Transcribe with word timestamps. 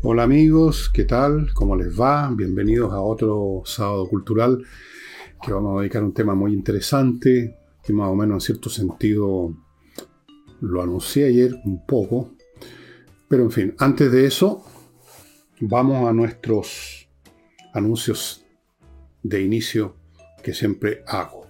Hola 0.00 0.22
amigos, 0.22 0.88
¿qué 0.94 1.02
tal? 1.02 1.52
¿Cómo 1.54 1.74
les 1.74 2.00
va? 2.00 2.30
Bienvenidos 2.30 2.92
a 2.92 3.00
otro 3.00 3.62
sábado 3.64 4.08
cultural 4.08 4.64
que 5.42 5.52
vamos 5.52 5.76
a 5.76 5.80
dedicar 5.80 6.02
a 6.02 6.04
un 6.04 6.14
tema 6.14 6.36
muy 6.36 6.52
interesante, 6.52 7.58
que 7.82 7.92
más 7.92 8.08
o 8.08 8.14
menos 8.14 8.36
en 8.36 8.40
cierto 8.40 8.70
sentido 8.70 9.56
lo 10.60 10.82
anuncié 10.82 11.26
ayer 11.26 11.52
un 11.64 11.84
poco. 11.84 12.30
Pero 13.26 13.42
en 13.42 13.50
fin, 13.50 13.74
antes 13.78 14.12
de 14.12 14.24
eso, 14.24 14.64
vamos 15.58 16.08
a 16.08 16.12
nuestros 16.12 17.08
anuncios 17.74 18.44
de 19.24 19.42
inicio 19.42 19.96
que 20.44 20.54
siempre 20.54 21.02
hago. 21.08 21.48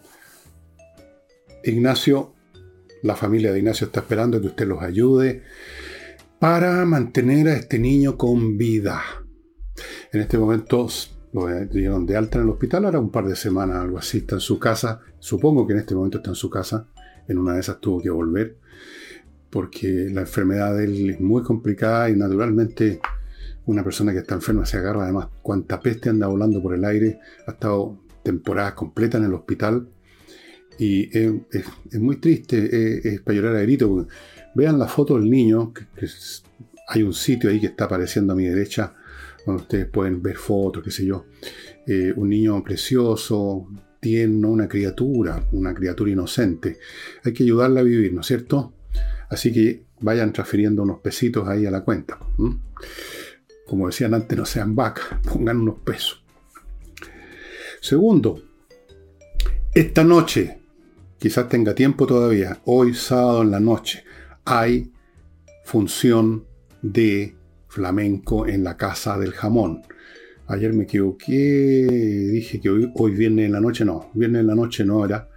Ignacio, 1.65 2.33
la 3.03 3.15
familia 3.15 3.53
de 3.53 3.59
Ignacio 3.59 3.89
está 3.89 4.01
esperando 4.01 4.41
que 4.41 4.47
usted 4.47 4.67
los 4.67 4.83
ayude 4.83 5.43
para 6.39 6.85
mantener 6.85 7.49
a 7.49 7.55
este 7.55 7.79
niño 7.79 8.17
con 8.17 8.57
vida. 8.57 9.03
En 10.13 10.21
este 10.21 10.39
momento 10.39 10.89
lo 11.33 11.47
dieron 11.67 12.07
de 12.07 12.17
alta 12.17 12.39
en 12.39 12.45
el 12.45 12.51
hospital, 12.51 12.85
ahora 12.85 13.01
un 13.01 13.11
par 13.11 13.27
de 13.27 13.37
semanas, 13.37 13.77
algo 13.77 13.99
así, 13.99 14.19
está 14.19 14.37
en 14.37 14.41
su 14.41 14.59
casa. 14.59 15.01
Supongo 15.19 15.67
que 15.67 15.75
en 15.75 15.81
este 15.81 15.95
momento 15.95 16.19
está 16.19 16.31
en 16.31 16.37
su 16.37 16.49
casa. 16.49 16.89
En 17.27 17.39
una 17.39 17.55
de 17.55 17.61
esas 17.61 17.81
tuvo 17.81 18.01
que 18.01 18.11
volver 18.11 18.57
porque 19.51 20.09
la 20.11 20.23
enfermedad 20.23 20.77
de 20.77 20.85
él 20.85 21.11
es 21.11 21.21
muy 21.21 21.43
complicada 21.43 22.11
y 22.11 22.17
naturalmente 22.17 23.01
una 23.67 23.83
persona 23.83 24.13
que 24.13 24.19
está 24.19 24.35
enferma 24.35 24.67
se 24.67 24.79
agarra 24.79 25.05
además 25.05 25.29
cuanta 25.43 25.81
peste 25.81 26.09
anda 26.09 26.27
volando 26.27 26.63
por 26.63 26.75
el 26.75 26.85
aire, 26.85 27.21
ha 27.47 27.53
estado 27.53 27.99
temporadas 28.23 28.75
completas 28.75 29.21
en 29.21 29.27
el 29.27 29.35
hospital 29.35 29.89
y 30.79 31.11
es, 31.17 32.01
muy 32.01 32.17
triste, 32.17 33.15
es, 33.15 33.21
para 33.21 33.37
llorar 33.37 33.57
a 33.57 33.63
grito. 33.63 34.07
Vean 34.55 34.79
la 34.79 34.87
foto 34.87 35.17
del 35.17 35.29
niño, 35.29 35.73
que, 35.73 35.87
hay 36.89 37.03
un 37.03 37.13
sitio 37.13 37.51
ahí 37.51 37.61
que 37.61 37.67
está 37.67 37.85
apareciendo 37.85 38.33
a 38.33 38.37
mi 38.37 38.45
derecha, 38.45 38.95
donde 39.45 39.63
ustedes 39.63 39.87
pueden 39.87 40.23
ver 40.23 40.37
fotos, 40.37 40.83
qué 40.83 40.91
sé 40.91 41.05
yo. 41.05 41.27
Eh, 41.87 42.13
un 42.17 42.29
niño 42.29 42.63
precioso, 42.63 43.69
tierno, 44.01 44.51
una 44.51 44.69
criatura, 44.69 45.43
una 45.53 45.75
criatura 45.75 46.11
inocente. 46.11 46.79
Hay 47.25 47.33
que 47.33 47.43
ayudarla 47.43 47.81
a 47.81 47.83
vivir, 47.85 48.13
¿no 48.13 48.21
es 48.21 48.27
cierto? 48.27 48.73
Así 49.29 49.53
que 49.53 49.85
vayan 50.01 50.33
transfiriendo 50.33 50.83
unos 50.83 51.01
pesitos 51.01 51.47
ahí 51.49 51.67
a 51.67 51.71
la 51.71 51.83
cuenta. 51.83 52.19
Como 53.67 53.87
decían 53.87 54.15
antes, 54.15 54.39
no 54.39 54.47
sean 54.47 54.75
vacas, 54.75 55.07
pongan 55.33 55.59
unos 55.61 55.81
pesos. 55.81 56.25
Segundo, 57.81 58.43
esta 59.75 60.03
noche, 60.03 60.58
quizás 61.19 61.49
tenga 61.49 61.75
tiempo 61.75 62.07
todavía, 62.07 62.61
hoy 62.65 62.95
sábado 62.95 63.43
en 63.43 63.51
la 63.51 63.61
noche, 63.61 64.05
hay 64.45 64.93
función 65.65 66.45
de 66.81 67.37
flamenco 67.67 68.47
en 68.47 68.65
la 68.65 68.77
Casa 68.77 69.19
del 69.19 69.33
Jamón. 69.33 69.83
Ayer 70.47 70.73
me 70.73 70.85
equivoqué, 70.85 71.87
dije 72.33 72.61
que 72.61 72.71
hoy, 72.71 72.91
hoy 72.95 73.11
viernes 73.13 73.47
en 73.47 73.53
la 73.53 73.61
noche, 73.61 73.85
no, 73.85 74.11
viernes 74.15 74.41
en 74.41 74.47
la 74.47 74.55
noche 74.55 74.85
no 74.85 75.05
era, 75.05 75.29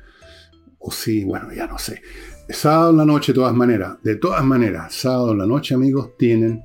o 0.80 0.92
sí, 0.92 1.26
bueno, 1.26 1.52
ya 1.52 1.68
no 1.68 1.78
sé. 1.78 2.02
Sábado 2.48 2.92
en 2.92 2.98
la 2.98 3.06
noche, 3.06 3.34
de 3.34 3.36
todas 3.36 3.54
maneras, 3.54 3.98
de 4.04 4.16
todas 4.16 4.44
maneras, 4.44 4.94
sábado 4.94 5.32
en 5.32 5.40
la 5.40 5.46
noche, 5.46 5.76
amigos, 5.76 6.18
tienen 6.18 6.64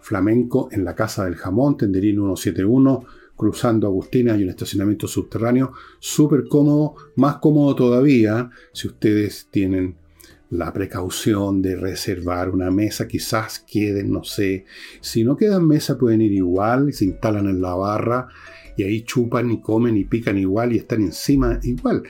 flamenco 0.00 0.68
en 0.70 0.84
la 0.84 0.94
Casa 0.94 1.24
del 1.24 1.36
Jamón, 1.36 1.76
Tenderín 1.76 2.16
171, 2.16 3.04
cruzando 3.38 3.86
Agustina, 3.86 4.34
hay 4.34 4.42
un 4.42 4.50
estacionamiento 4.50 5.06
subterráneo 5.06 5.72
súper 6.00 6.48
cómodo, 6.48 6.96
más 7.14 7.36
cómodo 7.36 7.74
todavía 7.76 8.50
si 8.72 8.88
ustedes 8.88 9.46
tienen 9.50 9.96
la 10.50 10.72
precaución 10.72 11.62
de 11.62 11.76
reservar 11.76 12.50
una 12.50 12.70
mesa, 12.72 13.06
quizás 13.06 13.60
queden, 13.60 14.10
no 14.10 14.24
sé, 14.24 14.64
si 15.00 15.22
no 15.22 15.36
quedan 15.36 15.66
mesa 15.66 15.96
pueden 15.96 16.20
ir 16.20 16.32
igual, 16.32 16.92
se 16.92 17.04
instalan 17.04 17.46
en 17.46 17.62
la 17.62 17.74
barra 17.74 18.26
y 18.76 18.82
ahí 18.82 19.02
chupan 19.02 19.52
y 19.52 19.60
comen 19.60 19.96
y 19.96 20.04
pican 20.04 20.36
igual 20.36 20.72
y 20.72 20.78
están 20.78 21.02
encima 21.02 21.60
igual. 21.62 22.02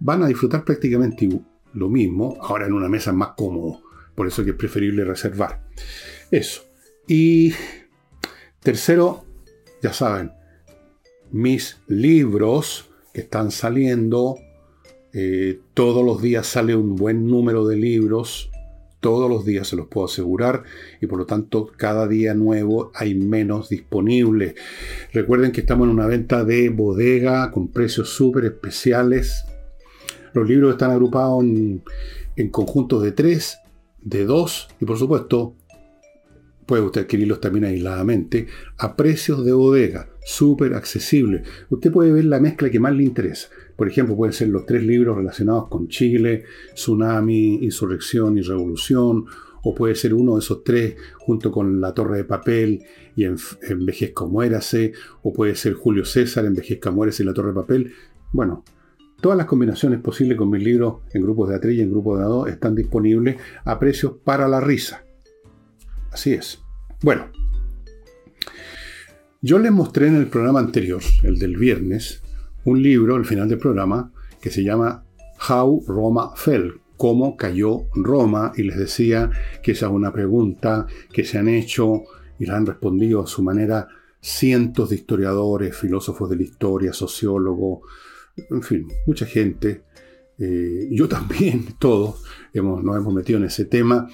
Van 0.00 0.24
a 0.24 0.26
disfrutar 0.26 0.64
prácticamente 0.64 1.28
lo 1.74 1.88
mismo, 1.88 2.36
ahora 2.40 2.66
en 2.66 2.72
una 2.72 2.88
mesa 2.88 3.12
más 3.12 3.30
cómodo, 3.36 3.82
por 4.16 4.26
eso 4.26 4.42
que 4.42 4.50
es 4.50 4.56
preferible 4.56 5.04
reservar. 5.04 5.62
Eso. 6.30 6.62
Y 7.06 7.52
tercero, 8.60 9.24
ya 9.80 9.92
saben, 9.92 10.32
mis 11.32 11.80
libros 11.88 12.90
que 13.12 13.22
están 13.22 13.50
saliendo. 13.50 14.36
Eh, 15.12 15.60
todos 15.74 16.04
los 16.04 16.22
días 16.22 16.46
sale 16.46 16.76
un 16.76 16.94
buen 16.96 17.26
número 17.26 17.66
de 17.66 17.76
libros. 17.76 18.50
Todos 19.00 19.28
los 19.28 19.44
días 19.44 19.66
se 19.66 19.74
los 19.74 19.88
puedo 19.88 20.06
asegurar 20.06 20.62
y 21.00 21.06
por 21.06 21.18
lo 21.18 21.26
tanto 21.26 21.66
cada 21.76 22.06
día 22.06 22.34
nuevo 22.34 22.92
hay 22.94 23.16
menos 23.16 23.68
disponibles. 23.68 24.54
Recuerden 25.12 25.50
que 25.50 25.62
estamos 25.62 25.86
en 25.86 25.94
una 25.94 26.06
venta 26.06 26.44
de 26.44 26.68
bodega 26.68 27.50
con 27.50 27.68
precios 27.68 28.10
súper 28.10 28.44
especiales. 28.44 29.44
Los 30.34 30.48
libros 30.48 30.72
están 30.72 30.92
agrupados 30.92 31.42
en, 31.42 31.82
en 32.36 32.48
conjuntos 32.50 33.02
de 33.02 33.10
tres, 33.10 33.58
de 34.00 34.24
dos 34.24 34.68
y 34.80 34.84
por 34.84 34.98
supuesto 34.98 35.56
puede 36.66 36.82
usted 36.82 37.02
adquirirlos 37.02 37.40
también 37.40 37.64
aisladamente 37.64 38.46
a 38.78 38.96
precios 38.96 39.44
de 39.44 39.52
bodega, 39.52 40.08
súper 40.24 40.74
accesibles. 40.74 41.46
Usted 41.70 41.90
puede 41.90 42.12
ver 42.12 42.24
la 42.24 42.40
mezcla 42.40 42.70
que 42.70 42.80
más 42.80 42.94
le 42.94 43.04
interesa. 43.04 43.48
Por 43.76 43.88
ejemplo, 43.88 44.16
pueden 44.16 44.32
ser 44.32 44.48
los 44.48 44.66
tres 44.66 44.82
libros 44.82 45.16
relacionados 45.16 45.68
con 45.68 45.88
Chile, 45.88 46.44
Tsunami, 46.74 47.56
Insurrección 47.62 48.38
y 48.38 48.42
Revolución, 48.42 49.26
o 49.64 49.74
puede 49.74 49.94
ser 49.94 50.14
uno 50.14 50.34
de 50.34 50.40
esos 50.40 50.64
tres 50.64 50.96
junto 51.18 51.52
con 51.52 51.80
La 51.80 51.94
Torre 51.94 52.18
de 52.18 52.24
Papel 52.24 52.82
y 53.16 53.24
Envejezca 53.24 54.24
Muérase, 54.24 54.92
o 55.22 55.32
puede 55.32 55.54
ser 55.54 55.74
Julio 55.74 56.04
César, 56.04 56.44
Envejezca 56.44 56.90
Muérase 56.90 57.22
y 57.22 57.26
La 57.26 57.34
Torre 57.34 57.48
de 57.48 57.54
Papel. 57.54 57.92
Bueno, 58.32 58.64
todas 59.20 59.38
las 59.38 59.46
combinaciones 59.46 60.00
posibles 60.00 60.36
con 60.36 60.50
mis 60.50 60.62
libros 60.62 61.02
en 61.12 61.22
grupos 61.22 61.48
de 61.48 61.60
A3 61.60 61.74
y 61.74 61.80
en 61.80 61.90
grupos 61.90 62.18
de 62.18 62.24
A2 62.24 62.48
están 62.50 62.74
disponibles 62.74 63.36
a 63.64 63.78
precios 63.78 64.14
para 64.24 64.48
la 64.48 64.60
risa. 64.60 65.04
Así 66.12 66.34
es. 66.34 66.62
Bueno, 67.02 67.30
yo 69.40 69.58
les 69.58 69.72
mostré 69.72 70.06
en 70.08 70.16
el 70.16 70.28
programa 70.28 70.60
anterior, 70.60 71.02
el 71.24 71.38
del 71.38 71.56
viernes, 71.56 72.22
un 72.64 72.82
libro 72.82 73.16
al 73.16 73.24
final 73.24 73.48
del 73.48 73.58
programa 73.58 74.12
que 74.40 74.50
se 74.50 74.62
llama 74.62 75.04
How 75.48 75.84
Roma 75.86 76.36
Fell, 76.36 76.74
cómo 76.96 77.36
cayó 77.36 77.86
Roma, 77.94 78.52
y 78.56 78.62
les 78.62 78.76
decía 78.76 79.30
que 79.62 79.72
esa 79.72 79.86
es 79.86 79.92
una 79.92 80.12
pregunta 80.12 80.86
que 81.12 81.24
se 81.24 81.38
han 81.38 81.48
hecho 81.48 82.02
y 82.38 82.46
la 82.46 82.56
han 82.56 82.66
respondido 82.66 83.22
a 83.22 83.26
su 83.26 83.42
manera 83.42 83.88
cientos 84.20 84.90
de 84.90 84.96
historiadores, 84.96 85.76
filósofos 85.76 86.30
de 86.30 86.36
la 86.36 86.42
historia, 86.42 86.92
sociólogos, 86.92 87.80
en 88.36 88.62
fin, 88.62 88.86
mucha 89.06 89.26
gente, 89.26 89.82
eh, 90.38 90.88
yo 90.90 91.08
también, 91.08 91.66
todos 91.78 92.22
hemos, 92.52 92.84
nos 92.84 92.96
hemos 92.96 93.14
metido 93.14 93.38
en 93.38 93.46
ese 93.46 93.64
tema 93.64 94.08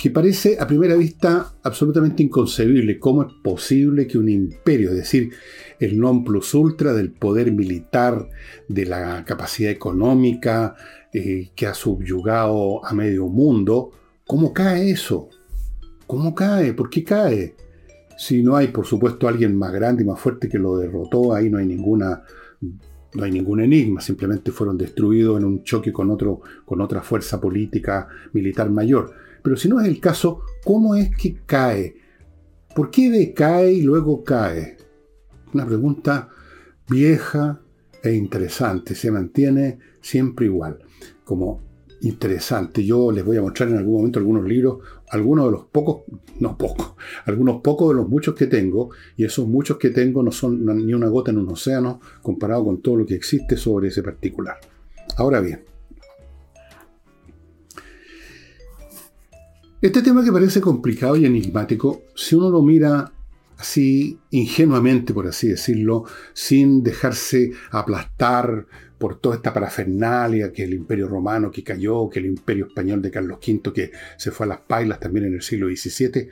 que 0.00 0.08
parece 0.08 0.56
a 0.58 0.66
primera 0.66 0.96
vista 0.96 1.56
absolutamente 1.62 2.22
inconcebible. 2.22 2.98
¿Cómo 2.98 3.22
es 3.22 3.34
posible 3.44 4.06
que 4.06 4.16
un 4.16 4.30
imperio, 4.30 4.92
es 4.92 4.96
decir, 4.96 5.30
el 5.78 6.00
non 6.00 6.24
plus 6.24 6.54
ultra 6.54 6.94
del 6.94 7.12
poder 7.12 7.52
militar, 7.52 8.26
de 8.66 8.86
la 8.86 9.22
capacidad 9.26 9.70
económica, 9.70 10.74
eh, 11.12 11.50
que 11.54 11.66
ha 11.66 11.74
subyugado 11.74 12.82
a 12.82 12.94
medio 12.94 13.28
mundo, 13.28 13.90
¿cómo 14.26 14.54
cae 14.54 14.90
eso? 14.90 15.28
¿Cómo 16.06 16.34
cae? 16.34 16.72
¿Por 16.72 16.88
qué 16.88 17.04
cae? 17.04 17.54
Si 18.16 18.42
no 18.42 18.56
hay, 18.56 18.68
por 18.68 18.86
supuesto, 18.86 19.28
alguien 19.28 19.54
más 19.54 19.70
grande 19.70 20.02
y 20.02 20.06
más 20.06 20.18
fuerte 20.18 20.48
que 20.48 20.58
lo 20.58 20.78
derrotó, 20.78 21.34
ahí 21.34 21.50
no 21.50 21.58
hay 21.58 21.66
ninguna 21.66 22.22
no 23.12 23.24
hay 23.24 23.32
ningún 23.32 23.60
enigma, 23.60 24.00
simplemente 24.00 24.52
fueron 24.52 24.78
destruidos 24.78 25.36
en 25.38 25.44
un 25.44 25.64
choque 25.64 25.92
con, 25.92 26.10
otro, 26.10 26.40
con 26.64 26.80
otra 26.80 27.02
fuerza 27.02 27.38
política 27.40 28.08
militar 28.32 28.70
mayor. 28.70 29.12
Pero 29.42 29.56
si 29.56 29.68
no 29.68 29.80
es 29.80 29.88
el 29.88 30.00
caso, 30.00 30.42
¿cómo 30.64 30.94
es 30.94 31.14
que 31.16 31.36
cae? 31.46 31.96
¿Por 32.74 32.90
qué 32.90 33.10
decae 33.10 33.72
y 33.72 33.82
luego 33.82 34.22
cae? 34.22 34.76
Una 35.52 35.66
pregunta 35.66 36.28
vieja 36.88 37.60
e 38.02 38.14
interesante. 38.14 38.94
Se 38.94 39.10
mantiene 39.10 39.78
siempre 40.00 40.46
igual. 40.46 40.78
Como 41.24 41.62
interesante. 42.02 42.84
Yo 42.84 43.12
les 43.12 43.24
voy 43.24 43.36
a 43.36 43.42
mostrar 43.42 43.68
en 43.68 43.78
algún 43.78 43.94
momento 43.94 44.18
algunos 44.18 44.44
libros, 44.44 44.78
algunos 45.10 45.46
de 45.46 45.50
los 45.52 45.66
pocos, 45.66 46.02
no 46.38 46.56
pocos, 46.56 46.94
algunos 47.26 47.60
pocos 47.62 47.90
de 47.90 47.96
los 47.96 48.08
muchos 48.08 48.34
que 48.34 48.46
tengo, 48.46 48.90
y 49.16 49.24
esos 49.24 49.46
muchos 49.46 49.78
que 49.78 49.90
tengo 49.90 50.22
no 50.22 50.32
son 50.32 50.64
ni 50.86 50.94
una 50.94 51.08
gota 51.08 51.30
en 51.30 51.38
un 51.38 51.48
océano 51.48 52.00
comparado 52.22 52.64
con 52.64 52.80
todo 52.80 52.96
lo 52.96 53.06
que 53.06 53.14
existe 53.14 53.56
sobre 53.56 53.88
ese 53.88 54.02
particular. 54.02 54.56
Ahora 55.16 55.40
bien, 55.40 55.64
Este 59.82 60.02
tema 60.02 60.22
que 60.22 60.30
parece 60.30 60.60
complicado 60.60 61.16
y 61.16 61.24
enigmático, 61.24 62.02
si 62.14 62.34
uno 62.34 62.50
lo 62.50 62.60
mira 62.60 63.12
así 63.56 64.18
ingenuamente, 64.28 65.14
por 65.14 65.26
así 65.26 65.48
decirlo, 65.48 66.04
sin 66.34 66.82
dejarse 66.82 67.52
aplastar 67.70 68.66
por 68.98 69.18
toda 69.18 69.36
esta 69.36 69.54
parafernalia, 69.54 70.52
que 70.52 70.64
el 70.64 70.74
imperio 70.74 71.08
romano 71.08 71.50
que 71.50 71.64
cayó, 71.64 72.10
que 72.10 72.18
el 72.18 72.26
imperio 72.26 72.66
español 72.66 73.00
de 73.00 73.10
Carlos 73.10 73.38
V 73.38 73.72
que 73.72 73.90
se 74.18 74.30
fue 74.30 74.44
a 74.44 74.50
las 74.50 74.60
pailas 74.60 75.00
también 75.00 75.24
en 75.24 75.34
el 75.34 75.42
siglo 75.42 75.68
XVII, 75.68 76.28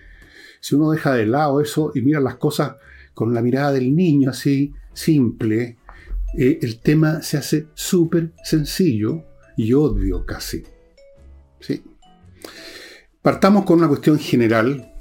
si 0.60 0.74
uno 0.74 0.90
deja 0.90 1.14
de 1.14 1.24
lado 1.24 1.62
eso 1.62 1.90
y 1.94 2.02
mira 2.02 2.20
las 2.20 2.36
cosas 2.36 2.74
con 3.14 3.32
la 3.32 3.40
mirada 3.40 3.72
del 3.72 3.96
niño 3.96 4.28
así, 4.28 4.74
simple, 4.92 5.78
eh, 6.36 6.58
el 6.60 6.80
tema 6.80 7.22
se 7.22 7.38
hace 7.38 7.68
súper 7.72 8.32
sencillo 8.44 9.24
y 9.56 9.72
obvio 9.72 10.26
casi. 10.26 10.62
¿Sí? 11.60 11.82
Partamos 13.22 13.64
con 13.64 13.78
una 13.78 13.88
cuestión 13.88 14.18
general 14.18 14.94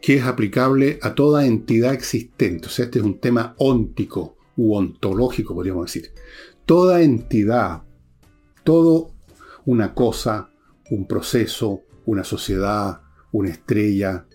que 0.00 0.16
es 0.16 0.24
aplicable 0.24 0.98
a 1.02 1.14
toda 1.14 1.44
entidad 1.44 1.92
existente. 1.92 2.66
O 2.66 2.70
sea, 2.70 2.86
este 2.86 3.00
es 3.00 3.04
un 3.04 3.20
tema 3.20 3.54
óntico 3.58 4.38
u 4.56 4.74
ontológico, 4.74 5.54
podríamos 5.54 5.86
decir. 5.86 6.12
Toda 6.64 7.02
entidad, 7.02 7.82
todo 8.64 9.12
una 9.66 9.94
cosa, 9.94 10.50
un 10.90 11.06
proceso, 11.06 11.82
una 12.06 12.24
sociedad, 12.24 13.02
una 13.32 13.50
estrella, 13.50 14.26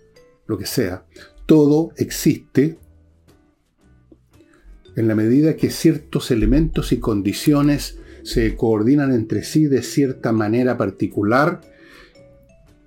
lo 0.45 0.57
que 0.57 0.67
sea, 0.67 1.05
todo 1.47 1.91
existe 1.97 2.77
en 4.95 5.07
la 5.07 5.15
medida 5.15 5.55
que 5.55 5.71
ciertos 5.71 6.29
elementos 6.29 6.91
y 6.91 6.99
condiciones 6.99 7.99
se 8.23 8.55
coordinan 8.55 9.11
entre 9.11 9.43
sí 9.43 9.65
de 9.65 9.81
cierta 9.81 10.31
manera 10.31 10.77
particular 10.77 11.61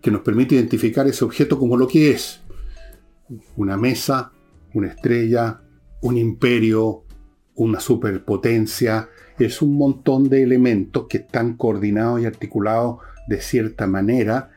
que 0.00 0.10
nos 0.10 0.22
permite 0.22 0.54
identificar 0.54 1.06
ese 1.06 1.24
objeto 1.24 1.58
como 1.58 1.76
lo 1.76 1.88
que 1.88 2.10
es. 2.10 2.40
Una 3.56 3.76
mesa, 3.76 4.32
una 4.74 4.88
estrella, 4.88 5.60
un 6.02 6.16
imperio, 6.16 7.04
una 7.54 7.80
superpotencia. 7.80 9.08
Es 9.38 9.62
un 9.62 9.76
montón 9.76 10.28
de 10.28 10.42
elementos 10.42 11.06
que 11.08 11.18
están 11.18 11.56
coordinados 11.56 12.20
y 12.20 12.26
articulados 12.26 12.98
de 13.28 13.40
cierta 13.40 13.86
manera 13.86 14.50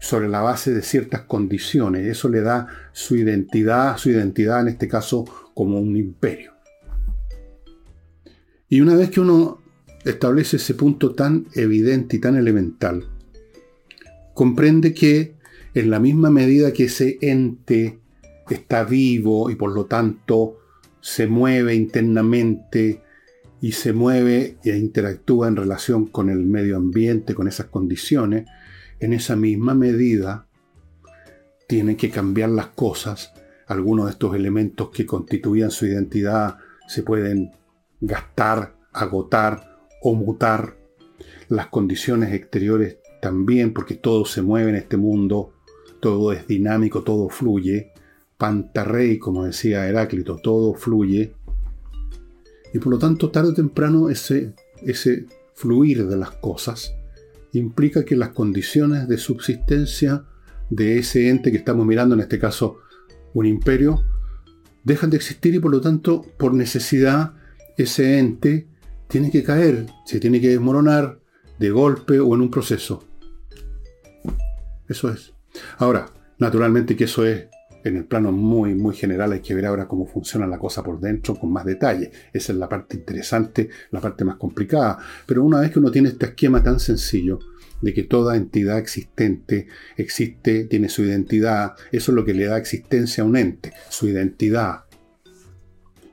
sobre 0.00 0.28
la 0.28 0.40
base 0.40 0.72
de 0.72 0.82
ciertas 0.82 1.22
condiciones. 1.22 2.06
Eso 2.06 2.28
le 2.28 2.40
da 2.40 2.68
su 2.92 3.16
identidad, 3.16 3.96
su 3.96 4.10
identidad 4.10 4.60
en 4.60 4.68
este 4.68 4.88
caso 4.88 5.24
como 5.54 5.80
un 5.80 5.96
imperio. 5.96 6.52
Y 8.68 8.80
una 8.80 8.94
vez 8.94 9.10
que 9.10 9.20
uno 9.20 9.62
establece 10.04 10.56
ese 10.56 10.74
punto 10.74 11.14
tan 11.14 11.46
evidente 11.54 12.16
y 12.16 12.20
tan 12.20 12.36
elemental, 12.36 13.06
comprende 14.36 14.92
que 14.92 15.34
en 15.72 15.88
la 15.88 15.98
misma 15.98 16.28
medida 16.28 16.74
que 16.74 16.84
ese 16.84 17.16
ente 17.22 17.98
está 18.50 18.84
vivo 18.84 19.48
y 19.48 19.54
por 19.54 19.72
lo 19.72 19.86
tanto 19.86 20.58
se 21.00 21.26
mueve 21.26 21.74
internamente 21.74 23.02
y 23.62 23.72
se 23.72 23.94
mueve 23.94 24.58
e 24.62 24.76
interactúa 24.76 25.48
en 25.48 25.56
relación 25.56 26.04
con 26.04 26.28
el 26.28 26.44
medio 26.44 26.76
ambiente, 26.76 27.34
con 27.34 27.48
esas 27.48 27.68
condiciones, 27.68 28.44
en 29.00 29.14
esa 29.14 29.36
misma 29.36 29.74
medida 29.74 30.46
tienen 31.66 31.96
que 31.96 32.10
cambiar 32.10 32.50
las 32.50 32.66
cosas. 32.66 33.32
Algunos 33.66 34.04
de 34.04 34.12
estos 34.12 34.36
elementos 34.36 34.90
que 34.90 35.06
constituían 35.06 35.70
su 35.70 35.86
identidad 35.86 36.58
se 36.86 37.02
pueden 37.02 37.52
gastar, 38.02 38.76
agotar 38.92 39.78
o 40.02 40.14
mutar. 40.14 40.76
Las 41.48 41.68
condiciones 41.68 42.34
exteriores 42.34 42.98
también, 43.26 43.72
porque 43.72 43.96
todo 43.96 44.24
se 44.24 44.40
mueve 44.40 44.70
en 44.70 44.76
este 44.76 44.96
mundo, 44.96 45.52
todo 45.98 46.32
es 46.32 46.46
dinámico, 46.46 47.02
todo 47.02 47.28
fluye. 47.28 47.90
Pantarrey, 48.38 49.18
como 49.18 49.46
decía 49.46 49.88
Heráclito, 49.88 50.36
todo 50.36 50.74
fluye. 50.74 51.34
Y 52.72 52.78
por 52.78 52.92
lo 52.92 52.98
tanto, 53.00 53.32
tarde 53.32 53.48
o 53.48 53.54
temprano, 53.54 54.10
ese, 54.10 54.52
ese 54.80 55.26
fluir 55.54 56.06
de 56.06 56.16
las 56.16 56.30
cosas 56.30 56.94
implica 57.52 58.04
que 58.04 58.14
las 58.14 58.28
condiciones 58.28 59.08
de 59.08 59.18
subsistencia 59.18 60.22
de 60.70 60.98
ese 61.00 61.28
ente 61.28 61.50
que 61.50 61.58
estamos 61.58 61.84
mirando, 61.84 62.14
en 62.14 62.20
este 62.20 62.38
caso 62.38 62.78
un 63.34 63.44
imperio, 63.46 64.04
dejan 64.84 65.10
de 65.10 65.16
existir 65.16 65.52
y 65.52 65.58
por 65.58 65.72
lo 65.72 65.80
tanto, 65.80 66.24
por 66.36 66.54
necesidad, 66.54 67.34
ese 67.76 68.20
ente 68.20 68.68
tiene 69.08 69.32
que 69.32 69.42
caer, 69.42 69.86
se 70.04 70.20
tiene 70.20 70.40
que 70.40 70.50
desmoronar 70.50 71.18
de 71.58 71.70
golpe 71.70 72.20
o 72.20 72.32
en 72.36 72.42
un 72.42 72.52
proceso. 72.52 73.02
Eso 74.88 75.10
es. 75.10 75.32
Ahora, 75.78 76.06
naturalmente 76.38 76.96
que 76.96 77.04
eso 77.04 77.24
es 77.26 77.46
en 77.84 77.96
el 77.96 78.04
plano 78.04 78.32
muy, 78.32 78.74
muy 78.74 78.96
general, 78.96 79.32
hay 79.32 79.40
que 79.40 79.54
ver 79.54 79.66
ahora 79.66 79.86
cómo 79.86 80.06
funciona 80.06 80.46
la 80.46 80.58
cosa 80.58 80.82
por 80.82 80.98
dentro 80.98 81.36
con 81.36 81.52
más 81.52 81.64
detalle. 81.64 82.10
Esa 82.32 82.52
es 82.52 82.58
la 82.58 82.68
parte 82.68 82.96
interesante, 82.96 83.68
la 83.92 84.00
parte 84.00 84.24
más 84.24 84.36
complicada. 84.36 84.98
Pero 85.24 85.44
una 85.44 85.60
vez 85.60 85.70
que 85.70 85.78
uno 85.78 85.90
tiene 85.90 86.08
este 86.08 86.26
esquema 86.26 86.62
tan 86.62 86.80
sencillo, 86.80 87.38
de 87.80 87.92
que 87.92 88.04
toda 88.04 88.36
entidad 88.36 88.78
existente 88.78 89.68
existe, 89.96 90.64
tiene 90.64 90.88
su 90.88 91.04
identidad, 91.04 91.74
eso 91.92 92.10
es 92.10 92.16
lo 92.16 92.24
que 92.24 92.34
le 92.34 92.46
da 92.46 92.56
existencia 92.56 93.22
a 93.22 93.26
un 93.26 93.36
ente, 93.36 93.72
su 93.90 94.08
identidad 94.08 94.85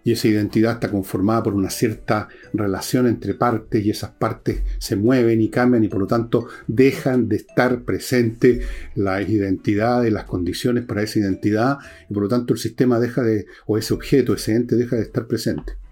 y 0.03 0.11
esa 0.11 0.27
identidad 0.27 0.73
está 0.73 0.89
conformada 0.89 1.43
por 1.43 1.53
una 1.53 1.69
cierta 1.69 2.27
relación 2.53 3.07
entre 3.07 3.33
partes 3.33 3.85
y 3.85 3.89
esas 3.89 4.11
partes 4.11 4.61
se 4.79 4.95
mueven 4.95 5.41
y 5.41 5.49
cambian 5.49 5.83
y 5.83 5.87
por 5.87 6.01
lo 6.01 6.07
tanto 6.07 6.47
dejan 6.67 7.29
de 7.29 7.37
estar 7.37 7.83
presente 7.83 8.61
la 8.95 9.21
identidad 9.21 10.03
y 10.03 10.11
las 10.11 10.25
condiciones 10.25 10.85
para 10.85 11.03
esa 11.03 11.19
identidad 11.19 11.77
y 12.09 12.13
por 12.13 12.23
lo 12.23 12.29
tanto 12.29 12.53
el 12.53 12.59
sistema 12.59 12.99
deja 12.99 13.23
de, 13.23 13.45
o 13.65 13.77
ese 13.77 13.93
objeto, 13.93 14.33
ese 14.33 14.55
ente 14.55 14.75
deja 14.75 14.95
de 14.95 15.03
estar 15.03 15.27
presente. 15.27 15.82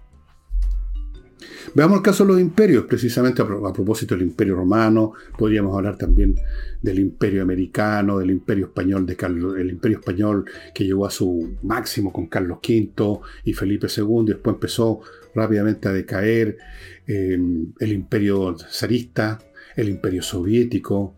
Veamos 1.74 1.98
el 1.98 2.02
caso 2.02 2.24
de 2.24 2.32
los 2.32 2.40
imperios, 2.40 2.84
precisamente 2.84 3.42
a, 3.42 3.46
propósito 3.46 4.14
del 4.14 4.26
imperio 4.26 4.56
romano, 4.56 5.12
podríamos 5.38 5.76
hablar 5.76 5.96
también 5.96 6.34
del 6.80 6.98
imperio 6.98 7.42
americano, 7.42 8.18
del 8.18 8.30
imperio 8.30 8.66
español, 8.66 9.06
de 9.06 9.16
Carlos, 9.16 9.56
el 9.56 9.70
imperio 9.70 9.98
español 9.98 10.44
que 10.74 10.84
llegó 10.84 11.06
a 11.06 11.10
su 11.10 11.56
máximo 11.62 12.12
con 12.12 12.26
Carlos 12.26 12.58
V 12.58 13.20
y 13.44 13.52
Felipe 13.54 13.86
II, 13.94 14.22
y 14.22 14.26
después 14.26 14.54
empezó 14.54 15.00
rápidamente 15.34 15.88
a 15.88 15.92
decaer, 15.92 16.58
em, 17.06 17.72
el 17.78 17.92
imperio 17.92 18.56
zarista, 18.58 19.38
el 19.76 19.88
imperio 19.88 20.22
soviético. 20.22 21.14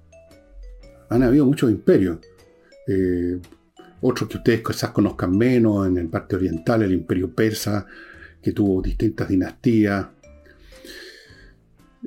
Han 1.08 1.23
habido 1.23 1.47
muchos 1.47 1.70
imperios. 1.70 2.19
Eh, 2.87 3.38
otros 4.02 4.29
que 4.29 4.37
ustedes 4.37 4.62
quizás 4.62 4.90
conozcan 4.90 5.37
menos, 5.37 5.87
en 5.88 5.97
el 5.97 6.08
parte 6.08 6.37
oriental, 6.37 6.82
el 6.82 6.93
imperio 6.93 7.35
persa, 7.35 7.87
que 8.43 8.52
tuvo 8.52 8.82
distintas 8.82 9.29
dinastías, 9.29 10.06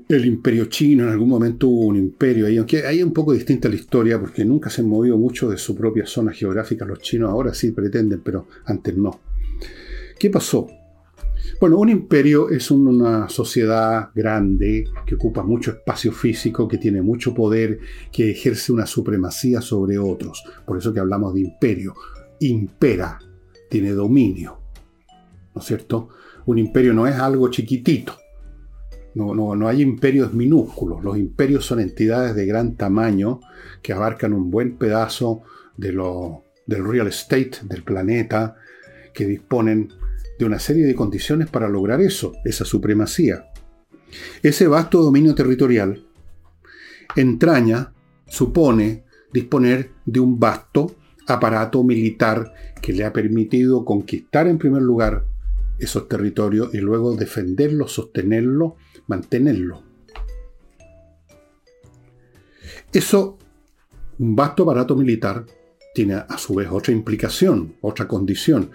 el 0.07 0.25
imperio 0.25 0.65
chino 0.65 1.03
en 1.03 1.09
algún 1.09 1.29
momento 1.29 1.67
hubo 1.67 1.87
un 1.87 1.95
imperio 1.95 2.47
ahí, 2.47 2.57
aunque 2.57 2.85
hay 2.85 3.01
un 3.01 3.13
poco 3.13 3.33
distinta 3.33 3.69
la 3.69 3.75
historia 3.75 4.19
porque 4.19 4.45
nunca 4.45 4.69
se 4.69 4.81
han 4.81 4.89
movido 4.89 5.17
mucho 5.17 5.49
de 5.49 5.57
su 5.57 5.75
propia 5.75 6.05
zona 6.05 6.31
geográfica 6.31 6.85
los 6.85 6.99
chinos, 6.99 7.29
ahora 7.29 7.53
sí 7.53 7.71
pretenden, 7.71 8.21
pero 8.21 8.47
antes 8.65 8.95
no. 8.95 9.19
¿Qué 10.19 10.29
pasó? 10.29 10.67
Bueno, 11.59 11.77
un 11.77 11.89
imperio 11.89 12.49
es 12.49 12.69
una 12.69 13.29
sociedad 13.29 14.09
grande 14.13 14.85
que 15.05 15.15
ocupa 15.15 15.43
mucho 15.43 15.71
espacio 15.71 16.11
físico, 16.11 16.67
que 16.67 16.77
tiene 16.77 17.01
mucho 17.01 17.33
poder, 17.33 17.79
que 18.11 18.31
ejerce 18.31 18.71
una 18.71 18.85
supremacía 18.85 19.61
sobre 19.61 19.97
otros. 19.97 20.43
Por 20.65 20.77
eso 20.77 20.93
que 20.93 20.99
hablamos 20.99 21.33
de 21.33 21.41
imperio. 21.41 21.95
Impera, 22.41 23.19
tiene 23.69 23.91
dominio. 23.91 24.59
¿No 25.55 25.61
es 25.61 25.67
cierto? 25.67 26.09
Un 26.45 26.59
imperio 26.59 26.93
no 26.93 27.07
es 27.07 27.15
algo 27.15 27.49
chiquitito 27.49 28.15
no, 29.25 29.67
hay 29.67 29.81
imperios 29.81 30.33
minúsculos. 30.33 31.03
Los 31.03 31.17
imperios 31.17 31.65
son 31.65 31.79
entidades 31.79 32.35
de 32.35 32.45
gran 32.45 32.75
tamaño 32.75 33.41
que 33.81 33.93
abarcan 33.93 34.33
un 34.33 34.51
buen 34.51 34.77
pedazo 34.77 35.41
del 35.75 36.85
real 36.85 37.07
estate 37.07 37.51
del 37.63 37.83
planeta, 37.83 38.55
que 39.13 39.25
disponen 39.25 39.91
de 40.37 40.45
una 40.45 40.59
serie 40.59 40.85
de 40.85 40.93
condiciones 40.93 41.49
para 41.49 41.67
lograr 41.67 41.99
eso, 42.01 42.33
esa 42.45 42.63
supremacía. 42.63 43.45
Ese 44.43 44.67
vasto 44.67 45.01
dominio 45.01 45.33
territorial 45.33 46.05
entraña, 47.15 47.93
supone, 48.27 49.03
disponer 49.33 49.89
de 50.05 50.19
un 50.19 50.39
vasto 50.39 50.95
aparato 51.27 51.83
militar 51.83 52.53
que 52.81 52.93
le 52.93 53.03
ha 53.03 53.11
permitido 53.11 53.83
conquistar 53.83 54.47
en 54.47 54.59
primer 54.59 54.83
lugar 54.83 55.25
esos 55.79 56.07
territorios 56.07 56.73
y 56.73 56.77
luego 56.77 57.15
defenderlos, 57.15 57.93
sostenerlos 57.93 58.73
mantenerlo. 59.07 59.83
Eso, 62.91 63.37
un 64.19 64.35
vasto 64.35 64.63
aparato 64.63 64.95
militar, 64.95 65.45
tiene 65.93 66.15
a 66.15 66.37
su 66.37 66.55
vez 66.55 66.69
otra 66.71 66.93
implicación, 66.93 67.75
otra 67.81 68.07
condición. 68.07 68.69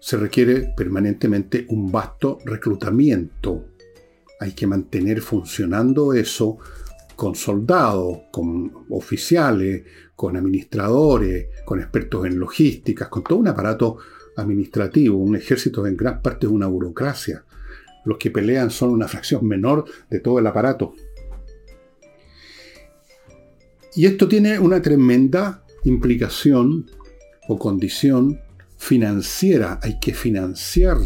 Se 0.00 0.16
requiere 0.16 0.72
permanentemente 0.76 1.66
un 1.68 1.90
vasto 1.90 2.38
reclutamiento. 2.44 3.66
Hay 4.40 4.52
que 4.52 4.66
mantener 4.66 5.20
funcionando 5.20 6.12
eso 6.12 6.58
con 7.14 7.34
soldados, 7.34 8.22
con 8.32 8.86
oficiales, 8.88 9.84
con 10.16 10.36
administradores, 10.36 11.48
con 11.64 11.80
expertos 11.80 12.26
en 12.26 12.38
logísticas, 12.38 13.08
con 13.08 13.22
todo 13.22 13.38
un 13.38 13.48
aparato 13.48 13.98
administrativo. 14.36 15.18
Un 15.18 15.36
ejército 15.36 15.86
en 15.86 15.96
gran 15.96 16.22
parte 16.22 16.46
es 16.46 16.52
una 16.52 16.66
burocracia 16.66 17.44
los 18.04 18.18
que 18.18 18.30
pelean 18.30 18.70
son 18.70 18.90
una 18.90 19.08
fracción 19.08 19.46
menor 19.46 19.84
de 20.08 20.20
todo 20.20 20.38
el 20.38 20.46
aparato. 20.46 20.94
Y 23.94 24.06
esto 24.06 24.28
tiene 24.28 24.58
una 24.58 24.80
tremenda 24.80 25.64
implicación 25.84 26.90
o 27.48 27.58
condición 27.58 28.40
financiera. 28.76 29.78
Hay 29.82 29.98
que 29.98 30.14
financiar 30.14 30.98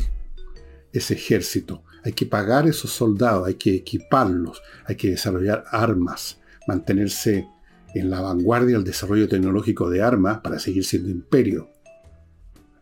ese 0.93 1.15
ejército, 1.15 1.83
hay 2.05 2.13
que 2.13 2.27
pagar 2.27 2.69
esos 2.69 2.93
soldados, 2.93 3.49
hay 3.49 3.55
que 3.55 3.75
equiparlos, 3.75 4.63
hay 4.87 4.97
que 4.97 5.11
desarrollar 5.11 5.65
armas, 5.71 6.39
mantenerse 6.69 7.49
en 7.95 8.11
la 8.11 8.21
vanguardia 8.21 8.77
del 8.77 8.85
desarrollo 8.85 9.29
tecnológico 9.29 9.91
de 9.91 10.03
armas 10.03 10.41
para 10.41 10.59
seguir 10.59 10.85
siendo 10.85 11.11
imperio. 11.11 11.71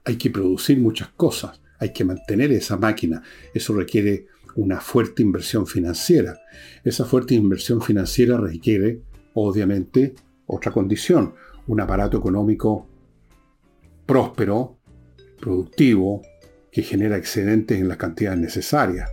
Hay 0.05 0.17
que 0.17 0.31
producir 0.31 0.79
muchas 0.79 1.09
cosas, 1.11 1.62
hay 1.83 1.93
que 1.93 2.05
mantener 2.05 2.53
esa 2.53 2.77
máquina. 2.77 3.23
Eso 3.53 3.75
requiere 3.75 4.27
una 4.55 4.81
fuerte 4.81 5.21
inversión 5.21 5.67
financiera. 5.67 6.39
Esa 6.85 7.05
fuerte 7.05 7.35
inversión 7.35 7.83
financiera 7.83 8.37
requiere, 8.37 9.01
obviamente, 9.35 10.15
otra 10.47 10.71
condición, 10.71 11.35
un 11.67 11.81
aparato 11.81 12.17
económico 12.17 12.87
próspero, 14.07 14.79
productivo, 15.41 16.23
que 16.71 16.83
genera 16.83 17.17
excedentes 17.17 17.81
en 17.81 17.89
las 17.89 17.97
cantidades 17.97 18.39
necesarias. 18.39 19.11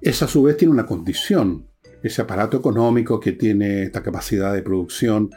Esa 0.00 0.26
a 0.26 0.28
su 0.28 0.44
vez 0.44 0.56
tiene 0.56 0.72
una 0.72 0.86
condición. 0.86 1.66
Ese 2.04 2.22
aparato 2.22 2.56
económico 2.56 3.18
que 3.18 3.32
tiene 3.32 3.82
esta 3.82 4.00
capacidad 4.00 4.54
de 4.54 4.62
producción 4.62 5.30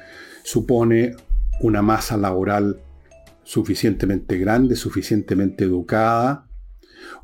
supone 0.43 1.15
una 1.61 1.81
masa 1.81 2.15
laboral 2.15 2.79
suficientemente 3.49 4.37
grande, 4.37 4.75
suficientemente 4.75 5.63
educada, 5.63 6.47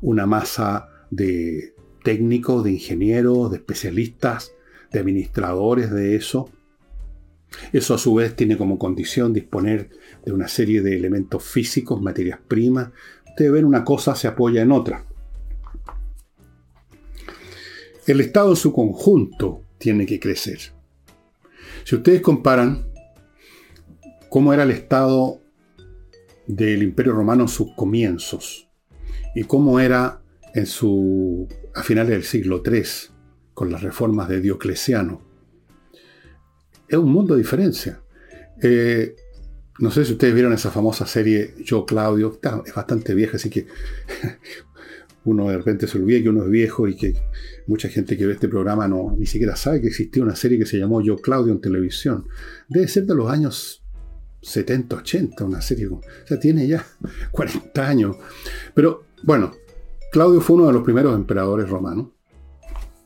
una 0.00 0.26
masa 0.26 0.88
de 1.08 1.76
técnicos, 2.02 2.64
de 2.64 2.72
ingenieros, 2.72 3.52
de 3.52 3.58
especialistas, 3.58 4.50
de 4.90 4.98
administradores 4.98 5.92
de 5.92 6.16
eso. 6.16 6.50
Eso 7.72 7.94
a 7.94 7.98
su 7.98 8.12
vez 8.12 8.34
tiene 8.34 8.56
como 8.56 8.76
condición 8.76 9.32
disponer 9.32 9.90
de 10.24 10.32
una 10.32 10.48
serie 10.48 10.82
de 10.82 10.96
elementos 10.96 11.44
físicos, 11.44 12.02
materias 12.02 12.40
primas. 12.48 12.90
Ustedes 13.28 13.52
ven 13.52 13.64
una 13.64 13.84
cosa 13.84 14.16
se 14.16 14.26
apoya 14.26 14.62
en 14.62 14.72
otra. 14.72 15.06
El 18.04 18.20
Estado 18.20 18.50
en 18.50 18.56
su 18.56 18.72
conjunto 18.72 19.62
tiene 19.78 20.06
que 20.06 20.18
crecer. 20.18 20.58
Si 21.84 21.94
ustedes 21.94 22.20
comparan 22.20 22.88
cómo 24.28 24.52
era 24.52 24.64
el 24.64 24.72
Estado 24.72 25.45
del 26.46 26.82
Imperio 26.82 27.12
Romano 27.12 27.42
en 27.42 27.48
sus 27.48 27.74
comienzos 27.74 28.68
y 29.34 29.44
cómo 29.44 29.80
era 29.80 30.22
en 30.54 30.66
su, 30.66 31.46
a 31.74 31.82
finales 31.82 32.10
del 32.12 32.24
siglo 32.24 32.62
III, 32.64 32.82
con 33.52 33.70
las 33.70 33.82
reformas 33.82 34.28
de 34.28 34.40
Diocleciano, 34.40 35.22
es 36.88 36.96
un 36.96 37.10
mundo 37.10 37.34
de 37.34 37.42
diferencia. 37.42 38.00
Eh, 38.62 39.14
no 39.78 39.90
sé 39.90 40.04
si 40.04 40.12
ustedes 40.12 40.34
vieron 40.34 40.52
esa 40.52 40.70
famosa 40.70 41.06
serie 41.06 41.54
Yo 41.64 41.84
Claudio, 41.84 42.38
es 42.64 42.74
bastante 42.74 43.14
vieja, 43.14 43.36
así 43.36 43.50
que 43.50 43.66
uno 45.24 45.48
de 45.48 45.58
repente 45.58 45.86
se 45.86 45.98
olvida 45.98 46.22
que 46.22 46.28
uno 46.28 46.44
es 46.44 46.50
viejo 46.50 46.88
y 46.88 46.96
que 46.96 47.14
mucha 47.66 47.88
gente 47.88 48.16
que 48.16 48.26
ve 48.26 48.34
este 48.34 48.48
programa 48.48 48.88
no 48.88 49.14
ni 49.18 49.26
siquiera 49.26 49.56
sabe 49.56 49.80
que 49.80 49.88
existía 49.88 50.22
una 50.22 50.36
serie 50.36 50.58
que 50.58 50.66
se 50.66 50.78
llamó 50.78 51.02
Yo 51.02 51.16
Claudio 51.16 51.52
en 51.52 51.60
televisión. 51.60 52.26
Debe 52.68 52.88
ser 52.88 53.04
de 53.04 53.14
los 53.14 53.30
años 53.30 53.85
70, 54.40 54.96
80, 54.96 55.44
una 55.44 55.60
serie. 55.60 55.86
O 55.88 56.00
sea, 56.24 56.38
tiene 56.38 56.66
ya 56.66 56.84
40 57.30 57.86
años. 57.88 58.16
Pero 58.74 59.04
bueno, 59.22 59.52
Claudio 60.12 60.40
fue 60.40 60.56
uno 60.56 60.66
de 60.66 60.72
los 60.72 60.82
primeros 60.82 61.14
emperadores 61.14 61.68
romanos. 61.68 62.08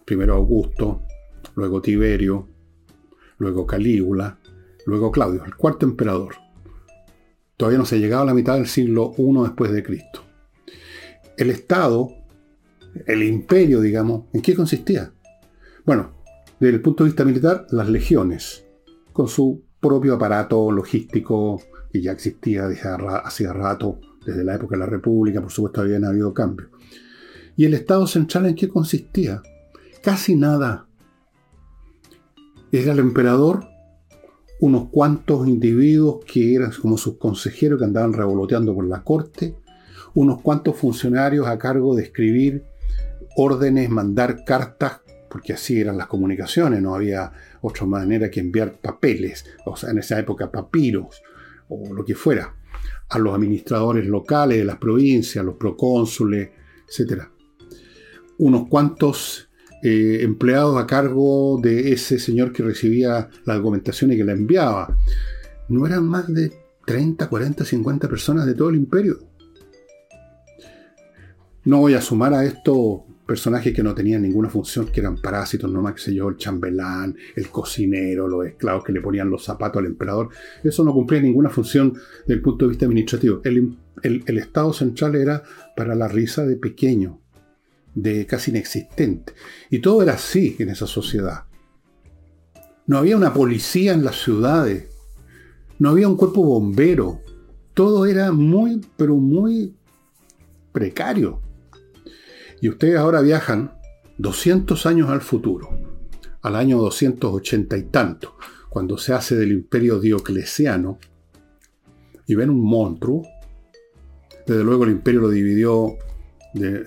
Primero 0.05 0.35
Augusto, 0.35 1.03
luego 1.55 1.81
Tiberio, 1.81 2.49
luego 3.39 3.67
Calígula, 3.67 4.39
luego 4.87 5.11
Claudio, 5.11 5.45
el 5.45 5.57
cuarto 5.57 5.87
emperador. 5.87 6.35
Todavía 7.57 7.79
no 7.79 7.87
se 7.87 7.97
ha 7.97 7.99
llegado 7.99 8.23
a 8.23 8.27
la 8.27 8.35
mitad 8.35 8.55
del 8.55 8.67
siglo 8.67 9.15
I 9.19 9.43
después 9.43 9.71
de 9.71 9.83
Cristo. 9.83 10.23
El 11.37 11.51
Estado, 11.51 12.09
el 13.07 13.23
imperio, 13.23 13.81
digamos, 13.81 14.25
¿en 14.33 14.43
qué 14.43 14.55
consistía? 14.55 15.13
Bueno, 15.85 16.13
desde 16.59 16.77
el 16.77 16.83
punto 16.83 17.05
de 17.05 17.11
vista 17.11 17.25
militar, 17.25 17.67
las 17.71 17.89
legiones, 17.89 18.65
con 19.13 19.29
su 19.29 19.63
propio 19.81 20.15
aparato 20.15 20.71
logístico 20.71 21.61
que 21.93 22.01
ya 22.01 22.13
existía 22.13 22.69
desde 22.69 22.91
hacía 23.25 23.53
rato, 23.53 23.99
desde 24.25 24.45
la 24.45 24.55
época 24.55 24.77
de 24.77 24.81
la 24.81 24.87
República, 24.87 25.41
por 25.41 25.51
supuesto 25.51 25.81
habían 25.81 26.05
habido 26.05 26.33
cambios. 26.33 26.71
¿Y 27.57 27.65
el 27.65 27.75
Estado 27.75 28.07
central 28.07 28.47
en 28.47 28.55
qué 28.55 28.69
consistía? 28.69 29.43
Casi 30.03 30.37
nada. 30.37 30.87
Era 32.73 32.93
el 32.93 33.01
emperador, 33.01 33.67
unos 34.61 34.89
cuantos 34.91 35.49
individuos 35.49 36.25
que 36.25 36.55
eran 36.55 36.71
como 36.81 36.97
sus 36.97 37.17
consejeros 37.17 37.79
que 37.79 37.87
andaban 37.87 38.13
revoloteando 38.13 38.75
por 38.75 38.87
la 38.87 39.03
corte, 39.03 39.57
unos 40.15 40.41
cuantos 40.43 40.77
funcionarios 40.77 41.47
a 41.47 41.59
cargo 41.59 41.95
de 41.95 42.05
escribir 42.05 42.65
órdenes, 43.37 43.91
mandar 43.91 44.45
cartas, 44.45 45.01
porque 45.31 45.53
así 45.53 45.81
eran 45.81 45.97
las 45.97 46.09
comunicaciones, 46.09 46.83
no 46.83 46.95
había 46.95 47.33
otra 47.63 47.87
manera 47.87 48.31
que 48.31 48.41
enviar 48.41 48.81
papeles, 48.81 49.47
o 49.65 49.77
sea, 49.77 49.91
en 49.91 49.99
esa 49.99 50.19
época 50.19 50.51
papiros, 50.51 51.23
o 51.69 51.95
lo 51.95 52.05
que 52.05 52.15
fuera, 52.15 52.55
a 53.09 53.19
los 53.19 53.35
administradores 53.35 54.07
locales 54.07 54.59
de 54.59 54.65
las 54.65 54.79
provincias, 54.79 55.45
los 55.45 55.55
procónsules, 55.55 56.51
etc. 56.89 57.23
Unos 58.39 58.69
cuantos 58.69 59.49
eh, 59.83 60.19
empleados 60.23 60.83
a 60.83 60.87
cargo 60.87 61.59
de 61.63 61.93
ese 61.93 62.19
señor 62.19 62.53
que 62.53 62.63
recibía 62.63 63.31
la 63.45 63.55
documentación 63.55 64.13
y 64.13 64.17
que 64.17 64.25
la 64.25 64.33
enviaba. 64.33 64.97
No 65.69 65.87
eran 65.87 66.05
más 66.07 66.33
de 66.33 66.53
30, 66.87 67.29
40, 67.29 67.65
50 67.65 68.09
personas 68.09 68.47
de 68.47 68.55
todo 68.55 68.71
el 68.71 68.77
imperio. 68.77 69.19
No 71.65 71.79
voy 71.79 71.95
a 71.95 72.01
sumar 72.01 72.35
a 72.35 72.45
esto 72.45 73.07
personajes 73.31 73.73
que 73.73 73.85
no 73.85 73.95
tenían 73.95 74.23
ninguna 74.23 74.51
función, 74.51 74.87
que 74.87 74.99
eran 74.99 75.17
parásitos, 75.17 75.71
nomás 75.71 75.95
que 75.95 76.01
sé 76.01 76.13
yo, 76.13 76.31
el 76.31 76.37
chambelán, 76.37 77.17
el 77.37 77.49
cocinero, 77.49 78.27
los 78.27 78.45
esclavos 78.45 78.83
que 78.83 78.93
le 78.93 79.01
ponían 79.01 79.31
los 79.31 79.45
zapatos 79.45 79.79
al 79.79 79.87
emperador. 79.87 80.31
Eso 80.65 80.83
no 80.83 80.93
cumplía 80.93 81.23
ninguna 81.23 81.49
función 81.49 81.93
desde 82.23 82.35
el 82.35 82.43
punto 82.43 82.65
de 82.65 82.71
vista 82.71 82.87
administrativo. 82.87 83.41
El 83.45 84.37
Estado 84.37 84.73
central 84.73 85.15
era 85.15 85.45
para 85.77 85.95
la 85.95 86.09
risa 86.09 86.45
de 86.45 86.57
pequeño, 86.57 87.21
de 87.95 88.27
casi 88.27 88.51
inexistente. 88.51 89.33
Y 89.71 89.79
todo 89.79 90.03
era 90.03 90.15
así 90.15 90.57
en 90.59 90.71
esa 90.71 90.89
sociedad. 90.89 91.45
No 92.89 92.99
había 92.99 93.17
una 93.17 93.33
policía 93.33 93.93
en 93.93 94.05
las 94.05 94.21
ciudades, 94.21 94.89
no 95.79 95.91
había 95.91 96.09
un 96.09 96.17
cuerpo 96.17 96.43
bombero. 96.43 97.21
Todo 97.75 98.07
era 98.07 98.33
muy, 98.33 98.81
pero 98.97 99.15
muy 99.15 99.77
precario. 100.73 101.41
Y 102.61 102.69
ustedes 102.69 102.97
ahora 102.97 103.21
viajan 103.21 103.73
200 104.19 104.87
años 104.87 105.09
al 105.09 105.21
futuro, 105.21 105.71
al 106.43 106.57
año 106.57 106.79
280 106.79 107.77
y 107.77 107.83
tanto, 107.85 108.37
cuando 108.69 108.99
se 108.99 109.13
hace 109.13 109.37
del 109.37 109.53
imperio 109.53 109.99
diocleciano, 109.99 110.99
y 112.27 112.35
ven 112.35 112.51
un 112.51 112.63
monstruo. 112.63 113.23
Desde 114.47 114.63
luego 114.63 114.85
el 114.85 114.91
imperio 114.91 115.23
lo 115.23 115.31
dividió 115.31 115.97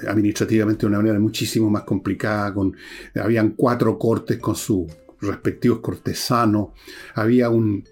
administrativamente 0.07 0.81
de 0.81 0.87
una 0.87 0.97
manera 0.97 1.19
muchísimo 1.19 1.69
más 1.69 1.83
complicada. 1.83 2.53
Con, 2.53 2.75
habían 3.15 3.51
cuatro 3.51 3.97
cortes 3.97 4.37
con 4.37 4.55
sus 4.55 4.85
respectivos 5.19 5.79
cortesanos. 5.79 6.69
Había 7.15 7.49
un 7.49 7.83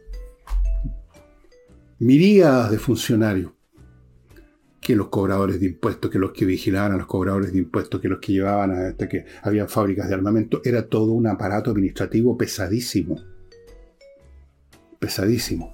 miríadas 1.99 2.71
de 2.71 2.79
funcionarios 2.79 3.51
que 4.91 4.97
los 4.97 5.07
cobradores 5.07 5.61
de 5.61 5.67
impuestos, 5.67 6.11
que 6.11 6.19
los 6.19 6.33
que 6.33 6.43
vigilaban 6.43 6.91
a 6.91 6.97
los 6.97 7.07
cobradores 7.07 7.53
de 7.53 7.59
impuestos, 7.59 8.01
que 8.01 8.09
los 8.09 8.19
que 8.19 8.33
llevaban 8.33 8.71
hasta 8.71 9.07
que 9.07 9.23
había 9.41 9.65
fábricas 9.65 10.09
de 10.09 10.15
armamento, 10.15 10.59
era 10.65 10.85
todo 10.89 11.13
un 11.13 11.27
aparato 11.27 11.71
administrativo 11.71 12.37
pesadísimo. 12.37 13.23
Pesadísimo. 14.99 15.73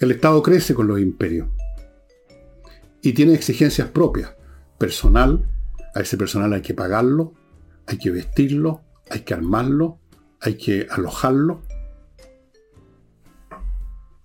El 0.00 0.10
Estado 0.10 0.42
crece 0.42 0.74
con 0.74 0.88
los 0.88 0.98
imperios 0.98 1.46
y 3.02 3.12
tiene 3.12 3.34
exigencias 3.34 3.86
propias. 3.90 4.34
Personal, 4.76 5.48
a 5.94 6.00
ese 6.00 6.16
personal 6.16 6.52
hay 6.54 6.62
que 6.62 6.74
pagarlo, 6.74 7.34
hay 7.86 7.98
que 7.98 8.10
vestirlo, 8.10 8.82
hay 9.10 9.20
que 9.20 9.32
armarlo, 9.32 10.00
hay 10.40 10.56
que 10.56 10.88
alojarlo, 10.90 11.62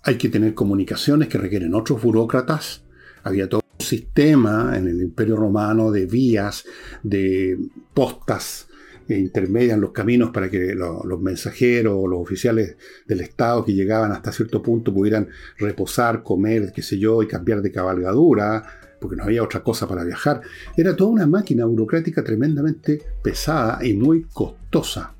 hay 0.03 0.17
que 0.17 0.29
tener 0.29 0.53
comunicaciones 0.53 1.27
que 1.27 1.37
requieren 1.37 1.73
otros 1.73 2.01
burócratas. 2.01 2.83
Había 3.23 3.49
todo 3.49 3.61
un 3.79 3.85
sistema 3.85 4.77
en 4.77 4.87
el 4.87 5.01
Imperio 5.01 5.35
Romano 5.35 5.91
de 5.91 6.05
vías, 6.05 6.65
de 7.03 7.57
postas 7.93 8.69
intermedias 9.17 9.73
en 9.73 9.81
los 9.81 9.91
caminos 9.91 10.29
para 10.31 10.49
que 10.49 10.75
los 10.75 11.21
mensajeros 11.21 11.95
o 11.97 12.07
los 12.07 12.19
oficiales 12.19 12.77
del 13.07 13.21
Estado 13.21 13.65
que 13.65 13.73
llegaban 13.73 14.11
hasta 14.11 14.31
cierto 14.31 14.61
punto 14.61 14.93
pudieran 14.93 15.29
reposar, 15.57 16.21
comer, 16.21 16.71
qué 16.73 16.81
sé 16.81 16.99
yo, 16.99 17.23
y 17.23 17.27
cambiar 17.27 17.61
de 17.61 17.71
cabalgadura, 17.71 18.63
porque 18.99 19.15
no 19.15 19.23
había 19.23 19.43
otra 19.43 19.63
cosa 19.63 19.87
para 19.87 20.03
viajar. 20.03 20.41
Era 20.77 20.95
toda 20.95 21.09
una 21.09 21.27
máquina 21.27 21.65
burocrática 21.65 22.23
tremendamente 22.23 23.01
pesada 23.23 23.83
y 23.83 23.93
muy 23.93 24.23
costosa. 24.23 25.15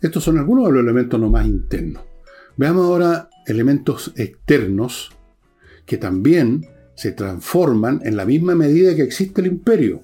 Estos 0.00 0.24
son 0.24 0.38
algunos 0.38 0.66
de 0.66 0.72
los 0.72 0.82
elementos 0.82 1.20
no 1.20 1.30
más 1.30 1.46
internos. 1.46 2.02
Veamos 2.56 2.86
ahora 2.86 3.28
elementos 3.46 4.12
externos 4.16 5.10
que 5.86 5.98
también 5.98 6.66
se 6.94 7.12
transforman 7.12 8.00
en 8.04 8.16
la 8.16 8.24
misma 8.24 8.54
medida 8.54 8.94
que 8.94 9.02
existe 9.02 9.40
el 9.40 9.46
imperio. 9.48 10.02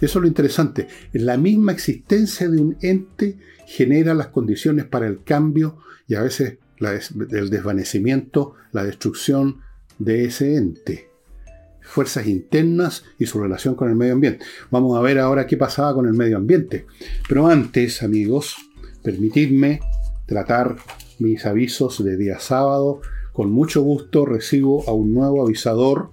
Eso 0.00 0.18
es 0.18 0.22
lo 0.22 0.26
interesante. 0.26 0.88
La 1.12 1.36
misma 1.36 1.72
existencia 1.72 2.48
de 2.48 2.60
un 2.60 2.76
ente 2.82 3.38
genera 3.66 4.14
las 4.14 4.28
condiciones 4.28 4.84
para 4.84 5.06
el 5.06 5.22
cambio 5.22 5.78
y 6.08 6.14
a 6.16 6.22
veces 6.22 6.58
el 6.78 7.50
desvanecimiento, 7.50 8.54
la 8.72 8.84
destrucción 8.84 9.60
de 9.98 10.24
ese 10.24 10.56
ente. 10.56 11.08
Fuerzas 11.80 12.26
internas 12.26 13.04
y 13.18 13.26
su 13.26 13.40
relación 13.40 13.74
con 13.74 13.88
el 13.88 13.96
medio 13.96 14.14
ambiente. 14.14 14.44
Vamos 14.70 14.98
a 14.98 15.00
ver 15.00 15.18
ahora 15.18 15.46
qué 15.46 15.56
pasaba 15.56 15.94
con 15.94 16.06
el 16.06 16.14
medio 16.14 16.36
ambiente. 16.36 16.86
Pero 17.28 17.46
antes, 17.46 18.02
amigos, 18.02 18.56
permitidme 19.02 19.80
tratar 20.26 20.76
mis 21.18 21.44
avisos 21.46 22.02
de 22.04 22.16
día 22.16 22.38
sábado. 22.38 23.00
Con 23.32 23.50
mucho 23.50 23.82
gusto 23.82 24.26
recibo 24.26 24.88
a 24.88 24.92
un 24.92 25.14
nuevo 25.14 25.42
avisador 25.42 26.10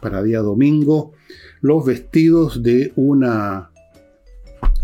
para 0.00 0.22
día 0.22 0.40
domingo 0.40 1.12
los 1.60 1.84
vestidos 1.84 2.62
de 2.62 2.92
una, 2.96 3.70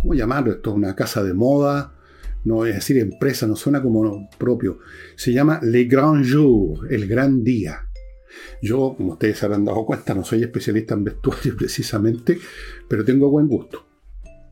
¿cómo 0.03 0.15
llamarlo 0.15 0.53
esto? 0.53 0.73
Una 0.73 0.95
casa 0.95 1.23
de 1.23 1.35
moda, 1.35 1.95
no 2.45 2.67
es 2.67 2.75
decir 2.75 2.99
empresa, 2.99 3.47
no 3.47 3.57
suena 3.57 3.83
como 3.83 4.29
propio. 4.39 4.79
Se 5.17 5.33
llama 5.33 5.61
Le 5.63 5.85
Grand 5.85 6.25
Jour, 6.25 6.93
el 6.93 7.09
gran 7.09 7.43
día. 7.43 7.89
Yo, 8.61 8.95
como 8.97 9.15
ustedes 9.15 9.43
habrán 9.43 9.65
dado 9.65 9.87
cuenta, 9.87 10.15
no 10.15 10.25
soy 10.25 10.43
especialista 10.43 10.95
en 10.95 11.05
vestuario 11.05 11.57
precisamente, 11.59 12.39
pero 12.89 13.05
tengo 13.05 13.31
buen 13.31 13.49
gusto. 13.49 13.87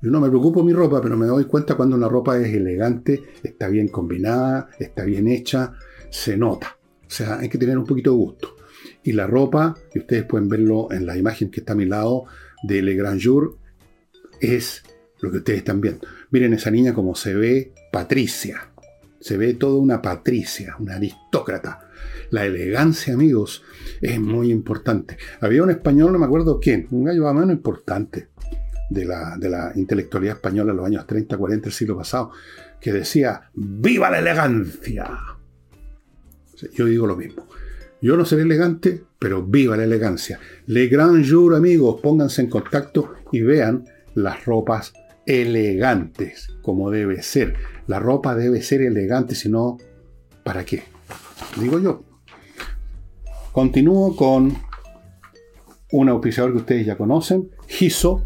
Yo 0.04 0.11
no 0.11 0.20
me 0.20 0.28
preocupo 0.28 0.62
mi 0.62 0.75
ropa, 0.75 1.00
pero 1.00 1.16
me 1.16 1.25
doy 1.25 1.46
cuenta 1.46 1.76
cuando 1.76 1.96
una 1.96 2.11
ropa 2.11 2.38
es 2.38 2.52
elegante, 2.52 3.23
está 3.42 3.68
bien 3.68 3.88
combinada, 3.88 4.68
está 4.78 5.02
bien 5.02 5.28
hecha, 5.28 5.73
se 6.11 6.37
nota. 6.37 6.76
O 7.06 7.11
sea, 7.11 7.38
hay 7.38 7.49
que 7.49 7.56
tener 7.56 7.78
un 7.78 7.87
poquito 7.87 8.11
de 8.11 8.16
gusto. 8.18 8.56
Y 9.02 9.12
la 9.12 9.26
ropa, 9.26 9.75
y 9.94 10.00
ustedes 10.00 10.25
pueden 10.25 10.50
verlo 10.50 10.88
en 10.92 11.06
la 11.06 11.16
imagen 11.16 11.50
que 11.50 11.61
está 11.61 11.73
a 11.73 11.76
mi 11.76 11.87
lado 11.87 12.25
de 12.64 12.82
Le 12.82 12.94
Grand 12.96 13.18
Jour, 13.18 13.56
es 14.42 14.82
lo 15.20 15.30
que 15.30 15.38
ustedes 15.38 15.61
están 15.61 15.80
viendo. 15.80 16.06
Miren 16.30 16.52
esa 16.52 16.70
niña 16.70 16.92
como 16.92 17.14
se 17.14 17.32
ve 17.32 17.73
Patricia. 17.90 18.73
Se 19.20 19.38
ve 19.38 19.54
toda 19.54 19.80
una 19.80 20.02
Patricia, 20.02 20.76
una 20.80 20.96
aristócrata. 20.96 21.88
La 22.28 22.44
elegancia, 22.44 23.14
amigos, 23.14 23.62
es 24.02 24.20
muy 24.20 24.50
importante. 24.50 25.16
Había 25.40 25.62
un 25.62 25.70
español, 25.70 26.12
no 26.12 26.18
me 26.18 26.26
acuerdo 26.26 26.61
quién, 26.61 26.88
un 26.90 27.04
gallo 27.04 27.26
a 27.26 27.32
mano 27.32 27.52
importante, 27.52 28.28
de 28.91 29.05
la, 29.05 29.73
intelectualidad 29.75 30.37
española 30.37 30.73
en 30.73 30.76
los 30.76 30.87
años 30.87 31.07
30, 31.07 31.37
40 31.37 31.64
del 31.64 31.73
siglo 31.73 31.97
pasado, 31.97 32.31
que 32.81 32.93
decía, 32.93 33.50
¡viva 33.55 34.11
la 34.11 34.19
elegancia! 34.19 35.11
Yo 36.75 36.87
digo 36.87 37.07
lo 37.07 37.17
mismo. 37.17 37.47
Yo 38.00 38.17
no 38.17 38.25
seré 38.25 38.43
elegante, 38.43 39.03
pero 39.19 39.43
viva 39.43 39.76
la 39.76 39.85
elegancia. 39.85 40.38
Le 40.67 40.88
Grand 40.88 41.26
Jour, 41.26 41.55
amigos, 41.55 42.00
pónganse 42.03 42.43
en 42.43 42.50
contacto 42.50 43.14
y 43.33 43.41
vean 43.41 43.85
las 44.14 44.45
ropas 44.45 44.93
elegantes, 45.26 46.49
como 46.62 46.91
debe 46.91 47.23
ser. 47.23 47.55
La 47.87 47.99
ropa 47.99 48.35
debe 48.35 48.62
ser 48.62 48.83
elegante, 48.83 49.35
si 49.35 49.49
no, 49.49 49.79
¿para 50.43 50.64
qué? 50.64 50.85
Digo 51.59 51.79
yo. 51.79 52.05
Continúo 53.53 54.17
con 54.17 54.55
un 55.93 56.09
auspiciador 56.09 56.53
que 56.53 56.59
ustedes 56.59 56.87
ya 56.87 56.97
conocen, 56.97 57.50
Giso, 57.69 58.25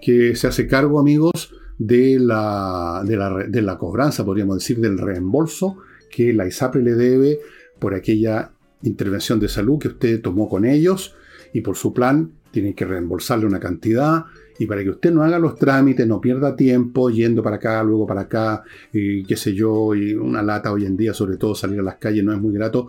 que 0.00 0.34
se 0.36 0.46
hace 0.46 0.66
cargo, 0.66 0.98
amigos, 0.98 1.54
de 1.78 2.18
la, 2.20 3.02
de 3.04 3.62
la, 3.62 3.78
cobranza, 3.78 4.24
podríamos 4.24 4.58
decir, 4.58 4.80
del 4.80 4.98
reembolso 4.98 5.78
que 6.10 6.34
la 6.34 6.46
ISAPRE 6.46 6.82
le 6.82 6.94
debe 6.94 7.40
por 7.78 7.94
aquella 7.94 8.52
intervención 8.82 9.40
de 9.40 9.48
salud 9.48 9.78
que 9.78 9.88
usted 9.88 10.20
tomó 10.20 10.46
con 10.46 10.66
ellos 10.66 11.14
y 11.54 11.62
por 11.62 11.76
su 11.76 11.94
plan 11.94 12.32
tienen 12.50 12.74
que 12.74 12.84
reembolsarle 12.84 13.46
una 13.46 13.60
cantidad. 13.60 14.24
Y 14.58 14.66
para 14.66 14.82
que 14.82 14.90
usted 14.90 15.10
no 15.10 15.22
haga 15.22 15.38
los 15.38 15.56
trámites, 15.56 16.06
no 16.06 16.20
pierda 16.20 16.54
tiempo 16.54 17.08
yendo 17.08 17.42
para 17.42 17.56
acá, 17.56 17.82
luego 17.82 18.06
para 18.06 18.22
acá, 18.22 18.62
y 18.92 19.24
qué 19.24 19.36
sé 19.36 19.54
yo, 19.54 19.94
y 19.94 20.12
una 20.12 20.42
lata 20.42 20.70
hoy 20.70 20.84
en 20.84 20.98
día, 20.98 21.14
sobre 21.14 21.38
todo 21.38 21.54
salir 21.54 21.80
a 21.80 21.82
las 21.82 21.96
calles 21.96 22.22
no 22.22 22.34
es 22.34 22.40
muy 22.40 22.52
grato, 22.52 22.88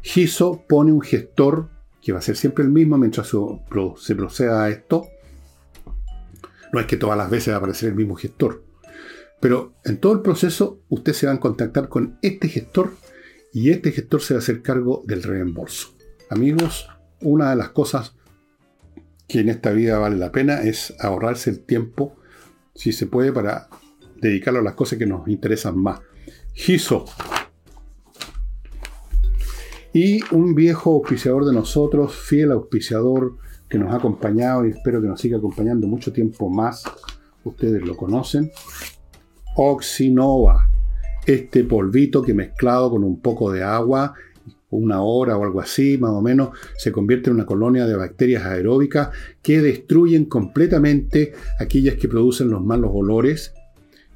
GISO 0.00 0.64
pone 0.66 0.92
un 0.92 1.02
gestor 1.02 1.68
que 2.00 2.12
va 2.12 2.20
a 2.20 2.22
ser 2.22 2.36
siempre 2.36 2.64
el 2.64 2.70
mismo 2.70 2.96
mientras 2.96 3.30
se 3.96 4.14
proceda 4.14 4.64
a 4.64 4.70
esto, 4.70 5.08
no 6.72 6.80
es 6.80 6.86
que 6.86 6.96
todas 6.96 7.18
las 7.18 7.30
veces 7.30 7.50
va 7.50 7.56
a 7.56 7.58
aparecer 7.58 7.90
el 7.90 7.96
mismo 7.96 8.16
gestor. 8.16 8.64
Pero 9.40 9.74
en 9.84 9.98
todo 9.98 10.12
el 10.12 10.20
proceso 10.20 10.80
usted 10.88 11.12
se 11.12 11.26
va 11.26 11.32
a 11.32 11.40
contactar 11.40 11.88
con 11.88 12.18
este 12.22 12.48
gestor 12.48 12.92
y 13.52 13.70
este 13.70 13.92
gestor 13.92 14.20
se 14.20 14.34
va 14.34 14.38
a 14.38 14.42
hacer 14.42 14.62
cargo 14.62 15.02
del 15.06 15.22
reembolso. 15.22 15.94
Amigos, 16.28 16.88
una 17.20 17.50
de 17.50 17.56
las 17.56 17.70
cosas 17.70 18.14
que 19.26 19.40
en 19.40 19.48
esta 19.48 19.70
vida 19.70 19.98
vale 19.98 20.16
la 20.16 20.32
pena 20.32 20.62
es 20.62 20.94
ahorrarse 21.00 21.50
el 21.50 21.60
tiempo, 21.60 22.16
si 22.74 22.92
se 22.92 23.06
puede, 23.06 23.32
para 23.32 23.68
dedicarlo 24.20 24.60
a 24.60 24.64
las 24.64 24.74
cosas 24.74 24.98
que 24.98 25.06
nos 25.06 25.26
interesan 25.28 25.78
más. 25.78 26.00
Giso. 26.52 27.06
Y 29.92 30.20
un 30.32 30.54
viejo 30.54 30.92
auspiciador 30.92 31.46
de 31.46 31.52
nosotros, 31.52 32.14
fiel 32.14 32.52
auspiciador, 32.52 33.38
que 33.70 33.78
nos 33.78 33.92
ha 33.92 33.96
acompañado 33.96 34.66
y 34.66 34.70
espero 34.70 35.00
que 35.00 35.06
nos 35.06 35.20
siga 35.20 35.38
acompañando 35.38 35.86
mucho 35.86 36.12
tiempo 36.12 36.50
más. 36.50 36.82
Ustedes 37.44 37.80
lo 37.82 37.96
conocen. 37.96 38.50
Oxinova. 39.56 40.68
Este 41.24 41.64
polvito 41.64 42.22
que 42.22 42.34
mezclado 42.34 42.90
con 42.90 43.04
un 43.04 43.20
poco 43.20 43.52
de 43.52 43.62
agua, 43.62 44.14
una 44.70 45.02
hora 45.02 45.36
o 45.36 45.44
algo 45.44 45.60
así, 45.60 45.98
más 45.98 46.10
o 46.10 46.20
menos, 46.20 46.50
se 46.76 46.90
convierte 46.90 47.30
en 47.30 47.36
una 47.36 47.46
colonia 47.46 47.86
de 47.86 47.94
bacterias 47.94 48.44
aeróbicas 48.44 49.10
que 49.40 49.60
destruyen 49.60 50.24
completamente 50.24 51.32
aquellas 51.58 51.94
que 51.94 52.08
producen 52.08 52.50
los 52.50 52.64
malos 52.64 52.90
olores 52.92 53.54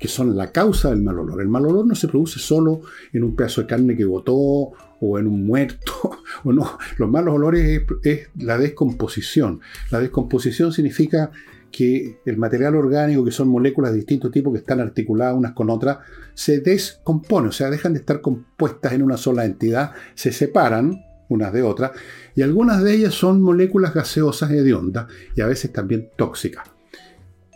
que 0.04 0.08
son 0.08 0.36
la 0.36 0.52
causa 0.52 0.90
del 0.90 1.00
mal 1.00 1.18
olor. 1.18 1.40
El 1.40 1.48
mal 1.48 1.64
olor 1.64 1.86
no 1.86 1.94
se 1.94 2.08
produce 2.08 2.38
solo 2.38 2.82
en 3.14 3.24
un 3.24 3.34
pedazo 3.34 3.62
de 3.62 3.66
carne 3.66 3.96
que 3.96 4.04
botó 4.04 4.34
o 4.36 5.18
en 5.18 5.26
un 5.26 5.46
muerto, 5.46 6.10
o 6.44 6.52
no. 6.52 6.76
Los 6.98 7.08
malos 7.08 7.36
olores 7.36 7.80
es, 8.02 8.28
la 8.36 8.58
descomposición. 8.58 9.60
La 9.90 10.00
descomposición 10.00 10.74
significa 10.74 11.30
que 11.72 12.20
el 12.26 12.36
material 12.36 12.76
orgánico, 12.76 13.24
que 13.24 13.30
son 13.30 13.48
moléculas 13.48 13.92
de 13.92 13.96
distintos 13.96 14.30
tipos 14.30 14.52
que 14.52 14.58
están 14.58 14.78
articuladas 14.78 15.36
unas 15.38 15.52
con 15.52 15.70
otras, 15.70 16.00
se 16.34 16.60
descompone, 16.60 17.48
o 17.48 17.52
sea, 17.52 17.70
dejan 17.70 17.94
de 17.94 18.00
estar 18.00 18.20
compuestas 18.20 18.92
en 18.92 19.00
una 19.00 19.16
sola 19.16 19.46
entidad, 19.46 19.92
se 20.14 20.32
separan 20.32 21.02
unas 21.30 21.50
de 21.50 21.62
otras, 21.62 21.92
y 22.34 22.42
algunas 22.42 22.84
de 22.84 22.92
ellas 22.92 23.14
son 23.14 23.40
moléculas 23.40 23.94
gaseosas 23.94 24.50
hediondas 24.50 25.06
y 25.34 25.40
a 25.40 25.46
veces 25.46 25.72
también 25.72 26.10
tóxicas. 26.14 26.68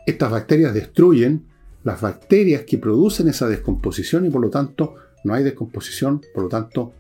Estas 0.07 0.31
bacterias 0.31 0.73
destruyen 0.73 1.48
las 1.89 2.03
bacterias 2.03 2.65
que 2.65 2.77
producen 2.77 3.29
esa 3.29 3.49
descomposición 3.49 4.27
y 4.27 4.31
por 4.31 4.43
lo 4.43 4.51
tanto 4.51 4.97
no 5.25 5.33
hay 5.33 5.43
descomposición, 5.43 6.21
por 6.35 6.43
lo 6.43 6.49
tanto, 6.51 6.93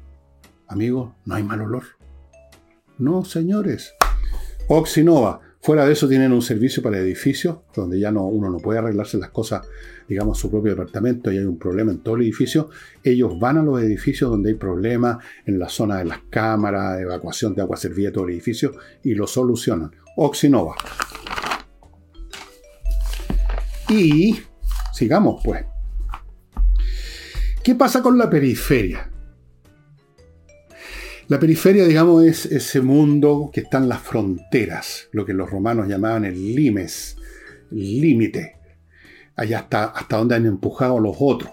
amigos, 0.67 1.13
no 1.27 1.35
hay 1.35 1.43
mal 1.43 1.61
olor. 1.61 1.83
No, 2.97 3.23
señores. 3.23 3.93
Oxinova. 4.69 5.41
Fuera 5.61 5.85
de 5.85 5.93
eso 5.93 6.09
tienen 6.09 6.33
un 6.33 6.41
servicio 6.41 6.83
para 6.83 6.99
edificios, 6.99 7.59
donde 7.75 8.01
ya 8.01 8.11
no, 8.11 8.25
uno 8.27 8.49
no 8.49 8.59
puede 8.59 8.79
arreglarse 8.79 9.19
las 9.19 9.29
cosas, 9.29 9.67
digamos, 10.09 10.39
su 10.39 10.51
propio 10.51 10.71
departamento 10.71 11.31
y 11.31 11.37
hay 11.37 11.45
un 11.45 11.59
problema 11.59 11.93
en 11.93 11.99
todo 11.99 12.17
el 12.17 12.23
edificio. 12.23 12.71
Ellos 13.05 13.39
van 13.39 13.59
a 13.59 13.63
los 13.63 13.83
edificios 13.83 14.31
donde 14.31 14.51
hay 14.51 14.55
problemas 14.55 15.19
en 15.45 15.59
la 15.59 15.69
zona 15.69 15.99
de 15.99 16.07
las 16.07 16.21
cámaras, 16.31 16.99
evacuación 16.99 17.55
de 17.55 17.61
agua 17.61 17.77
servida 17.77 18.11
todo 18.11 18.25
el 18.25 18.31
edificio 18.31 18.73
y 19.03 19.15
lo 19.15 19.27
solucionan. 19.27 19.91
Oxinova. 20.17 20.77
Y 23.91 24.39
Sigamos 24.93 25.41
pues. 25.45 25.65
¿Qué 27.63 27.75
pasa 27.75 28.03
con 28.03 28.17
la 28.17 28.31
periferia? 28.31 29.11
La 31.29 31.39
periferia, 31.39 31.85
digamos, 31.85 32.25
es 32.25 32.47
ese 32.47 32.81
mundo 32.81 33.51
que 33.53 33.61
está 33.61 33.77
en 33.77 33.91
las 33.91 34.01
fronteras, 34.01 35.09
lo 35.13 35.27
que 35.27 35.35
los 35.35 35.51
romanos 35.51 35.87
llamaban 35.87 36.25
el 36.25 36.55
limes, 36.55 37.19
límite. 37.71 38.57
Allá 39.37 39.59
hasta, 39.59 39.85
hasta 39.85 40.17
donde 40.17 40.37
han 40.37 40.47
empujado 40.47 40.97
a 40.97 41.01
los 41.03 41.17
otros, 41.21 41.53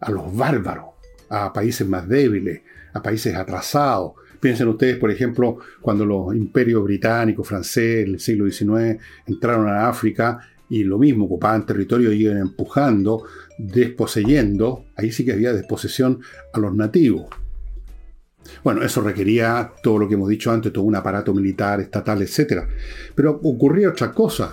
a 0.00 0.10
los 0.10 0.36
bárbaros, 0.36 0.90
a 1.30 1.52
países 1.54 1.88
más 1.88 2.06
débiles, 2.06 2.60
a 2.92 3.02
países 3.02 3.34
atrasados. 3.34 4.12
Piensen 4.40 4.68
ustedes, 4.68 4.98
por 4.98 5.10
ejemplo, 5.10 5.56
cuando 5.80 6.04
los 6.04 6.34
imperios 6.34 6.84
británicos, 6.84 7.48
francés, 7.48 8.04
el 8.04 8.20
siglo 8.20 8.50
XIX 8.50 9.00
entraron 9.26 9.68
a 9.68 9.88
África 9.88 10.38
y 10.74 10.82
lo 10.82 10.98
mismo, 10.98 11.26
ocupaban 11.26 11.64
territorio 11.64 12.12
y 12.12 12.24
iban 12.24 12.38
empujando, 12.38 13.22
desposeyendo, 13.56 14.86
ahí 14.96 15.12
sí 15.12 15.24
que 15.24 15.32
había 15.32 15.52
desposesión 15.52 16.20
a 16.52 16.58
los 16.58 16.74
nativos. 16.74 17.26
Bueno, 18.64 18.82
eso 18.82 19.00
requería 19.00 19.72
todo 19.84 19.98
lo 19.98 20.08
que 20.08 20.14
hemos 20.14 20.28
dicho 20.28 20.50
antes, 20.50 20.72
todo 20.72 20.82
un 20.82 20.96
aparato 20.96 21.32
militar, 21.32 21.80
estatal, 21.80 22.22
etc. 22.22 22.64
Pero 23.14 23.40
ocurría 23.44 23.90
otra 23.90 24.10
cosa. 24.10 24.52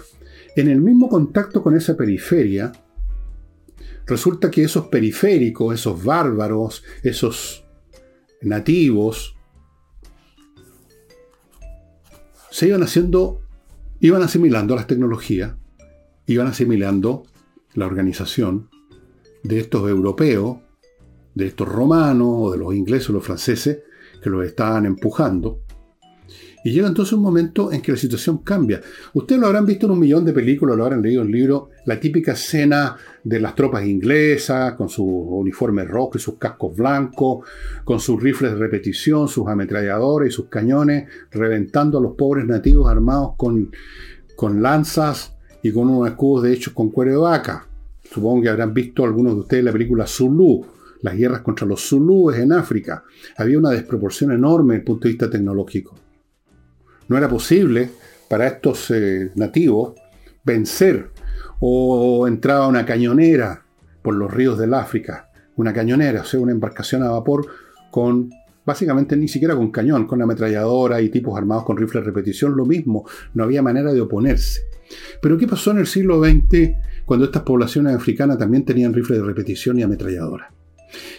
En 0.55 0.67
el 0.67 0.79
mismo 0.79 1.10
contacto 1.10 1.63
con 1.63 1.75
esa 1.75 1.97
periferia, 1.97 2.71
resulta 4.05 4.51
que 4.51 4.63
esos 4.63 4.89
periféricos, 4.89 5.73
esos 5.73 6.03
bárbaros, 6.03 6.84
esos 7.01 7.65
nativos, 8.43 9.36
se 12.51 12.67
iban 12.67 12.84
haciendo, 12.84 13.41
iban 13.99 14.21
asimilando 14.21 14.75
las 14.75 14.86
tecnologías, 14.86 15.55
iban 16.33 16.47
asimilando 16.47 17.23
la 17.73 17.85
organización 17.85 18.69
de 19.43 19.59
estos 19.59 19.89
europeos, 19.89 20.57
de 21.33 21.47
estos 21.47 21.67
romanos 21.67 22.27
o 22.29 22.51
de 22.51 22.57
los 22.57 22.73
ingleses 22.73 23.09
o 23.09 23.13
los 23.13 23.25
franceses 23.25 23.79
que 24.21 24.29
los 24.29 24.45
estaban 24.45 24.85
empujando. 24.85 25.61
Y 26.63 26.71
llega 26.73 26.87
entonces 26.87 27.13
un 27.13 27.23
momento 27.23 27.71
en 27.71 27.81
que 27.81 27.91
la 27.91 27.97
situación 27.97 28.39
cambia. 28.39 28.81
Ustedes 29.13 29.41
lo 29.41 29.47
habrán 29.47 29.65
visto 29.65 29.87
en 29.87 29.93
un 29.93 29.99
millón 29.99 30.25
de 30.25 30.33
películas, 30.33 30.77
lo 30.77 30.83
habrán 30.83 31.01
leído 31.01 31.21
en 31.21 31.27
el 31.27 31.33
libro, 31.33 31.69
la 31.85 31.99
típica 31.99 32.33
escena 32.33 32.95
de 33.23 33.39
las 33.39 33.55
tropas 33.55 33.83
inglesas, 33.83 34.73
con 34.73 34.87
sus 34.87 35.07
uniformes 35.07 35.87
rojos 35.87 36.21
y 36.21 36.23
sus 36.23 36.35
cascos 36.37 36.75
blancos, 36.75 37.47
con 37.83 37.99
sus 37.99 38.21
rifles 38.21 38.51
de 38.51 38.59
repetición, 38.59 39.27
sus 39.27 39.47
ametralladores 39.47 40.31
y 40.31 40.35
sus 40.35 40.49
cañones, 40.49 41.09
reventando 41.31 41.97
a 41.97 42.01
los 42.01 42.15
pobres 42.15 42.45
nativos 42.45 42.87
armados 42.91 43.31
con, 43.37 43.71
con 44.35 44.61
lanzas 44.61 45.30
y 45.63 45.71
con 45.71 45.89
unos 45.89 46.10
escudos 46.10 46.43
de 46.43 46.54
hechos 46.54 46.74
con 46.74 46.89
cuero 46.89 47.12
de 47.12 47.17
vaca. 47.17 47.67
Supongo 48.04 48.41
que 48.41 48.50
habrán 48.50 48.74
visto 48.74 49.04
algunos 49.04 49.34
de 49.34 49.39
ustedes 49.41 49.63
la 49.63 49.71
película 49.71 50.08
Zulu, 50.08 50.65
las 51.02 51.15
guerras 51.15 51.41
contra 51.41 51.65
los 51.67 51.88
Zulúes 51.88 52.38
en 52.39 52.52
África. 52.52 53.04
Había 53.38 53.58
una 53.58 53.71
desproporción 53.71 54.32
enorme 54.32 54.74
desde 54.74 54.82
el 54.82 54.86
punto 54.86 55.04
de 55.04 55.10
vista 55.10 55.30
tecnológico. 55.30 55.95
No 57.08 57.17
era 57.17 57.28
posible 57.28 57.89
para 58.28 58.47
estos 58.47 58.91
eh, 58.91 59.32
nativos 59.36 59.93
vencer 60.43 61.10
o 61.60 62.28
entraba 62.28 62.67
una 62.67 62.86
cañonera 62.86 63.63
por 64.02 64.15
los 64.15 64.34
ríos 64.34 64.58
del 64.58 64.74
África, 64.74 65.30
una 65.56 65.74
cañonera, 65.74 66.21
o 66.21 66.26
sea, 66.26 66.39
una 66.39 66.52
embarcación 66.52 67.04
a 67.04 67.12
vapor 67.12 67.47
con 67.91 68.32
básicamente 68.65 69.15
ni 69.17 69.28
siquiera 69.28 69.56
con 69.56 69.71
cañón, 69.71 70.08
con 70.08 70.21
ametralladora 70.21 71.02
y 71.02 71.10
tipos 71.10 71.38
armados 71.38 71.65
con 71.65 71.78
rifles 71.78 72.04
de 72.04 72.08
repetición, 72.10 72.56
lo 72.56 72.65
mismo, 72.65 73.06
no 73.34 73.43
había 73.43 73.62
manera 73.62 73.93
de 73.93 74.02
oponerse. 74.02 74.62
Pero 75.21 75.38
¿qué 75.38 75.47
pasó 75.47 75.71
en 75.71 75.80
el 75.80 75.88
siglo 75.88 76.24
XX 76.24 76.71
cuando 77.06 77.26
estas 77.26 77.43
poblaciones 77.43 77.95
africanas 77.95 78.38
también 78.38 78.65
tenían 78.65 78.93
rifles 78.93 79.19
de 79.19 79.26
repetición 79.26 79.80
y 79.80 79.84
ametralladora? 79.84 80.52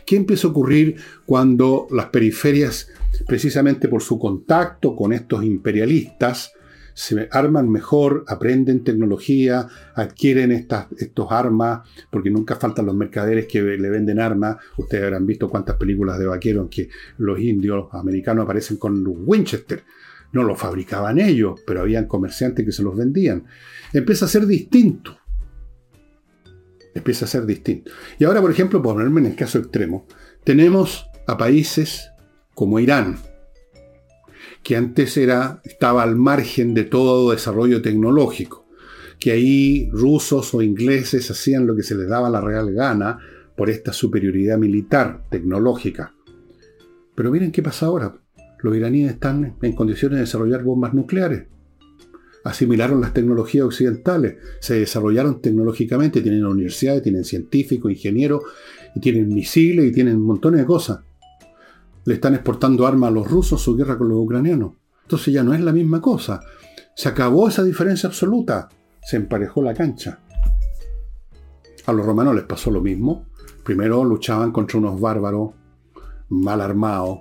¿Qué 0.05 0.17
empieza 0.17 0.49
a 0.49 0.51
ocurrir 0.51 0.97
cuando 1.25 1.87
las 1.91 2.07
periferias, 2.07 2.89
precisamente 3.27 3.89
por 3.89 4.03
su 4.03 4.19
contacto 4.19 4.95
con 4.95 5.13
estos 5.13 5.45
imperialistas, 5.45 6.53
se 6.95 7.29
arman 7.31 7.71
mejor, 7.71 8.25
aprenden 8.29 8.85
tecnología, 8.85 9.69
adquieren 9.95 10.53
estas 10.53 10.87
estos 10.99 11.31
armas, 11.31 11.89
porque 12.11 12.31
nunca 12.31 12.57
faltan 12.57 12.87
los 12.87 12.95
mercaderes 12.95 13.47
que 13.47 13.63
le 13.63 13.91
venden 13.91 14.21
armas. 14.21 14.57
Ustedes 14.77 15.05
habrán 15.05 15.27
visto 15.27 15.49
cuántas 15.49 15.77
películas 15.77 16.19
de 16.19 16.27
vaqueros 16.27 16.65
en 16.65 16.69
que 16.69 16.89
los 17.19 17.39
indios 17.39 17.89
americanos 17.93 18.45
aparecen 18.45 18.77
con 18.77 19.03
los 19.03 19.15
Winchester. 19.17 19.85
No 20.33 20.43
los 20.43 20.59
fabricaban 20.59 21.19
ellos, 21.19 21.61
pero 21.67 21.81
habían 21.83 22.07
comerciantes 22.07 22.65
que 22.65 22.73
se 22.73 22.83
los 22.83 22.97
vendían. 22.97 23.45
Empieza 23.93 24.25
a 24.25 24.29
ser 24.29 24.47
distinto 24.47 25.19
empieza 26.95 27.25
a 27.25 27.29
ser 27.29 27.47
distinto. 27.47 27.91
Y 28.19 28.25
ahora, 28.25 28.41
por 28.41 28.51
ejemplo, 28.51 28.83
ponerme 28.83 29.21
en 29.21 29.29
el 29.29 29.35
caso 29.35 29.59
extremo, 29.59 30.07
tenemos 30.45 31.07
a 31.27 31.39
países 31.39 32.11
como 32.55 32.79
Irán, 32.79 33.17
que 34.63 34.77
antes 34.77 35.17
era, 35.17 35.61
estaba 35.65 36.03
al 36.03 36.17
margen 36.17 36.75
de 36.75 36.85
todo 36.85 37.33
desarrollo 37.33 37.83
tecnológico, 37.83 38.67
que 39.19 39.33
ahí 39.33 39.89
rusos 39.93 40.55
o 40.55 40.63
ingleses 40.63 41.31
hacían 41.31 41.67
lo 41.67 41.75
que 41.77 41.83
se 41.83 41.95
les 41.95 42.09
daba 42.09 42.31
la 42.31 42.41
real 42.41 42.73
gana 42.73 43.19
por 43.57 43.71
esta 43.71 43.93
superioridad 43.93 44.59
militar, 44.59 45.25
tecnológica. 45.31 46.15
Pero 47.15 47.31
miren 47.31 47.53
qué 47.53 47.63
pasa 47.63 47.87
ahora. 47.87 48.15
Los 48.63 48.77
iraníes 48.77 49.13
están 49.13 49.57
en 49.61 49.73
condiciones 49.75 50.17
de 50.17 50.25
desarrollar 50.25 50.63
bombas 50.63 50.95
nucleares 50.95 51.47
asimilaron 52.45 53.01
las 53.01 53.15
tecnologías 53.15 53.65
occidentales, 53.65 54.37
se 54.61 54.81
desarrollaron 54.81 55.41
tecnológicamente, 55.41 56.21
tienen 56.21 56.45
universidades, 56.45 57.03
tienen 57.03 57.25
científicos, 57.25 57.93
ingenieros, 57.93 58.43
y 58.95 59.01
tienen 59.01 59.29
misiles 59.29 59.87
y 59.87 59.93
tienen 59.93 60.21
montones 60.21 60.61
de 60.61 60.67
cosas. 60.67 61.01
Le 62.05 62.15
están 62.15 62.35
exportando 62.35 62.87
armas 62.87 63.09
a 63.09 63.13
los 63.13 63.31
rusos 63.31 63.61
su 63.61 63.77
guerra 63.77 63.97
con 63.99 64.09
los 64.09 64.19
ucranianos. 64.19 64.73
Entonces 65.03 65.33
ya 65.33 65.43
no 65.43 65.55
es 65.55 65.61
la 65.61 65.73
misma 65.73 66.01
cosa. 66.01 66.41
Se 66.95 67.09
acabó 67.09 67.49
esa 67.49 67.63
diferencia 67.63 68.09
absoluta. 68.09 68.69
Se 69.03 69.17
emparejó 69.17 69.63
la 69.63 69.75
cancha. 69.75 70.21
A 71.87 71.93
los 71.93 72.07
romanos 72.07 72.35
les 72.35 72.45
pasó 72.45 72.71
lo 72.71 72.81
mismo. 72.81 73.27
Primero 73.65 74.05
luchaban 74.05 74.53
contra 74.53 74.79
unos 74.79 75.01
bárbaros 75.01 75.51
mal 76.33 76.61
armados, 76.61 77.21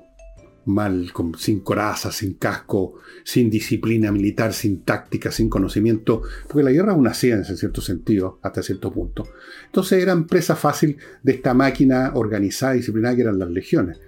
mal, 0.66 1.12
sin 1.38 1.60
coraza, 1.62 2.12
sin 2.12 2.36
casco, 2.36 2.96
sin 3.24 3.50
disciplina 3.50 4.12
militar, 4.12 4.54
sin 4.54 4.84
táctica, 4.84 5.32
sin 5.32 5.50
conocimiento, 5.50 6.22
porque 6.48 6.64
la 6.64 6.72
guerra 6.72 6.94
es 6.94 6.98
una 6.98 7.14
ciencia 7.14 7.52
en 7.52 7.58
cierto 7.58 7.82
sentido, 7.82 8.40
hasta 8.42 8.64
cierto 8.64 8.92
punto. 8.92 9.28
Entonces 9.66 10.02
eran 10.02 10.28
presa 10.28 10.56
fácil 10.56 10.98
de 11.24 11.34
esta 11.34 11.54
máquina 11.54 12.12
organizada 12.16 12.74
y 12.74 12.78
disciplinada 12.78 13.16
que 13.16 13.22
eran 13.22 13.40
las 13.40 13.50
legiones. 13.50 14.00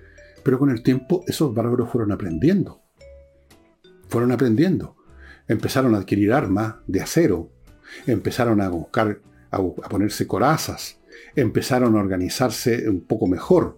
Pero 0.43 0.59
con 0.59 0.69
el 0.69 0.83
tiempo 0.83 1.23
esos 1.27 1.53
bárbaros 1.53 1.89
fueron 1.89 2.11
aprendiendo. 2.11 2.81
Fueron 4.09 4.31
aprendiendo. 4.31 4.95
Empezaron 5.47 5.95
a 5.95 5.99
adquirir 5.99 6.33
armas 6.33 6.75
de 6.87 7.01
acero. 7.01 7.49
Empezaron 8.05 8.61
a 8.61 8.69
buscar, 8.69 9.19
a, 9.51 9.59
ponerse 9.89 10.27
corazas. 10.27 10.99
Empezaron 11.35 11.95
a 11.95 11.99
organizarse 11.99 12.89
un 12.89 13.01
poco 13.01 13.27
mejor. 13.27 13.77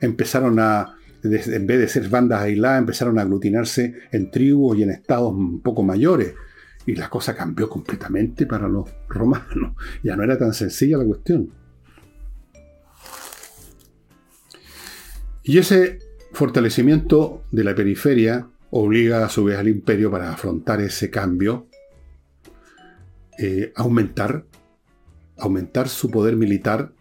Empezaron 0.00 0.58
a 0.60 0.94
en 1.22 1.66
vez 1.66 1.80
de 1.80 1.88
ser 1.88 2.08
bandas 2.08 2.42
aisladas, 2.42 2.78
empezaron 2.78 3.18
a 3.18 3.22
aglutinarse 3.22 3.94
en 4.12 4.30
tribus 4.30 4.78
y 4.78 4.84
en 4.84 4.90
estados 4.90 5.32
un 5.32 5.60
poco 5.60 5.82
mayores. 5.82 6.34
Y 6.86 6.94
la 6.94 7.10
cosa 7.10 7.34
cambió 7.34 7.68
completamente 7.68 8.46
para 8.46 8.68
los 8.68 8.88
romanos. 9.08 9.74
Ya 10.02 10.16
no 10.16 10.22
era 10.22 10.38
tan 10.38 10.54
sencilla 10.54 10.96
la 10.96 11.04
cuestión. 11.04 11.50
Y 15.48 15.56
ese 15.56 16.00
fortalecimiento 16.32 17.42
de 17.50 17.64
la 17.64 17.74
periferia 17.74 18.50
obliga 18.70 19.24
a 19.24 19.30
su 19.30 19.44
vez 19.44 19.56
al 19.56 19.68
imperio 19.68 20.10
para 20.10 20.30
afrontar 20.30 20.82
ese 20.82 21.08
cambio, 21.08 21.68
eh, 23.38 23.72
aumentar, 23.74 24.44
aumentar 25.38 25.88
su 25.88 26.10
poder 26.10 26.36
militar, 26.36 26.92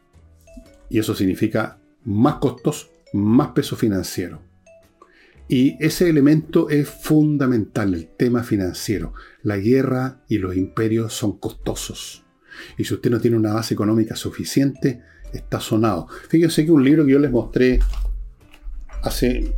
y 0.89 0.97
eso 0.97 1.13
significa 1.13 1.81
más 2.05 2.35
costos, 2.35 2.89
más 3.11 3.49
peso 3.49 3.75
financiero. 3.75 4.41
Y 5.49 5.75
ese 5.85 6.09
elemento 6.09 6.69
es 6.69 6.87
fundamental, 6.87 7.93
el 7.95 8.07
tema 8.07 8.43
financiero. 8.43 9.13
La 9.43 9.57
guerra 9.57 10.21
y 10.29 10.37
los 10.37 10.55
imperios 10.55 11.11
son 11.11 11.37
costosos. 11.37 12.23
Y 12.77 12.85
si 12.85 12.93
usted 12.93 13.11
no 13.11 13.19
tiene 13.19 13.35
una 13.35 13.55
base 13.55 13.73
económica 13.73 14.15
suficiente, 14.15 15.01
está 15.33 15.59
sonado. 15.59 16.07
Fíjense 16.29 16.63
que 16.63 16.71
un 16.71 16.85
libro 16.85 17.05
que 17.05 17.11
yo 17.11 17.19
les 17.19 17.31
mostré 17.31 17.81
hace 19.03 19.53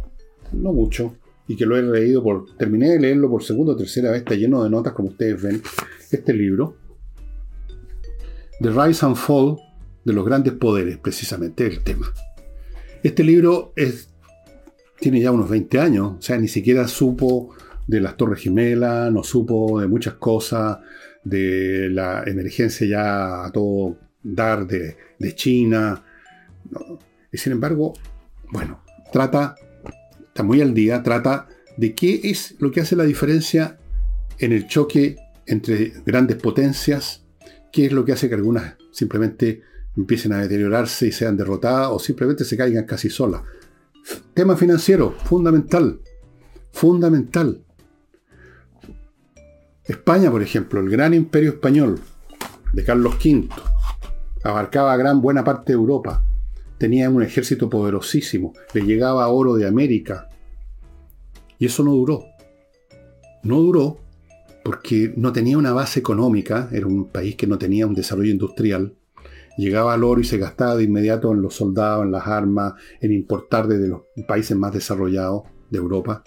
no 0.52 0.74
mucho 0.74 1.16
y 1.48 1.56
que 1.56 1.66
lo 1.66 1.78
he 1.78 1.82
leído 1.82 2.24
por. 2.24 2.56
terminé 2.58 2.90
de 2.92 3.00
leerlo 3.00 3.30
por 3.30 3.44
segunda 3.44 3.74
o 3.74 3.76
tercera 3.76 4.12
vez, 4.12 4.20
está 4.20 4.36
lleno 4.36 4.64
de 4.64 4.70
notas, 4.70 4.94
como 4.94 5.10
ustedes 5.10 5.42
ven. 5.42 5.62
Este 6.12 6.34
libro, 6.34 6.76
The 8.62 8.70
Rise 8.70 9.06
and 9.06 9.16
Fall 9.16 9.58
de 10.04 10.14
los 10.14 10.26
grandes 10.26 10.54
poderes, 10.54 10.98
precisamente 10.98 11.66
el 11.68 11.84
tema. 11.84 12.12
Este 13.04 13.24
libro 13.24 13.74
es, 13.76 14.10
tiene 15.00 15.22
ya 15.22 15.32
unos 15.32 15.50
20 15.50 15.80
años, 15.80 16.16
o 16.18 16.22
sea, 16.22 16.38
ni 16.38 16.48
siquiera 16.48 16.88
supo 16.88 17.56
de 17.88 18.02
las 18.02 18.18
Torres 18.18 18.42
Gemelas, 18.42 19.12
no 19.12 19.24
supo 19.24 19.80
de 19.80 19.88
muchas 19.88 20.16
cosas, 20.16 20.80
de 21.24 21.90
la 21.90 22.24
emergencia 22.26 22.88
ya 22.88 23.46
a 23.46 23.52
todo 23.52 23.98
dar 24.24 24.68
de, 24.68 24.96
China. 25.36 26.04
Y 27.32 27.38
sin 27.38 27.54
embargo, 27.54 27.94
bueno, 28.52 28.82
trata, 29.12 29.56
está 30.28 30.44
muy 30.44 30.62
al 30.62 30.74
día, 30.74 31.04
trata 31.04 31.48
de 31.78 31.96
qué 31.96 32.22
es 32.24 32.56
lo 32.60 32.72
que 32.72 32.82
hace 32.82 32.96
la 32.96 33.04
diferencia 33.04 33.78
en 34.38 34.52
el 34.52 34.68
choque 34.68 35.18
entre 35.46 35.94
grandes 36.06 36.38
potencias, 36.38 37.24
qué 37.72 37.86
es 37.86 37.92
lo 37.92 38.06
que 38.06 38.14
hace 38.14 38.30
que 38.30 38.36
algunas 38.36 38.76
simplemente 38.92 39.62
empiecen 39.96 40.34
a 40.34 40.40
deteriorarse 40.40 41.08
y 41.08 41.12
sean 41.12 41.38
derrotadas 41.38 41.90
o 41.92 42.00
simplemente 42.00 42.46
se 42.46 42.58
caigan 42.58 42.86
casi 42.86 43.10
solas. 43.10 43.42
Tema 44.34 44.56
financiero, 44.56 45.12
fundamental, 45.26 46.00
fundamental. 46.72 47.64
España, 49.86 50.30
por 50.30 50.42
ejemplo, 50.42 50.80
el 50.80 50.90
gran 50.90 51.14
imperio 51.14 51.52
español 51.52 52.00
de 52.74 52.84
Carlos 52.84 53.16
V, 53.16 53.50
abarcaba 54.44 54.96
gran 54.98 55.22
buena 55.22 55.44
parte 55.44 55.74
de 55.74 55.80
Europa, 55.80 56.24
tenía 56.80 57.10
un 57.10 57.22
ejército 57.22 57.70
poderosísimo, 57.70 58.54
le 58.74 58.82
llegaba 58.82 59.28
oro 59.28 59.56
de 59.56 59.68
América, 59.68 60.30
y 61.60 61.66
eso 61.66 61.84
no 61.84 61.92
duró. 61.92 62.24
No 63.44 63.60
duró 63.60 64.00
porque 64.64 65.14
no 65.16 65.32
tenía 65.32 65.58
una 65.58 65.74
base 65.74 66.00
económica, 66.00 66.70
era 66.72 66.88
un 66.88 67.10
país 67.10 67.36
que 67.36 67.48
no 67.48 67.58
tenía 67.58 67.86
un 67.86 67.94
desarrollo 67.94 68.32
industrial, 68.32 68.96
Llegaba 69.60 69.94
al 69.94 70.06
oro 70.06 70.22
y 70.22 70.24
se 70.24 70.38
gastaba 70.38 70.78
de 70.78 70.86
inmediato 70.86 71.34
en 71.34 71.42
los 71.42 71.54
soldados, 71.54 72.06
en 72.06 72.14
las 72.14 72.26
armas, 72.26 72.76
en 73.02 73.12
importar 73.12 73.68
desde 73.68 73.90
los 73.90 74.04
países 74.26 74.56
más 74.56 74.72
desarrollados 74.72 75.44
de 75.70 75.80
Europa. 75.80 76.24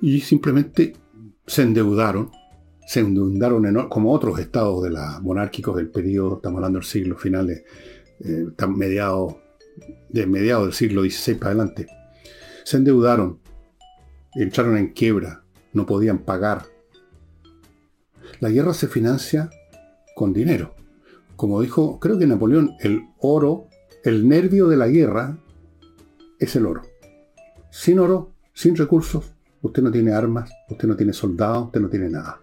Y 0.00 0.20
simplemente 0.20 0.94
se 1.46 1.60
endeudaron, 1.60 2.30
se 2.86 3.00
endeudaron 3.00 3.90
como 3.90 4.14
otros 4.14 4.38
estados 4.38 4.82
de 4.84 4.90
la 4.90 5.20
monárquicos 5.20 5.76
del 5.76 5.90
periodo, 5.90 6.36
estamos 6.36 6.56
hablando 6.56 6.78
del 6.78 6.88
siglo 6.88 7.18
finales, 7.18 7.64
eh, 8.20 8.46
mediados, 8.68 9.36
de 10.08 10.26
mediados 10.26 10.66
del 10.66 10.74
siglo 10.74 11.02
XVI 11.02 11.34
para 11.34 11.50
adelante. 11.50 11.86
Se 12.64 12.76
endeudaron, 12.76 13.40
entraron 14.34 14.76
en 14.76 14.92
quiebra, 14.92 15.42
no 15.72 15.86
podían 15.86 16.18
pagar. 16.18 16.66
La 18.40 18.50
guerra 18.50 18.74
se 18.74 18.88
financia 18.88 19.50
con 20.14 20.32
dinero. 20.32 20.74
Como 21.36 21.60
dijo, 21.60 21.98
creo 21.98 22.18
que 22.18 22.26
Napoleón, 22.26 22.74
el 22.80 23.02
oro, 23.18 23.68
el 24.04 24.28
nervio 24.28 24.68
de 24.68 24.76
la 24.76 24.88
guerra 24.88 25.38
es 26.38 26.54
el 26.56 26.66
oro. 26.66 26.82
Sin 27.70 27.98
oro, 27.98 28.32
sin 28.52 28.76
recursos, 28.76 29.34
usted 29.62 29.82
no 29.82 29.90
tiene 29.90 30.12
armas, 30.12 30.50
usted 30.68 30.86
no 30.86 30.96
tiene 30.96 31.12
soldados, 31.12 31.66
usted 31.66 31.80
no 31.80 31.88
tiene 31.88 32.08
nada. 32.08 32.40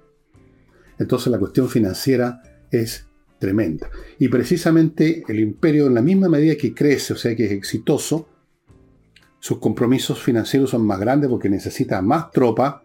Entonces 1.00 1.32
la 1.32 1.40
cuestión 1.40 1.70
financiera 1.70 2.42
es 2.70 3.08
tremenda. 3.42 3.90
Y 4.20 4.30
precisamente 4.30 5.24
el 5.28 5.40
imperio, 5.40 5.88
en 5.88 5.96
la 5.96 6.02
misma 6.02 6.30
medida 6.30 6.56
que 6.56 6.74
crece, 6.74 7.14
o 7.14 7.18
sea 7.18 7.36
que 7.36 7.46
es 7.46 7.52
exitoso, 7.52 8.30
sus 9.40 9.58
compromisos 9.58 10.22
financieros 10.22 10.70
son 10.70 10.86
más 10.86 11.00
grandes 11.00 11.28
porque 11.28 11.50
necesita 11.50 12.02
más 12.04 12.32
tropas, 12.32 12.76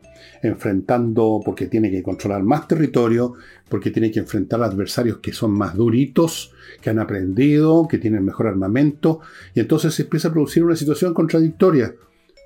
enfrentando, 0.43 1.43
porque 1.45 1.67
tiene 1.67 1.91
que 1.91 2.03
controlar 2.03 2.43
más 2.43 2.67
territorio, 2.67 3.35
porque 3.69 3.91
tiene 3.91 4.11
que 4.11 4.21
enfrentar 4.21 4.63
adversarios 4.63 5.19
que 5.19 5.35
son 5.35 5.53
más 5.53 5.75
duritos, 5.75 6.55
que 6.81 6.89
han 6.89 6.99
aprendido, 6.99 7.87
que 7.87 7.99
tienen 7.99 8.25
mejor 8.25 8.47
armamento, 8.47 9.21
y 9.55 9.61
entonces 9.61 9.93
se 9.93 10.05
empieza 10.05 10.29
a 10.29 10.33
producir 10.33 10.65
una 10.65 10.75
situación 10.75 11.13
contradictoria, 11.13 11.95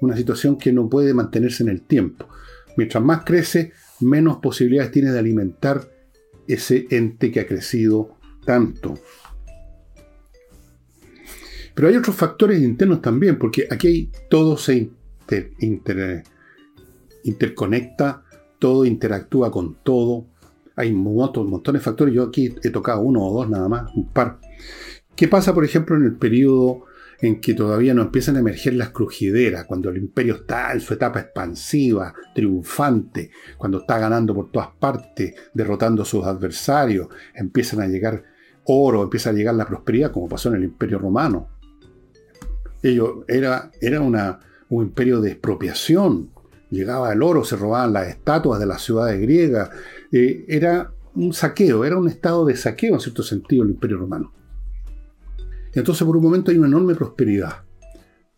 una 0.01 0.17
situación 0.17 0.59
que 0.59 0.73
no 0.73 0.89
puede 0.89 1.15
mantenerse 1.15 1.63
en 1.63 1.69
el 1.69 1.83
tiempo. 1.83 2.27
Mientras 2.77 3.05
más 3.05 3.23
crece, 3.25 3.73
menos 4.01 4.39
posibilidades 4.39 4.91
tiene 4.91 5.13
de 5.13 5.19
alimentar 5.21 6.00
ese 6.53 6.87
ente 6.91 7.31
que 7.31 7.41
ha 7.41 7.47
crecido 7.47 8.17
tanto. 8.45 8.99
Pero 11.75 11.89
hay 11.89 11.97
otros 11.97 12.17
factores 12.17 12.61
internos 12.61 13.01
también, 13.01 13.39
porque 13.39 13.67
aquí 13.71 14.11
todo 14.29 14.57
se 14.57 14.91
interconecta, 17.23 18.25
todo 18.59 18.85
interactúa 18.85 19.51
con 19.51 19.77
todo. 19.83 20.27
Hay 20.77 20.93
montones 20.93 21.81
de 21.81 21.81
factores. 21.81 22.15
Yo 22.15 22.25
aquí 22.25 22.55
he 22.63 22.71
tocado 22.71 23.01
uno 23.01 23.27
o 23.27 23.33
dos 23.33 23.49
nada 23.49 23.69
más, 23.69 23.95
un 23.95 24.09
par. 24.09 24.41
¿Qué 25.17 25.29
pasa, 25.29 25.55
por 25.55 25.65
ejemplo, 25.65 25.97
en 25.97 26.05
el 26.05 26.17
periodo 26.17 26.85
en 27.23 27.41
que 27.41 27.55
todavía 27.55 27.95
no 27.95 28.03
empiezan 28.03 28.37
a 28.37 28.41
emerger 28.41 28.75
las 28.75 28.91
crujideras, 28.91 29.65
cuando 29.67 29.91
el 29.91 29.99
imperio 29.99 30.37
está 30.37 30.73
en 30.73 30.81
su 30.81 30.95
etapa 30.95 31.21
expansiva, 31.21 32.15
triunfante, 32.35 33.31
cuando 33.59 33.81
está 33.81 33.99
ganando 33.99 34.35
por 34.35 34.51
todas 34.51 34.69
partes, 34.79 35.35
derrotando 35.53 36.03
a 36.03 36.07
sus 36.07 36.25
adversarios, 36.25 37.09
empiezan 37.35 37.81
a 37.81 37.87
llegar 37.87 38.25
oro, 38.65 39.03
empieza 39.03 39.31
a 39.31 39.33
llegar 39.33 39.55
la 39.55 39.67
prosperidad, 39.67 40.13
como 40.13 40.29
pasó 40.29 40.49
en 40.49 40.57
el 40.57 40.65
imperio 40.65 40.99
romano. 40.99 41.49
Ello 42.83 43.25
era, 43.29 43.71
era 43.81 44.01
un 44.01 44.17
imperio 44.71 45.21
de 45.21 45.33
expropiación. 45.33 46.31
Llegaba 46.71 47.13
el 47.13 47.23
oro, 47.23 47.45
se 47.45 47.57
robaban 47.57 47.93
las 47.93 48.09
estatuas 48.09 48.61
de 48.61 48.67
las 48.67 48.83
ciudades 48.83 49.21
griegas. 49.21 49.71
Eh, 50.13 50.45
era 50.49 50.93
un 51.15 51.33
saqueo, 51.33 51.85
era 51.85 51.99
un 51.99 52.09
estado 52.09 52.47
de 52.47 52.57
saqueo 52.57 52.95
en 52.95 53.01
cierto 53.01 53.23
sentido 53.23 53.65
el 53.65 53.71
imperio 53.71 53.99
romano. 53.99 54.33
Entonces 55.73 56.05
por 56.07 56.17
un 56.17 56.23
momento 56.23 56.51
hay 56.51 56.59
una 56.59 56.69
enorme 56.69 56.95
prosperidad. 56.95 57.65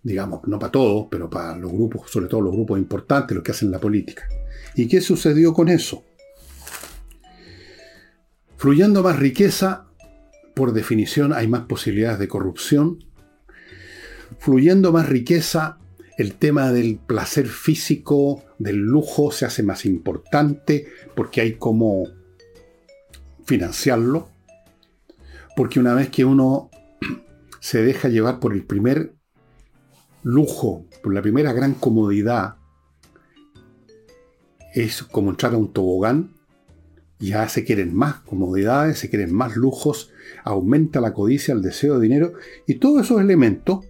Digamos, 0.03 0.41
no 0.47 0.59
para 0.59 0.73
todos, 0.73 1.07
pero 1.11 1.31
para 1.31 1.57
los 1.57 1.73
grupos, 1.73 2.11
sobre 2.11 2.27
todo 2.27 2.41
los 2.41 2.53
grupos 2.53 2.79
importantes, 2.79 3.35
los 3.35 3.45
que 3.45 3.53
hacen 3.53 3.71
la 3.71 3.79
política. 3.79 4.29
¿Y 4.75 4.89
qué 4.89 5.01
sucedió 5.01 5.53
con 5.55 5.69
eso? 5.69 6.05
Fluyendo 8.57 9.03
más 9.03 9.19
riqueza, 9.19 9.87
por 10.55 10.73
definición 10.73 11.33
hay 11.33 11.49
más 11.49 11.63
posibilidades 11.63 12.19
de 12.19 12.29
corrupción, 12.29 12.99
fluyendo 14.39 14.93
más 14.93 15.09
riqueza, 15.09 15.79
el 16.19 16.35
tema 16.35 16.73
del 16.73 16.99
placer 16.99 17.47
físico, 17.47 18.45
del 18.59 18.77
lujo, 18.77 19.33
se 19.33 19.45
hace 19.45 19.63
más 19.63 19.85
importante 19.87 20.87
porque 21.15 21.41
hay 21.41 21.55
como 21.55 22.09
financiarlo. 23.45 24.29
Porque 25.57 25.81
una 25.81 25.95
vez 25.95 26.09
que 26.11 26.25
uno 26.25 26.71
se 27.63 27.81
deja 27.81 28.09
llevar 28.09 28.41
por 28.41 28.55
el 28.55 28.65
primer 28.65 29.15
lujo, 30.25 30.85
por 31.01 31.15
la 31.15 31.23
primera 31.23 31.53
gran 31.53 31.75
comodidad, 31.75 32.57
es 34.75 35.05
como 35.05 35.31
entrar 35.31 35.55
a 35.55 35.59
un 35.59 35.73
tobogán, 35.73 36.33
ya 37.21 37.49
se 37.49 37.65
quieren 37.65 37.95
más 37.95 38.17
comodidades, 38.23 38.99
se 38.99 39.09
quieren 39.09 39.33
más 39.33 39.55
lujos, 39.55 40.11
aumenta 40.43 41.01
la 41.01 41.13
codicia, 41.13 41.55
el 41.55 41.63
deseo 41.63 42.01
de 42.01 42.03
dinero, 42.03 42.33
y 42.67 42.75
todos 42.81 43.05
esos 43.05 43.21
elementos 43.21 43.87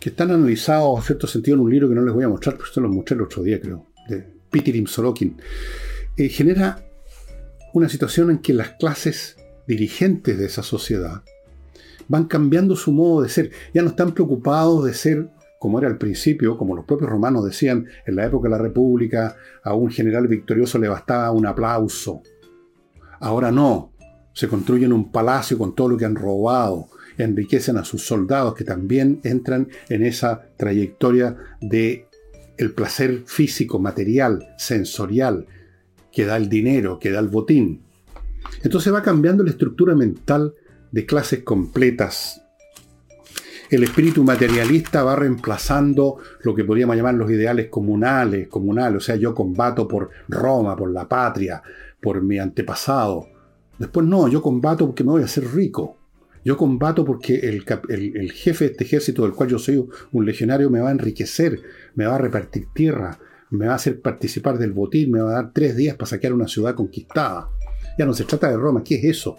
que 0.00 0.08
están 0.08 0.32
analizados 0.32 0.98
en 0.98 1.04
cierto 1.04 1.28
sentido 1.28 1.54
en 1.54 1.60
un 1.60 1.70
libro 1.70 1.88
que 1.88 1.94
no 1.94 2.02
les 2.02 2.12
voy 2.12 2.24
a 2.24 2.28
mostrar, 2.28 2.56
pero 2.56 2.66
esto 2.66 2.80
lo 2.80 2.88
mostré 2.88 3.14
el 3.14 3.22
otro 3.22 3.44
día, 3.44 3.60
creo, 3.60 3.86
de 4.08 4.26
Pitirim 4.50 4.88
Sorokin, 4.88 5.40
eh, 6.16 6.28
genera 6.28 6.84
una 7.72 7.88
situación 7.88 8.30
en 8.32 8.38
que 8.38 8.52
las 8.52 8.70
clases 8.70 9.36
dirigentes 9.68 10.36
de 10.36 10.46
esa 10.46 10.64
sociedad 10.64 11.22
van 12.06 12.24
cambiando 12.26 12.76
su 12.76 12.92
modo 12.92 13.22
de 13.22 13.28
ser. 13.28 13.50
Ya 13.74 13.82
no 13.82 13.88
están 13.88 14.12
preocupados 14.12 14.84
de 14.84 14.94
ser 14.94 15.30
como 15.58 15.78
era 15.78 15.88
al 15.88 15.98
principio, 15.98 16.56
como 16.56 16.76
los 16.76 16.84
propios 16.84 17.10
romanos 17.10 17.44
decían, 17.44 17.86
en 18.06 18.16
la 18.16 18.26
época 18.26 18.48
de 18.48 18.56
la 18.56 18.62
República, 18.62 19.36
a 19.64 19.74
un 19.74 19.90
general 19.90 20.28
victorioso 20.28 20.78
le 20.78 20.88
bastaba 20.88 21.32
un 21.32 21.46
aplauso. 21.46 22.22
Ahora 23.20 23.50
no, 23.50 23.92
se 24.32 24.46
construyen 24.46 24.92
un 24.92 25.10
palacio 25.10 25.58
con 25.58 25.74
todo 25.74 25.88
lo 25.88 25.96
que 25.96 26.04
han 26.04 26.14
robado, 26.14 26.86
enriquecen 27.18 27.76
a 27.76 27.84
sus 27.84 28.06
soldados 28.06 28.54
que 28.54 28.64
también 28.64 29.20
entran 29.24 29.68
en 29.88 30.04
esa 30.04 30.42
trayectoria 30.56 31.36
de 31.60 32.06
el 32.56 32.72
placer 32.72 33.24
físico, 33.26 33.80
material, 33.80 34.54
sensorial, 34.56 35.46
que 36.12 36.24
da 36.24 36.36
el 36.36 36.48
dinero, 36.48 36.98
que 37.00 37.10
da 37.10 37.18
el 37.18 37.28
botín. 37.28 37.82
Entonces 38.62 38.92
va 38.92 39.02
cambiando 39.02 39.42
la 39.42 39.50
estructura 39.50 39.94
mental 39.94 40.54
de 40.90 41.06
clases 41.06 41.42
completas. 41.42 42.42
El 43.70 43.84
espíritu 43.84 44.24
materialista 44.24 45.02
va 45.02 45.14
reemplazando 45.14 46.16
lo 46.42 46.54
que 46.54 46.64
podríamos 46.64 46.96
llamar 46.96 47.14
los 47.14 47.30
ideales 47.30 47.68
comunales, 47.68 48.48
comunales, 48.48 48.96
o 48.96 49.04
sea, 49.04 49.16
yo 49.16 49.34
combato 49.34 49.86
por 49.86 50.08
Roma, 50.26 50.74
por 50.74 50.90
la 50.90 51.06
patria, 51.06 51.62
por 52.00 52.22
mi 52.22 52.38
antepasado. 52.38 53.28
Después 53.78 54.06
no, 54.06 54.26
yo 54.28 54.40
combato 54.40 54.86
porque 54.86 55.04
me 55.04 55.10
voy 55.10 55.22
a 55.22 55.26
hacer 55.26 55.44
rico. 55.54 55.98
Yo 56.44 56.56
combato 56.56 57.04
porque 57.04 57.40
el, 57.40 58.32
jefe 58.32 58.64
de 58.64 58.70
este 58.70 58.84
ejército 58.84 59.22
del 59.22 59.32
cual 59.32 59.50
yo 59.50 59.58
soy 59.58 59.86
un 60.12 60.24
legionario 60.24 60.70
me 60.70 60.80
va 60.80 60.88
a 60.88 60.92
enriquecer, 60.92 61.60
me 61.94 62.06
va 62.06 62.14
a 62.14 62.18
repartir 62.18 62.68
tierra, 62.72 63.18
me 63.50 63.66
va 63.66 63.72
a 63.72 63.76
hacer 63.76 64.00
participar 64.00 64.56
del 64.56 64.72
botín, 64.72 65.10
me 65.10 65.20
va 65.20 65.30
a 65.30 65.42
dar 65.42 65.52
tres 65.52 65.76
días 65.76 65.96
para 65.96 66.06
saquear 66.06 66.32
una 66.32 66.48
ciudad 66.48 66.74
conquistada. 66.74 67.50
Ya 67.98 68.06
no 68.06 68.14
se 68.14 68.24
trata 68.24 68.48
de 68.48 68.56
Roma, 68.56 68.82
¿qué 68.82 68.94
es 68.94 69.04
eso? 69.04 69.36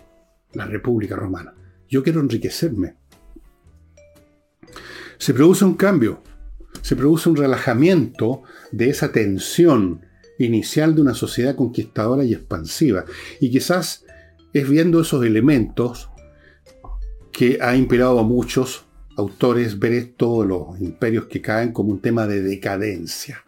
La 0.53 0.65
República 0.65 1.15
Romana. 1.15 1.53
Yo 1.87 2.03
quiero 2.03 2.21
enriquecerme. 2.21 2.95
Se 5.17 5.33
produce 5.33 5.65
un 5.65 5.75
cambio, 5.75 6.21
se 6.81 6.95
produce 6.95 7.29
un 7.29 7.35
relajamiento 7.35 8.43
de 8.71 8.89
esa 8.89 9.11
tensión 9.11 10.01
inicial 10.37 10.95
de 10.95 11.01
una 11.01 11.13
sociedad 11.13 11.55
conquistadora 11.55 12.23
y 12.23 12.33
expansiva. 12.33 13.05
Y 13.39 13.51
quizás 13.51 14.05
es 14.53 14.67
viendo 14.69 15.01
esos 15.01 15.25
elementos 15.25 16.09
que 17.31 17.59
ha 17.61 17.75
inspirado 17.75 18.19
a 18.19 18.23
muchos 18.23 18.85
autores 19.17 19.77
ver 19.77 19.93
esto, 19.93 20.45
los 20.45 20.79
imperios 20.79 21.25
que 21.25 21.41
caen, 21.41 21.73
como 21.73 21.91
un 21.91 22.01
tema 22.01 22.25
de 22.25 22.41
decadencia. 22.41 23.43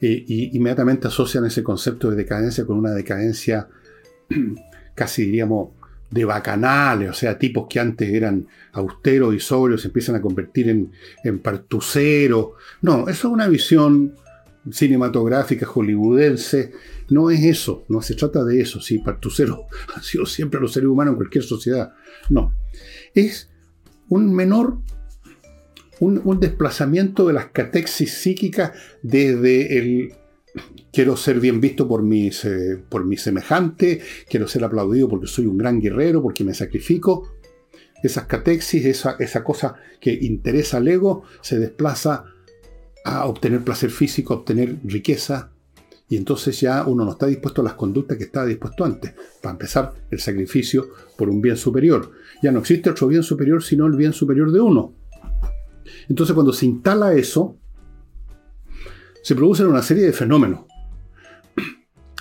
y 0.00 0.54
inmediatamente 0.54 1.08
asocian 1.08 1.46
ese 1.46 1.62
concepto 1.62 2.10
de 2.10 2.16
decadencia 2.16 2.66
con 2.66 2.76
una 2.76 2.90
decadencia 2.90 3.68
casi 4.94 5.24
diríamos 5.26 5.70
de 6.10 6.24
bacanales, 6.24 7.10
o 7.10 7.14
sea, 7.14 7.38
tipos 7.38 7.66
que 7.68 7.80
antes 7.80 8.08
eran 8.08 8.46
austeros 8.72 9.34
y 9.34 9.40
sobrios 9.40 9.82
se 9.82 9.88
empiezan 9.88 10.16
a 10.16 10.20
convertir 10.20 10.68
en, 10.68 10.92
en 11.24 11.38
partuceros. 11.40 12.50
No, 12.82 13.08
eso 13.08 13.28
es 13.28 13.32
una 13.32 13.48
visión 13.48 14.14
cinematográfica 14.70 15.66
hollywoodense. 15.66 16.72
No 17.10 17.30
es 17.30 17.44
eso, 17.44 17.84
no 17.88 18.02
se 18.02 18.14
trata 18.14 18.44
de 18.44 18.60
eso. 18.60 18.80
Si 18.80 18.98
partucero 18.98 19.66
ha 19.94 20.02
sido 20.02 20.26
siempre 20.26 20.60
los 20.60 20.72
seres 20.72 20.88
humanos 20.88 21.12
en 21.12 21.16
cualquier 21.16 21.44
sociedad. 21.44 21.92
No 22.30 22.52
es 23.16 23.50
un 24.08 24.32
menor, 24.32 24.78
un, 25.98 26.38
desplazamiento 26.38 27.26
de 27.26 27.32
las 27.32 27.46
catexis 27.46 28.12
psíquicas 28.12 28.72
desde 29.02 29.78
quiero 30.92 31.16
ser 31.16 31.40
bien 31.40 31.60
visto 31.60 31.86
por 31.86 32.02
mis, 32.02 32.44
eh, 32.44 32.82
por 32.88 33.04
mis 33.04 33.22
semejantes, 33.22 34.02
quiero 34.28 34.48
ser 34.48 34.64
aplaudido 34.64 35.08
porque 35.08 35.26
soy 35.26 35.46
un 35.46 35.58
gran 35.58 35.80
guerrero, 35.80 36.22
porque 36.22 36.44
me 36.44 36.54
sacrifico. 36.54 37.32
Esas 38.02 38.26
catexis, 38.26 38.84
esa, 38.84 39.16
esa 39.18 39.42
cosa 39.42 39.74
que 40.00 40.12
interesa 40.12 40.76
al 40.76 40.88
ego, 40.88 41.24
se 41.40 41.58
desplaza 41.58 42.24
a 43.04 43.26
obtener 43.26 43.62
placer 43.62 43.90
físico, 43.90 44.34
a 44.34 44.38
obtener 44.38 44.76
riqueza, 44.84 45.52
y 46.08 46.16
entonces 46.16 46.60
ya 46.60 46.84
uno 46.86 47.04
no 47.04 47.12
está 47.12 47.26
dispuesto 47.26 47.62
a 47.62 47.64
las 47.64 47.74
conductas 47.74 48.16
que 48.16 48.24
estaba 48.24 48.46
dispuesto 48.46 48.84
antes. 48.84 49.14
Para 49.42 49.52
empezar, 49.52 49.92
el 50.10 50.20
sacrificio 50.20 50.88
por 51.16 51.28
un 51.28 51.40
bien 51.40 51.56
superior. 51.56 52.12
Ya 52.42 52.52
no 52.52 52.60
existe 52.60 52.90
otro 52.90 53.08
bien 53.08 53.22
superior 53.22 53.62
sino 53.62 53.86
el 53.86 53.96
bien 53.96 54.12
superior 54.12 54.52
de 54.52 54.60
uno. 54.60 54.94
Entonces 56.08 56.34
cuando 56.34 56.52
se 56.52 56.66
instala 56.66 57.14
eso, 57.14 57.56
se 59.26 59.34
producen 59.34 59.66
una 59.66 59.82
serie 59.82 60.04
de 60.04 60.12
fenómenos. 60.12 60.66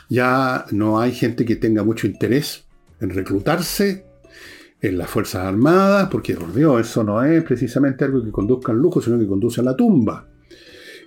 Ya 0.09 0.65
no 0.71 0.99
hay 0.99 1.11
gente 1.11 1.45
que 1.45 1.55
tenga 1.55 1.83
mucho 1.83 2.07
interés 2.07 2.65
en 2.99 3.11
reclutarse 3.11 4.07
en 4.81 4.97
las 4.97 5.07
Fuerzas 5.07 5.45
Armadas, 5.45 6.09
porque 6.09 6.33
por 6.33 6.51
Dios, 6.51 6.81
eso 6.81 7.03
no 7.03 7.23
es 7.23 7.43
precisamente 7.43 8.05
algo 8.05 8.23
que 8.23 8.31
conduzca 8.31 8.71
al 8.71 8.79
lujo, 8.79 9.03
sino 9.03 9.19
que 9.19 9.27
conduce 9.27 9.61
a 9.61 9.63
la 9.63 9.75
tumba. 9.75 10.27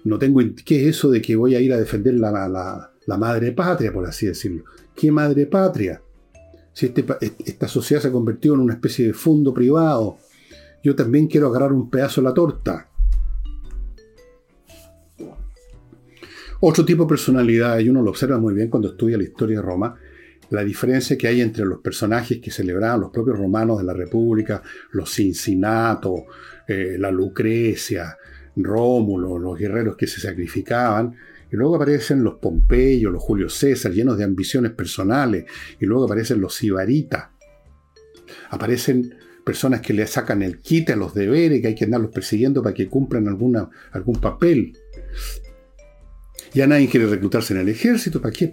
No 0.04 0.20
tengo. 0.20 0.40
¿Qué 0.64 0.82
es 0.82 0.96
eso 0.98 1.10
de 1.10 1.20
que 1.20 1.34
voy 1.34 1.56
a 1.56 1.60
ir 1.60 1.72
a 1.72 1.78
defender 1.78 2.14
la, 2.14 2.92
madre 3.18 3.50
patria, 3.50 3.92
por 3.92 4.06
así 4.06 4.26
decirlo? 4.26 4.62
¿Qué 4.94 5.10
madre 5.10 5.46
patria? 5.46 6.00
Si 6.72 6.86
este 6.86 7.04
esta 7.44 7.66
sociedad 7.66 8.02
se 8.02 8.06
ha 8.06 8.12
convertido 8.12 8.54
en 8.54 8.60
una 8.60 8.74
especie 8.74 9.04
de 9.04 9.14
fondo 9.14 9.52
privado, 9.52 10.18
yo 10.84 10.94
también 10.94 11.26
quiero 11.26 11.48
agarrar 11.48 11.72
un 11.72 11.90
pedazo 11.90 12.20
de 12.20 12.28
la 12.28 12.34
torta. 12.34 12.87
Otro 16.60 16.84
tipo 16.84 17.04
de 17.04 17.08
personalidad, 17.08 17.78
y 17.78 17.88
uno 17.88 18.02
lo 18.02 18.10
observa 18.10 18.36
muy 18.38 18.52
bien 18.52 18.68
cuando 18.68 18.88
estudia 18.88 19.16
la 19.16 19.22
historia 19.22 19.58
de 19.58 19.62
Roma, 19.62 19.96
la 20.50 20.64
diferencia 20.64 21.16
que 21.16 21.28
hay 21.28 21.40
entre 21.40 21.64
los 21.64 21.78
personajes 21.78 22.40
que 22.40 22.50
celebraban 22.50 23.00
los 23.00 23.10
propios 23.10 23.38
romanos 23.38 23.78
de 23.78 23.84
la 23.84 23.92
República, 23.92 24.60
los 24.92 25.14
Cincinnato, 25.14 26.24
eh, 26.66 26.96
la 26.98 27.12
Lucrecia, 27.12 28.16
Rómulo, 28.56 29.38
los 29.38 29.56
guerreros 29.56 29.96
que 29.96 30.08
se 30.08 30.20
sacrificaban, 30.20 31.14
y 31.50 31.54
luego 31.54 31.76
aparecen 31.76 32.24
los 32.24 32.34
Pompeyos, 32.40 33.12
los 33.12 33.22
Julio 33.22 33.48
César, 33.48 33.92
llenos 33.92 34.18
de 34.18 34.24
ambiciones 34.24 34.72
personales, 34.72 35.44
y 35.78 35.86
luego 35.86 36.06
aparecen 36.06 36.40
los 36.40 36.54
Sibaritas. 36.54 37.28
Aparecen 38.50 39.14
personas 39.44 39.80
que 39.80 39.92
le 39.92 40.06
sacan 40.08 40.42
el 40.42 40.58
quite 40.58 40.94
a 40.94 40.96
los 40.96 41.14
deberes, 41.14 41.62
que 41.62 41.68
hay 41.68 41.74
que 41.76 41.84
andarlos 41.84 42.10
persiguiendo 42.10 42.64
para 42.64 42.74
que 42.74 42.88
cumplan 42.88 43.28
alguna, 43.28 43.70
algún 43.92 44.20
papel. 44.20 44.76
Ya 46.58 46.66
nadie 46.66 46.88
quiere 46.88 47.06
reclutarse 47.06 47.54
en 47.54 47.60
el 47.60 47.68
ejército, 47.68 48.20
¿para 48.20 48.32
qué? 48.32 48.50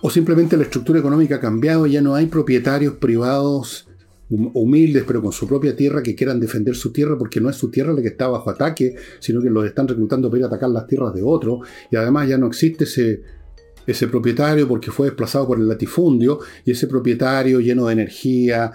O 0.00 0.10
simplemente 0.10 0.56
la 0.56 0.64
estructura 0.64 0.98
económica 0.98 1.36
ha 1.36 1.40
cambiado, 1.40 1.86
ya 1.86 2.02
no 2.02 2.16
hay 2.16 2.26
propietarios 2.26 2.94
privados 2.94 3.86
humildes, 4.28 5.04
pero 5.06 5.22
con 5.22 5.30
su 5.30 5.46
propia 5.46 5.76
tierra, 5.76 6.02
que 6.02 6.16
quieran 6.16 6.40
defender 6.40 6.74
su 6.74 6.90
tierra, 6.90 7.16
porque 7.16 7.40
no 7.40 7.48
es 7.48 7.54
su 7.54 7.70
tierra 7.70 7.92
la 7.92 8.02
que 8.02 8.08
está 8.08 8.26
bajo 8.26 8.50
ataque, 8.50 8.96
sino 9.20 9.40
que 9.40 9.50
los 9.50 9.64
están 9.64 9.86
reclutando 9.86 10.28
para 10.28 10.38
ir 10.40 10.44
a 10.46 10.48
atacar 10.48 10.70
las 10.70 10.88
tierras 10.88 11.14
de 11.14 11.22
otro, 11.22 11.60
y 11.92 11.94
además 11.94 12.28
ya 12.28 12.38
no 12.38 12.48
existe 12.48 12.82
ese, 12.82 13.22
ese 13.86 14.08
propietario 14.08 14.68
porque 14.68 14.90
fue 14.90 15.08
desplazado 15.08 15.48
por 15.48 15.58
el 15.58 15.68
latifundio, 15.68 16.40
y 16.64 16.72
ese 16.72 16.86
propietario 16.86 17.60
lleno 17.60 17.86
de 17.86 17.94
energía, 17.94 18.72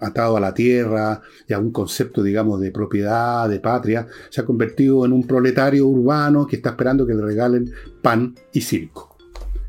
atado 0.00 0.36
a 0.36 0.40
la 0.40 0.52
tierra, 0.52 1.22
y 1.48 1.52
a 1.52 1.58
un 1.58 1.70
concepto, 1.70 2.22
digamos, 2.22 2.60
de 2.60 2.70
propiedad, 2.70 3.48
de 3.48 3.60
patria, 3.60 4.06
se 4.30 4.40
ha 4.40 4.44
convertido 4.44 5.06
en 5.06 5.12
un 5.12 5.26
proletario 5.26 5.86
urbano 5.86 6.46
que 6.46 6.56
está 6.56 6.70
esperando 6.70 7.06
que 7.06 7.14
le 7.14 7.22
regalen 7.22 7.70
pan 8.02 8.34
y 8.52 8.60
circo. 8.60 9.16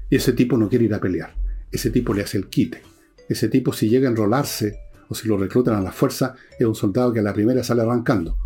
Y 0.10 0.16
ese 0.16 0.34
tipo 0.34 0.58
no 0.58 0.68
quiere 0.68 0.86
ir 0.86 0.94
a 0.94 1.00
pelear, 1.00 1.36
ese 1.72 1.90
tipo 1.92 2.14
le 2.14 2.24
hace 2.24 2.38
el 2.38 2.48
quite. 2.48 2.82
Ese 3.28 3.48
tipo 3.48 3.72
si 3.72 3.88
llega 3.90 4.08
a 4.08 4.12
enrolarse 4.12 4.80
o 5.08 5.14
si 5.14 5.28
lo 5.28 5.38
reclutan 5.38 5.76
a 5.76 5.82
la 5.82 5.92
fuerza, 5.92 6.36
es 6.58 6.66
un 6.66 6.76
soldado 6.76 7.14
que 7.14 7.20
a 7.20 7.24
la 7.24 7.34
primera 7.34 7.64
sale 7.64 7.84
arrancando. 7.84 8.38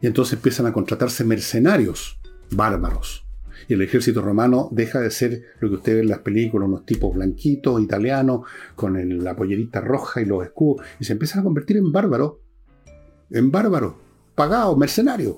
Y 0.00 0.06
entonces 0.06 0.34
empiezan 0.34 0.64
a 0.66 0.72
contratarse 0.72 1.22
mercenarios 1.24 2.18
bárbaros. 2.50 3.26
Y 3.70 3.74
el 3.74 3.82
ejército 3.82 4.20
romano 4.20 4.68
deja 4.72 4.98
de 4.98 5.12
ser 5.12 5.44
lo 5.60 5.68
que 5.68 5.76
usted 5.76 5.94
ve 5.94 6.00
en 6.00 6.08
las 6.08 6.18
películas, 6.18 6.66
unos 6.66 6.84
tipos 6.84 7.14
blanquitos, 7.14 7.80
italianos, 7.80 8.40
con 8.74 9.22
la 9.22 9.36
pollerita 9.36 9.80
roja 9.80 10.20
y 10.20 10.24
los 10.24 10.42
escudos, 10.42 10.84
y 10.98 11.04
se 11.04 11.12
empiezan 11.12 11.38
a 11.38 11.44
convertir 11.44 11.76
en 11.76 11.92
bárbaros, 11.92 12.38
en 13.30 13.52
bárbaros, 13.52 13.94
pagados, 14.34 14.76
mercenarios. 14.76 15.36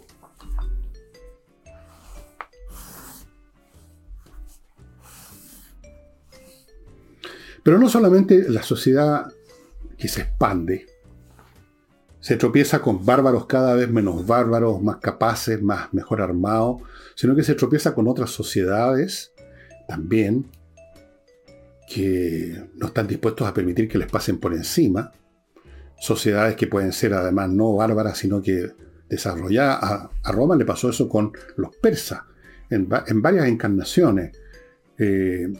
Pero 7.63 7.79
no 7.79 7.91
solamente 7.91 8.49
la 8.49 8.63
sociedad 8.63 9.31
que 9.99 10.09
se 10.09 10.23
expande, 10.23 10.87
se 12.23 12.37
tropieza 12.37 12.81
con 12.81 13.05
bárbaros 13.05 13.47
cada 13.47 13.75
vez 13.75 13.91
menos 13.91 14.25
bárbaros, 14.25 14.81
más 14.81 14.99
capaces, 14.99 15.61
más 15.61 15.93
mejor 15.93 16.23
armados, 16.23 16.81
sino 17.17 17.35
que 17.35 17.43
se 17.43 17.57
tropieza 17.57 17.97
con 17.97 18.07
otras 18.07 18.31
sociedades 18.31 19.33
también 19.89 20.47
que 21.89 22.71
no 22.77 22.87
están 22.87 23.09
dispuestos 23.09 23.47
a 23.47 23.53
permitir 23.53 23.89
que 23.89 23.99
les 23.99 24.09
pasen 24.09 24.39
por 24.39 24.55
encima. 24.55 25.11
Sociedades 25.99 26.55
que 26.55 26.69
pueden 26.69 26.93
ser 26.93 27.13
además 27.13 27.51
no 27.51 27.75
bárbaras, 27.75 28.19
sino 28.19 28.41
que 28.41 28.71
desarrolladas. 29.09 30.09
A, 30.23 30.33
Roma 30.33 30.55
le 30.55 30.65
pasó 30.65 30.91
eso 30.91 31.09
con 31.09 31.33
los 31.57 31.77
persas, 31.77 32.23
en, 32.71 32.89
varias 32.89 33.47
encarnaciones. 33.49 34.31
Eh, 34.97 35.53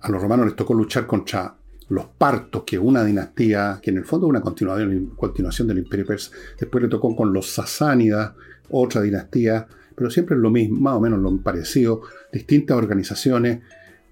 a 0.00 0.08
los 0.08 0.22
romanos 0.22 0.46
les 0.46 0.56
tocó 0.56 0.72
luchar 0.72 1.06
contra 1.06 1.54
los 1.92 2.06
partos, 2.06 2.64
que 2.64 2.78
una 2.78 3.04
dinastía, 3.04 3.78
que 3.82 3.90
en 3.90 3.98
el 3.98 4.04
fondo 4.06 4.26
es 4.26 4.30
una 4.30 4.40
continuación, 4.40 5.12
continuación 5.14 5.68
del 5.68 5.78
imperio 5.78 6.06
persa. 6.06 6.30
Después 6.58 6.82
le 6.82 6.88
tocó 6.88 7.14
con 7.14 7.34
los 7.34 7.52
sasánidas, 7.52 8.32
otra 8.70 9.02
dinastía, 9.02 9.66
pero 9.94 10.10
siempre 10.10 10.36
es 10.36 10.40
lo 10.40 10.50
mismo, 10.50 10.80
más 10.80 10.94
o 10.94 11.00
menos 11.00 11.20
lo 11.20 11.36
parecido. 11.42 12.00
Distintas 12.32 12.78
organizaciones, 12.78 13.60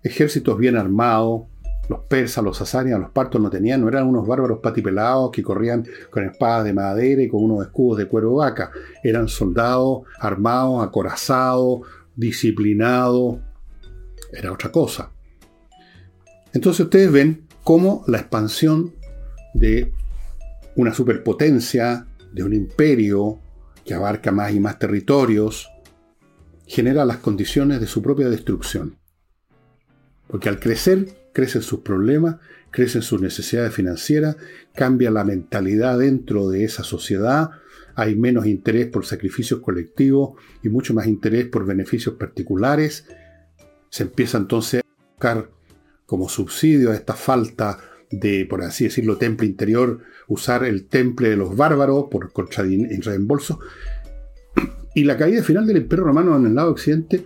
ejércitos 0.03 0.59
bien 0.59 0.77
armados. 0.77 1.45
Los 1.88 2.01
persas, 2.01 2.45
los 2.45 2.59
sasánidas, 2.59 3.01
los 3.01 3.11
partos 3.12 3.40
no 3.40 3.49
tenían, 3.49 3.81
no 3.81 3.88
eran 3.88 4.07
unos 4.07 4.27
bárbaros 4.27 4.61
patipelados 4.61 5.31
que 5.31 5.43
corrían 5.43 5.83
con 6.11 6.25
espadas 6.25 6.64
de 6.64 6.75
madera 6.75 7.23
y 7.23 7.29
con 7.29 7.43
unos 7.43 7.64
escudos 7.64 7.99
de 7.99 8.07
cuero 8.07 8.35
vaca. 8.35 8.71
Eran 9.03 9.27
soldados 9.27 10.03
armados, 10.21 10.87
acorazados, 10.87 11.81
disciplinados. 12.14 13.38
Era 14.33 14.53
otra 14.53 14.71
cosa. 14.71 15.11
Entonces 16.53 16.85
ustedes 16.85 17.11
ven 17.11 17.50
cómo 17.64 18.05
la 18.07 18.18
expansión 18.18 18.94
de 19.55 19.92
una 20.77 20.94
superpotencia, 20.94 22.07
de 22.33 22.42
un 22.42 22.55
imperio 22.55 23.40
que 23.85 23.94
abarca 23.94 24.33
más 24.33 24.53
y 24.53 24.61
más 24.61 24.79
territorios, 24.79 25.68
genera 26.66 27.05
las 27.05 27.18
condiciones 27.18 27.81
de 27.81 27.87
su 27.87 28.03
propia 28.03 28.29
destrucción. 28.29 28.96
Porque 30.29 30.49
al 30.49 30.61
crecer, 30.61 31.09
crecen 31.33 31.62
sus 31.62 31.81
problemas, 31.81 32.37
crecen 32.70 33.03
sus 33.03 33.20
necesidades 33.20 33.75
financieras, 33.75 34.37
cambia 34.75 35.11
la 35.11 35.25
mentalidad 35.25 35.99
dentro 35.99 36.49
de 36.49 36.64
esa 36.64 36.85
sociedad, 36.85 37.51
hay 37.96 38.14
menos 38.14 38.46
interés 38.46 38.87
por 38.87 39.05
sacrificios 39.05 39.61
colectivos 39.61 40.38
y 40.62 40.68
mucho 40.68 40.94
más 40.94 41.07
interés 41.07 41.46
por 41.46 41.66
beneficios 41.66 42.14
particulares. 42.14 43.07
Se 43.90 44.05
empieza 44.05 44.38
entonces 44.38 44.83
a 44.83 45.12
buscar 45.12 45.51
como 46.11 46.29
subsidio 46.29 46.90
a 46.90 46.96
esta 46.96 47.14
falta 47.14 47.79
de, 48.11 48.44
por 48.51 48.64
así 48.64 48.83
decirlo, 48.83 49.16
temple 49.16 49.46
interior, 49.46 50.01
usar 50.27 50.64
el 50.64 50.88
temple 50.88 51.29
de 51.29 51.37
los 51.37 51.57
bárbaros 51.57 52.07
por 52.11 52.33
contra 52.33 52.64
en 52.64 53.01
reembolso. 53.01 53.61
Y 54.92 55.05
la 55.05 55.16
caída 55.16 55.44
final 55.44 55.68
del 55.68 55.77
Imperio 55.77 56.07
Romano 56.07 56.37
en 56.37 56.46
el 56.46 56.57
lado 56.57 56.73
occidente 56.73 57.25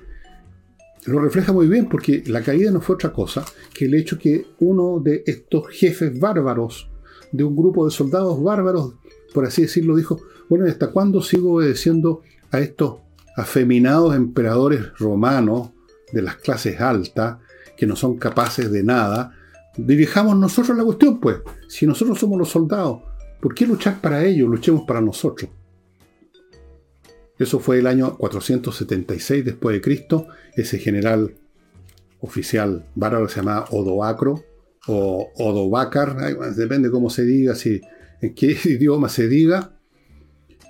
lo 1.07 1.18
refleja 1.18 1.51
muy 1.51 1.67
bien, 1.67 1.88
porque 1.88 2.25
la 2.27 2.42
caída 2.42 2.71
no 2.71 2.83
fue 2.83 2.96
otra 2.96 3.11
cosa 3.11 3.42
que 3.73 3.87
el 3.87 3.94
hecho 3.94 4.19
que 4.19 4.48
uno 4.59 5.00
de 5.00 5.23
estos 5.25 5.71
jefes 5.71 6.21
bárbaros, 6.21 6.90
de 7.33 7.42
un 7.42 7.56
grupo 7.56 7.87
de 7.87 7.90
soldados 7.90 8.42
bárbaros, 8.42 8.96
por 9.33 9.46
así 9.46 9.63
decirlo, 9.63 9.96
dijo, 9.96 10.21
bueno, 10.50 10.67
¿hasta 10.67 10.90
cuándo 10.90 11.23
sigo 11.23 11.54
obedeciendo 11.54 12.21
a 12.50 12.61
estos 12.61 12.96
afeminados 13.35 14.15
emperadores 14.15 14.83
romanos 14.98 15.71
de 16.13 16.21
las 16.21 16.37
clases 16.37 16.83
altas, 16.83 17.38
que 17.77 17.87
no 17.87 17.96
son 17.96 18.16
capaces 18.16 18.70
de 18.70 18.83
nada, 18.83 19.33
dirijamos 19.77 20.37
nosotros 20.37 20.77
la 20.77 20.85
cuestión, 20.85 21.20
pues. 21.20 21.38
Si 21.68 21.87
nosotros 21.87 22.18
somos 22.18 22.38
los 22.38 22.48
soldados, 22.48 23.02
¿por 23.40 23.54
qué 23.54 23.66
luchar 23.66 24.00
para 24.00 24.25
ellos? 24.25 24.48
Luchemos 24.48 24.85
para 24.87 25.00
nosotros. 25.00 25.50
Eso 27.38 27.58
fue 27.58 27.79
el 27.79 27.87
año 27.87 28.16
476 28.16 29.44
después 29.44 29.75
de 29.75 29.81
Cristo. 29.81 30.29
Ese 30.54 30.79
general 30.79 31.35
oficial 32.20 32.87
bárbaro 32.94 33.29
se 33.29 33.37
llamaba 33.37 33.66
Odoacro 33.70 34.44
o 34.87 35.31
Odovacar, 35.37 36.16
depende 36.54 36.90
cómo 36.90 37.10
se 37.10 37.25
diga, 37.25 37.54
si, 37.54 37.81
en 38.20 38.35
qué 38.35 38.56
idioma 38.64 39.08
se 39.08 39.29
diga. 39.29 39.72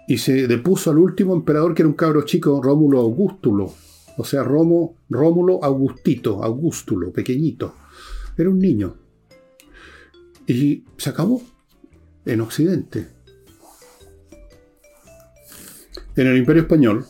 Y 0.06 0.18
se 0.18 0.46
depuso 0.46 0.90
al 0.90 0.98
último 0.98 1.34
emperador 1.34 1.74
que 1.74 1.82
era 1.82 1.88
un 1.88 1.94
cabro 1.94 2.22
chico, 2.22 2.60
Rómulo 2.62 3.00
Augustulo, 3.00 3.72
o 4.16 4.24
sea, 4.24 4.42
Romo, 4.42 4.96
Rómulo 5.08 5.62
Augustito, 5.62 6.42
Augustulo, 6.42 7.12
pequeñito. 7.12 7.74
Era 8.36 8.48
un 8.48 8.58
niño. 8.58 8.96
Y 10.46 10.84
se 10.96 11.10
acabó 11.10 11.42
en 12.24 12.40
Occidente. 12.40 13.08
En 16.16 16.26
el 16.26 16.36
Imperio 16.36 16.62
Español, 16.62 17.06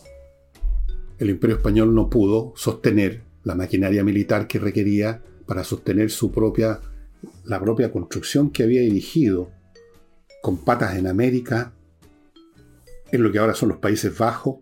el 1.19 1.31
Imperio 1.31 1.57
Español 1.57 1.95
no 1.95 2.09
pudo 2.09 2.55
sostener 2.57 3.23
la 3.43 3.55
maquinaria 3.55 4.03
militar 4.03 4.47
que 4.47 4.59
requería 4.59 5.23
para 5.47 5.63
sostener 5.63 6.11
su 6.11 6.33
propia, 6.33 6.81
la 7.45 7.61
propia 7.61 7.93
construcción 7.93 8.51
que 8.51 8.63
había 8.63 8.81
dirigido 8.81 9.51
con 10.43 10.65
patas 10.65 10.97
en 10.97 11.07
América, 11.07 11.75
en 13.13 13.23
lo 13.23 13.31
que 13.31 13.39
ahora 13.39 13.55
son 13.55 13.69
los 13.69 13.79
Países 13.79 14.17
Bajos, 14.17 14.59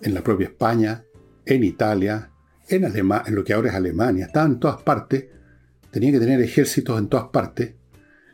en 0.00 0.14
la 0.14 0.22
propia 0.22 0.48
España, 0.48 1.05
en 1.46 1.64
Italia, 1.64 2.30
en, 2.68 2.84
en 2.84 3.34
lo 3.34 3.44
que 3.44 3.54
ahora 3.54 3.70
es 3.70 3.74
Alemania, 3.74 4.26
estaban 4.26 4.52
en 4.52 4.60
todas 4.60 4.82
partes, 4.82 5.26
tenía 5.90 6.12
que 6.12 6.18
tener 6.18 6.40
ejércitos 6.42 6.98
en 6.98 7.08
todas 7.08 7.28
partes, 7.28 7.74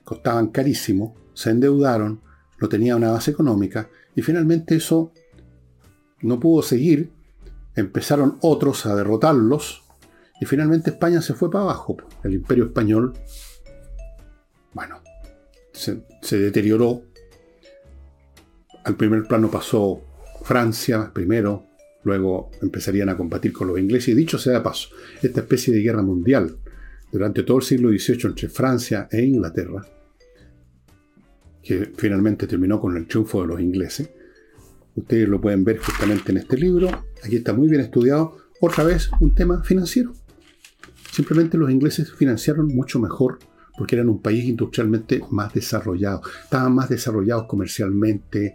costaban 0.03 0.49
carísimo, 0.49 1.15
se 1.35 1.51
endeudaron, 1.51 2.23
no 2.59 2.69
tenía 2.69 2.97
una 2.97 3.13
base 3.13 3.31
económica, 3.31 3.89
y 4.17 4.23
finalmente 4.23 4.75
eso 4.77 5.13
no 6.23 6.41
pudo 6.41 6.63
seguir, 6.63 7.13
empezaron 7.77 8.39
otros 8.41 8.87
a 8.87 8.95
derrotarlos, 8.97 9.83
y 10.41 10.47
finalmente 10.47 10.91
España 10.91 11.23
se 11.23 11.35
fue 11.35 11.51
para 11.51 11.65
abajo. 11.65 11.97
El 12.25 12.35
imperio 12.35 12.65
español, 12.65 13.13
bueno, 14.73 15.01
se 15.73 16.39
deterioró. 16.39 17.03
Al 18.85 18.97
primer 18.97 19.23
plano 19.29 19.49
pasó 19.49 20.03
Francia 20.43 21.13
primero, 21.15 21.67
luego 22.05 22.51
empezarían 22.61 23.09
a 23.09 23.17
combatir 23.17 23.53
con 23.53 23.69
los 23.69 23.79
ingleses, 23.79 24.09
y 24.09 24.15
dicho 24.15 24.39
sea 24.39 24.55
de 24.55 24.61
paso, 24.61 24.89
esta 25.23 25.41
especie 25.41 25.73
de 25.73 25.83
guerra 25.83 26.03
mundial 26.03 26.57
durante 27.11 27.43
todo 27.43 27.59
el 27.59 27.63
siglo 27.63 27.91
XVIII 27.91 28.21
entre 28.25 28.49
Francia 28.49 29.09
e 29.11 29.23
Inglaterra, 29.23 29.87
que 31.63 31.93
finalmente 31.97 32.47
terminó 32.47 32.81
con 32.81 32.97
el 32.97 33.07
triunfo 33.07 33.43
de 33.43 33.49
los 33.49 33.61
ingleses, 33.61 34.11
ustedes 34.95 35.29
lo 35.29 35.41
pueden 35.41 35.65
ver 35.65 35.79
justamente 35.79 36.33
en 36.33 36.39
este 36.39 36.57
libro, 36.57 36.89
aquí 37.23 37.37
está 37.37 37.53
muy 37.53 37.69
bien 37.69 37.83
estudiado, 37.83 38.37
otra 38.61 38.85
vez 38.85 39.11
un 39.21 39.35
tema 39.35 39.63
financiero. 39.63 40.13
Simplemente 41.11 41.59
los 41.59 41.71
ingleses 41.71 42.13
financiaron 42.13 42.69
mucho 42.69 42.99
mejor 42.99 43.39
porque 43.77 43.97
eran 43.97 44.09
un 44.09 44.23
país 44.23 44.45
industrialmente 44.45 45.21
más 45.31 45.53
desarrollado, 45.53 46.23
estaban 46.45 46.75
más 46.75 46.89
desarrollados 46.89 47.47
comercialmente, 47.47 48.55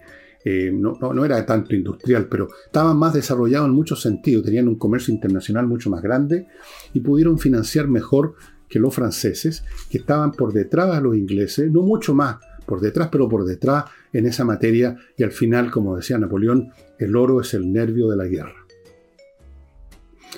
eh, 0.50 0.72
no, 0.72 0.98
no, 1.02 1.26
era 1.26 1.46
tanto 1.46 1.76
industrial, 1.76 2.30
pero 2.30 2.48
estaban 2.68 2.96
más 2.96 3.14
desarrollados 3.14 3.68
en 3.68 3.74
muchos 3.74 4.02
sentidos, 4.02 4.46
tenían 4.46 4.70
un 4.70 4.78
comercio 4.78 5.14
internacional 5.14 5.68
mucho 5.68 5.90
más 5.90 6.02
grande 6.02 6.48
y 6.94 7.02
pudieron 7.02 7.38
financiar 7.38 7.90
mejor 7.90 8.36
que 8.70 8.80
los 8.80 8.96
franceses, 8.96 9.66
que 9.90 9.98
estaban 9.98 10.32
por 10.32 10.54
detrás 10.54 10.96
de 10.96 11.02
los 11.02 11.18
ingleses, 11.18 11.70
no 11.70 11.82
mucho 11.82 12.14
más 12.14 12.38
por 12.66 12.80
detrás, 12.80 13.10
pero 13.12 13.28
por 13.28 13.44
detrás 13.44 13.92
en 14.14 14.26
esa 14.26 14.46
materia, 14.46 14.96
y 15.18 15.24
al 15.24 15.34
final, 15.34 15.70
como 15.70 15.98
decía 15.98 16.18
Napoleón, 16.18 16.72
el 16.98 17.18
oro 17.18 17.42
es 17.42 17.54
el 17.54 17.70
nervio 17.70 18.08
de 18.08 18.16
la 18.16 18.26
guerra. 18.26 18.66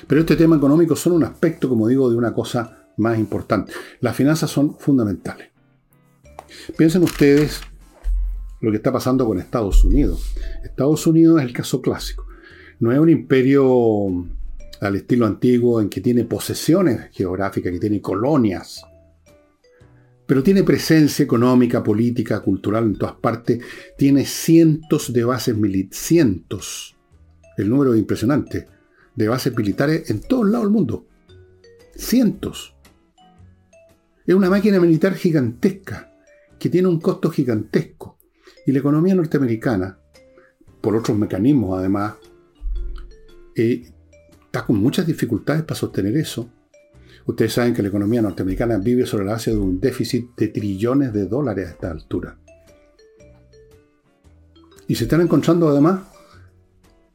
Pero 0.07 0.21
este 0.21 0.35
tema 0.35 0.55
económico 0.55 0.95
son 0.95 1.13
un 1.13 1.23
aspecto, 1.23 1.69
como 1.69 1.87
digo, 1.87 2.09
de 2.09 2.17
una 2.17 2.33
cosa 2.33 2.87
más 2.97 3.19
importante. 3.19 3.73
Las 3.99 4.15
finanzas 4.15 4.49
son 4.49 4.75
fundamentales. 4.79 5.49
Piensen 6.75 7.03
ustedes 7.03 7.61
lo 8.61 8.71
que 8.71 8.77
está 8.77 8.91
pasando 8.91 9.25
con 9.25 9.39
Estados 9.39 9.83
Unidos. 9.83 10.33
Estados 10.63 11.05
Unidos 11.07 11.39
es 11.41 11.47
el 11.47 11.53
caso 11.53 11.81
clásico. 11.81 12.25
No 12.79 12.91
es 12.91 12.99
un 12.99 13.09
imperio 13.09 14.27
al 14.81 14.95
estilo 14.95 15.25
antiguo 15.25 15.81
en 15.81 15.89
que 15.89 16.01
tiene 16.01 16.23
posesiones 16.23 17.09
geográficas, 17.11 17.71
que 17.73 17.79
tiene 17.79 18.01
colonias, 18.01 18.83
pero 20.29 20.43
tiene 20.43 20.61
presencia 20.61 21.23
económica, 21.23 21.83
política, 21.83 22.39
cultural 22.41 22.83
en 22.83 22.97
todas 22.97 23.15
partes, 23.15 23.63
tiene 23.97 24.25
cientos 24.25 25.11
de 25.11 25.23
bases 25.23 25.57
militares, 25.57 25.99
cientos, 25.99 26.95
el 27.57 27.67
número 27.67 27.95
es 27.95 27.99
impresionante, 27.99 28.67
de 29.15 29.27
bases 29.27 29.57
militares 29.57 30.07
en 30.11 30.21
todos 30.21 30.47
lados 30.47 30.67
del 30.67 30.71
mundo. 30.71 31.07
Cientos. 31.95 32.75
Es 34.27 34.35
una 34.35 34.51
máquina 34.51 34.79
militar 34.79 35.15
gigantesca, 35.15 36.13
que 36.59 36.69
tiene 36.69 36.87
un 36.87 36.99
costo 36.99 37.31
gigantesco. 37.31 38.18
Y 38.65 38.71
la 38.71 38.79
economía 38.79 39.15
norteamericana, 39.15 39.97
por 40.81 40.95
otros 40.95 41.17
mecanismos 41.17 41.77
además, 41.77 42.15
eh, 43.55 43.91
está 44.45 44.65
con 44.65 44.77
muchas 44.77 45.05
dificultades 45.05 45.63
para 45.63 45.79
sostener 45.79 46.15
eso. 46.17 46.49
Ustedes 47.25 47.53
saben 47.53 47.73
que 47.73 47.81
la 47.81 47.89
economía 47.89 48.21
norteamericana 48.21 48.77
vive 48.77 49.05
sobre 49.05 49.25
la 49.25 49.33
base 49.33 49.51
de 49.51 49.57
un 49.57 49.79
déficit 49.79 50.35
de 50.35 50.47
trillones 50.47 51.13
de 51.13 51.27
dólares 51.27 51.67
a 51.67 51.71
esta 51.71 51.91
altura. 51.91 52.37
Y 54.87 54.95
se 54.95 55.03
están 55.03 55.21
encontrando 55.21 55.69
además, 55.69 56.01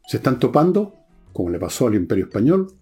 se 0.06 0.18
están 0.18 0.38
topando, 0.38 0.94
como 1.32 1.50
le 1.50 1.58
pasó 1.58 1.88
al 1.88 1.96
imperio 1.96 2.26
español, 2.26 2.72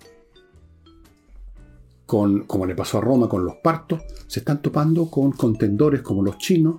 con, 2.04 2.44
como 2.44 2.66
le 2.66 2.74
pasó 2.74 2.98
a 2.98 3.00
Roma 3.00 3.26
con 3.26 3.42
los 3.42 3.56
partos, 3.56 4.02
se 4.26 4.40
están 4.40 4.60
topando 4.60 5.08
con 5.08 5.32
contendores 5.32 6.02
como 6.02 6.22
los 6.22 6.36
chinos, 6.36 6.76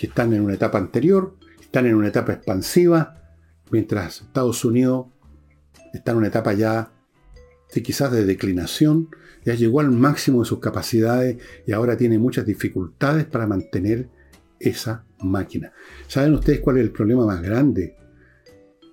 que 0.00 0.06
están 0.06 0.32
en 0.32 0.40
una 0.40 0.54
etapa 0.54 0.78
anterior, 0.78 1.36
están 1.60 1.84
en 1.84 1.94
una 1.94 2.08
etapa 2.08 2.32
expansiva, 2.32 3.20
mientras 3.70 4.22
Estados 4.22 4.64
Unidos 4.64 5.08
está 5.92 6.12
en 6.12 6.16
una 6.16 6.28
etapa 6.28 6.54
ya 6.54 6.90
quizás 7.70 8.10
de 8.10 8.24
declinación, 8.24 9.10
ya 9.44 9.54
llegó 9.54 9.80
al 9.80 9.90
máximo 9.90 10.40
de 10.40 10.46
sus 10.46 10.58
capacidades 10.58 11.36
y 11.66 11.72
ahora 11.72 11.98
tiene 11.98 12.18
muchas 12.18 12.46
dificultades 12.46 13.26
para 13.26 13.46
mantener 13.46 14.08
esa 14.58 15.04
máquina. 15.20 15.70
¿Saben 16.08 16.32
ustedes 16.32 16.60
cuál 16.60 16.78
es 16.78 16.84
el 16.84 16.92
problema 16.92 17.26
más 17.26 17.42
grande? 17.42 17.94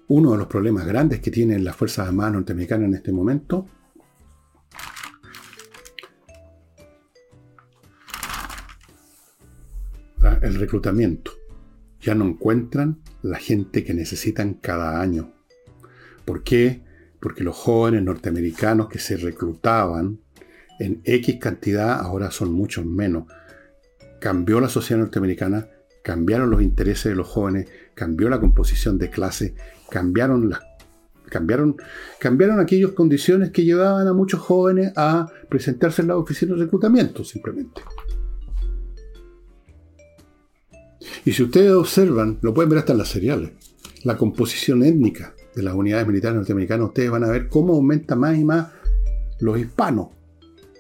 Uno 0.10 0.34
de 0.34 0.40
los 0.40 0.48
problemas 0.48 0.86
grandes 0.86 1.22
que 1.22 1.32
tienen 1.32 1.64
las 1.64 1.78
Fuerzas 1.78 2.10
Armadas 2.10 2.34
norteamericanas 2.34 2.90
en 2.90 2.96
este 2.96 3.14
momento 3.14 3.66
el 10.42 10.56
reclutamiento. 10.56 11.32
Ya 12.02 12.16
no 12.16 12.26
encuentran 12.26 13.00
la 13.22 13.38
gente 13.38 13.84
que 13.84 13.94
necesitan 13.94 14.56
cada 14.56 15.02
año. 15.02 15.34
¿Por 16.26 16.44
qué? 16.44 16.84
Porque 17.20 17.44
los 17.44 17.56
jóvenes 17.56 18.04
norteamericanos 18.04 18.90
que 18.90 19.00
se 19.00 19.18
reclutaban 19.18 20.20
en 20.80 21.02
X 21.04 21.38
cantidad 21.40 22.00
ahora 22.00 22.32
son 22.32 22.52
muchos 22.52 22.86
menos. 22.86 23.26
Cambió 24.20 24.60
la 24.60 24.70
sociedad 24.70 25.02
norteamericana, 25.02 25.68
cambiaron 26.04 26.50
los 26.50 26.62
intereses 26.62 27.12
de 27.12 27.16
los 27.16 27.28
jóvenes, 27.28 27.68
cambió 27.96 28.30
la 28.30 28.40
composición 28.40 28.98
de 28.98 29.10
clase, 29.10 29.56
cambiaron 29.90 30.50
las 30.50 30.62
cambiaron, 31.30 31.76
cambiaron 32.20 32.60
aquellas 32.60 32.92
condiciones 32.92 33.52
que 33.52 33.66
llevaban 33.66 34.08
a 34.08 34.14
muchos 34.14 34.40
jóvenes 34.40 34.94
a 34.96 35.28
presentarse 35.50 36.02
en 36.02 36.10
la 36.10 36.18
oficina 36.18 36.56
de 36.56 36.62
reclutamiento, 36.62 37.24
simplemente. 37.24 37.82
Y 41.26 41.34
si 41.34 41.44
ustedes 41.44 41.72
observan, 41.72 42.40
lo 42.42 42.54
pueden 42.54 42.70
ver 42.70 42.80
hasta 42.80 42.94
en 42.94 43.00
las 43.00 43.10
seriales, 43.10 43.52
la 44.04 44.18
composición 44.18 44.84
étnica 44.84 45.34
de 45.56 45.64
las 45.64 45.74
unidades 45.74 46.08
militares 46.08 46.38
norteamericanas, 46.38 46.88
ustedes 46.88 47.10
van 47.10 47.24
a 47.24 47.30
ver 47.30 47.50
cómo 47.50 47.74
aumenta 47.74 48.16
más 48.16 48.38
y 48.38 48.44
más 48.44 48.68
los 49.40 49.60
hispanos, 49.60 50.10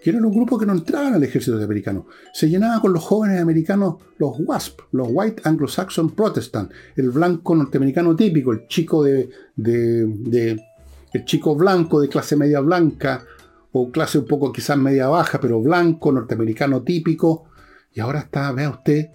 que 0.02 0.12
eran 0.12 0.26
un 0.26 0.34
grupo 0.34 0.58
que 0.58 0.66
no 0.66 0.74
entraban 0.74 1.14
al 1.14 1.24
ejército 1.24 1.62
americano. 1.62 2.06
Se 2.34 2.50
llenaba 2.50 2.80
con 2.82 2.94
los 2.94 3.04
jóvenes 3.04 3.42
americanos, 3.42 3.96
los 4.18 4.34
WASP, 4.40 4.82
los 4.92 5.08
White 5.12 5.42
Anglo-Saxon 5.46 6.12
Protestant, 6.12 6.72
el 6.96 7.10
blanco 7.12 7.56
norteamericano 7.56 8.16
típico, 8.16 8.52
el 8.52 8.68
chico 8.68 9.04
de, 9.04 9.30
el 9.58 11.26
chico 11.26 11.56
blanco 11.56 12.00
de 12.00 12.10
clase 12.10 12.36
media 12.36 12.60
blanca, 12.60 13.24
o 13.72 13.92
clase 13.92 14.18
un 14.20 14.26
poco 14.26 14.52
quizás 14.52 14.78
media 14.78 15.08
baja, 15.08 15.40
pero 15.40 15.62
blanco, 15.62 16.12
norteamericano 16.12 16.84
típico. 16.84 17.46
Y 17.94 18.00
ahora 18.00 18.20
está, 18.20 18.52
vea 18.52 18.70
usted, 18.70 19.08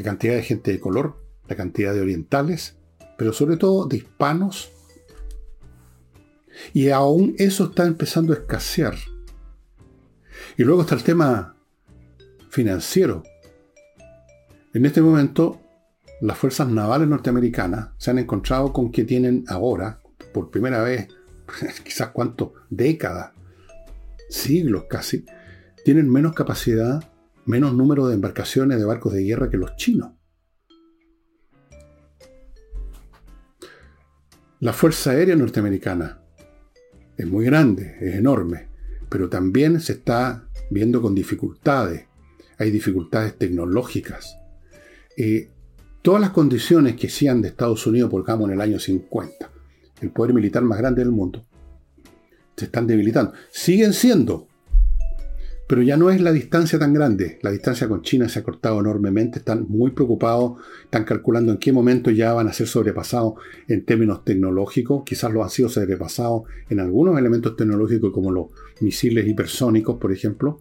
la 0.00 0.04
cantidad 0.04 0.34
de 0.34 0.42
gente 0.42 0.72
de 0.72 0.80
color, 0.80 1.22
la 1.46 1.56
cantidad 1.56 1.92
de 1.92 2.00
orientales, 2.00 2.74
pero 3.18 3.34
sobre 3.34 3.58
todo 3.58 3.84
de 3.84 3.98
hispanos. 3.98 4.70
Y 6.72 6.88
aún 6.88 7.34
eso 7.36 7.64
está 7.64 7.86
empezando 7.86 8.32
a 8.32 8.36
escasear. 8.36 8.94
Y 10.56 10.64
luego 10.64 10.82
está 10.82 10.94
el 10.94 11.02
tema 11.02 11.54
financiero. 12.48 13.22
En 14.72 14.86
este 14.86 15.02
momento, 15.02 15.60
las 16.22 16.38
fuerzas 16.38 16.68
navales 16.68 17.06
norteamericanas 17.06 17.90
se 17.98 18.10
han 18.10 18.18
encontrado 18.18 18.72
con 18.72 18.90
que 18.90 19.04
tienen 19.04 19.44
ahora, 19.48 20.00
por 20.32 20.50
primera 20.50 20.82
vez, 20.82 21.08
quizás 21.84 22.08
cuánto, 22.08 22.54
décadas, 22.70 23.32
siglos 24.30 24.84
casi, 24.88 25.26
tienen 25.84 26.10
menos 26.10 26.32
capacidad 26.32 27.09
menos 27.50 27.74
número 27.74 28.06
de 28.06 28.14
embarcaciones 28.14 28.78
de 28.78 28.84
barcos 28.84 29.12
de 29.12 29.24
guerra 29.24 29.50
que 29.50 29.56
los 29.56 29.74
chinos. 29.76 30.12
La 34.60 34.72
Fuerza 34.72 35.10
Aérea 35.10 35.34
Norteamericana 35.34 36.20
es 37.16 37.26
muy 37.26 37.44
grande, 37.44 37.96
es 38.00 38.14
enorme, 38.14 38.68
pero 39.08 39.28
también 39.28 39.80
se 39.80 39.94
está 39.94 40.48
viendo 40.70 41.02
con 41.02 41.14
dificultades. 41.14 42.06
Hay 42.58 42.70
dificultades 42.70 43.36
tecnológicas. 43.36 44.36
Eh, 45.16 45.48
todas 46.02 46.20
las 46.20 46.30
condiciones 46.30 46.94
que 46.94 47.08
sean 47.08 47.42
de 47.42 47.48
Estados 47.48 47.86
Unidos, 47.86 48.10
por 48.10 48.22
ejemplo, 48.22 48.46
en 48.46 48.52
el 48.52 48.60
año 48.60 48.78
50, 48.78 49.50
el 50.02 50.10
poder 50.10 50.34
militar 50.34 50.62
más 50.62 50.78
grande 50.78 51.02
del 51.02 51.10
mundo, 51.10 51.44
se 52.56 52.66
están 52.66 52.86
debilitando. 52.86 53.32
Siguen 53.50 53.92
siendo, 53.92 54.46
pero 55.70 55.82
ya 55.82 55.96
no 55.96 56.10
es 56.10 56.20
la 56.20 56.32
distancia 56.32 56.80
tan 56.80 56.92
grande. 56.92 57.38
La 57.42 57.52
distancia 57.52 57.86
con 57.86 58.02
China 58.02 58.28
se 58.28 58.40
ha 58.40 58.42
cortado 58.42 58.80
enormemente. 58.80 59.38
Están 59.38 59.66
muy 59.68 59.92
preocupados. 59.92 60.60
Están 60.82 61.04
calculando 61.04 61.52
en 61.52 61.58
qué 61.58 61.72
momento 61.72 62.10
ya 62.10 62.32
van 62.32 62.48
a 62.48 62.52
ser 62.52 62.66
sobrepasados 62.66 63.34
en 63.68 63.84
términos 63.84 64.24
tecnológicos. 64.24 65.04
Quizás 65.06 65.32
lo 65.32 65.44
han 65.44 65.50
sido 65.50 65.68
sobrepasados 65.68 66.42
en 66.68 66.80
algunos 66.80 67.16
elementos 67.16 67.54
tecnológicos 67.54 68.12
como 68.12 68.32
los 68.32 68.46
misiles 68.80 69.28
hipersónicos, 69.28 69.96
por 69.98 70.10
ejemplo. 70.10 70.60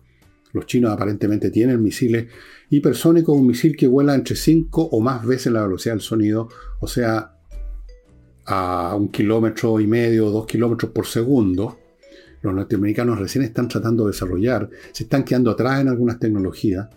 Los 0.53 0.67
chinos 0.67 0.91
aparentemente 0.91 1.49
tienen 1.49 1.81
misiles 1.81 2.27
hipersónicos, 2.69 3.35
un 3.35 3.47
misil 3.47 3.75
que 3.75 3.87
vuela 3.87 4.13
entre 4.13 4.35
5 4.35 4.89
o 4.91 5.01
más 5.01 5.25
veces 5.25 5.51
la 5.51 5.63
velocidad 5.63 5.95
del 5.95 6.01
sonido, 6.01 6.49
o 6.81 6.87
sea, 6.87 7.33
a 8.45 8.95
un 8.95 9.07
kilómetro 9.07 9.79
y 9.79 9.87
medio, 9.87 10.29
dos 10.29 10.45
kilómetros 10.45 10.91
por 10.91 11.07
segundo 11.07 11.79
los 12.41 12.53
norteamericanos 12.53 13.19
recién 13.19 13.43
están 13.43 13.67
tratando 13.67 14.05
de 14.05 14.11
desarrollar, 14.11 14.69
se 14.91 15.03
están 15.03 15.23
quedando 15.23 15.51
atrás 15.51 15.81
en 15.81 15.89
algunas 15.89 16.19
tecnologías. 16.19 16.87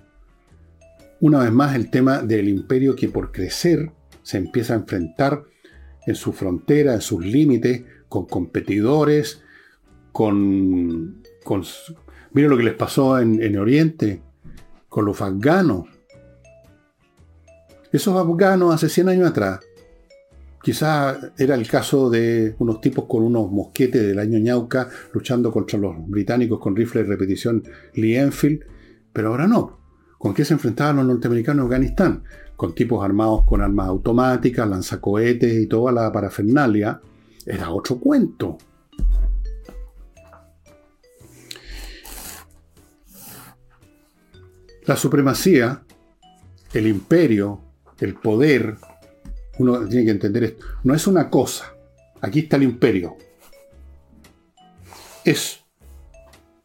Una 1.21 1.41
vez 1.41 1.53
más, 1.53 1.75
el 1.75 1.91
tema 1.91 2.23
del 2.23 2.49
imperio 2.49 2.97
que 2.97 3.09
por 3.09 3.33
crecer 3.33 3.93
se 4.23 4.39
empieza 4.39 4.75
a 4.75 4.77
enfrentar 4.77 5.45
en 6.07 6.15
su 6.15 6.33
frontera, 6.33 6.95
en 6.95 7.01
sus 7.01 7.25
límites, 7.25 7.85
con 8.09 8.27
competidores, 8.27 9.43
con... 10.11 11.23
miren 12.33 12.51
lo 12.51 12.57
que 12.57 12.65
les 12.65 12.75
pasó 12.75 13.19
en, 13.19 13.43
en 13.43 13.57
Oriente, 13.59 14.23
con 14.89 15.05
los 15.05 15.21
afganos. 15.21 15.87
Esos 17.93 18.17
afganos 18.17 18.75
hace 18.75 18.89
100 18.89 19.09
años 19.09 19.31
atrás 19.31 19.61
Quizás 20.63 21.33
era 21.39 21.57
el 21.57 21.67
caso 21.67 22.09
de 22.09 22.55
unos 22.61 22.81
tipos 22.81 23.07
con 23.07 23.25
unos 23.25 23.51
mosquetes 23.51 24.01
del 24.01 24.19
año 24.21 24.39
ñauca 24.39 24.89
luchando 25.13 25.51
contra 25.51 25.77
los 25.77 26.09
británicos 26.09 26.61
con 26.61 26.77
rifles 26.77 27.05
de 27.05 27.11
repetición 27.11 27.65
Lee 27.95 28.17
Enfield, 28.17 28.65
pero 29.13 29.31
ahora 29.31 29.49
no. 29.49 29.81
¿Con 30.19 30.33
qué 30.35 30.45
se 30.45 30.55
enfrentaban 30.55 30.97
los 30.97 31.07
norteamericanos 31.07 31.63
en 31.63 31.67
Afganistán? 31.67 32.25
Con 32.55 32.77
tipos 32.77 33.05
armados 33.05 33.45
con 33.45 33.61
armas 33.61 33.89
automáticas, 33.89 34.69
lanzacohetes 34.69 35.53
y 35.61 35.67
toda 35.67 35.91
la 35.91 36.13
parafernalia. 36.13 37.01
Era 37.45 37.71
otro 37.71 37.99
cuento. 37.99 38.57
La 44.87 44.97
supremacía, 44.97 45.83
el 46.73 46.87
imperio, 46.87 47.61
el 47.99 48.15
poder, 48.15 48.77
uno 49.63 49.87
tiene 49.89 50.05
que 50.05 50.11
entender 50.11 50.45
esto. 50.45 50.67
No 50.85 50.95
es 50.95 51.07
una 51.07 51.31
cosa. 51.31 51.75
Aquí 52.21 52.41
está 52.41 52.57
el 52.57 52.65
imperio. 52.65 53.17
Es 55.25 55.61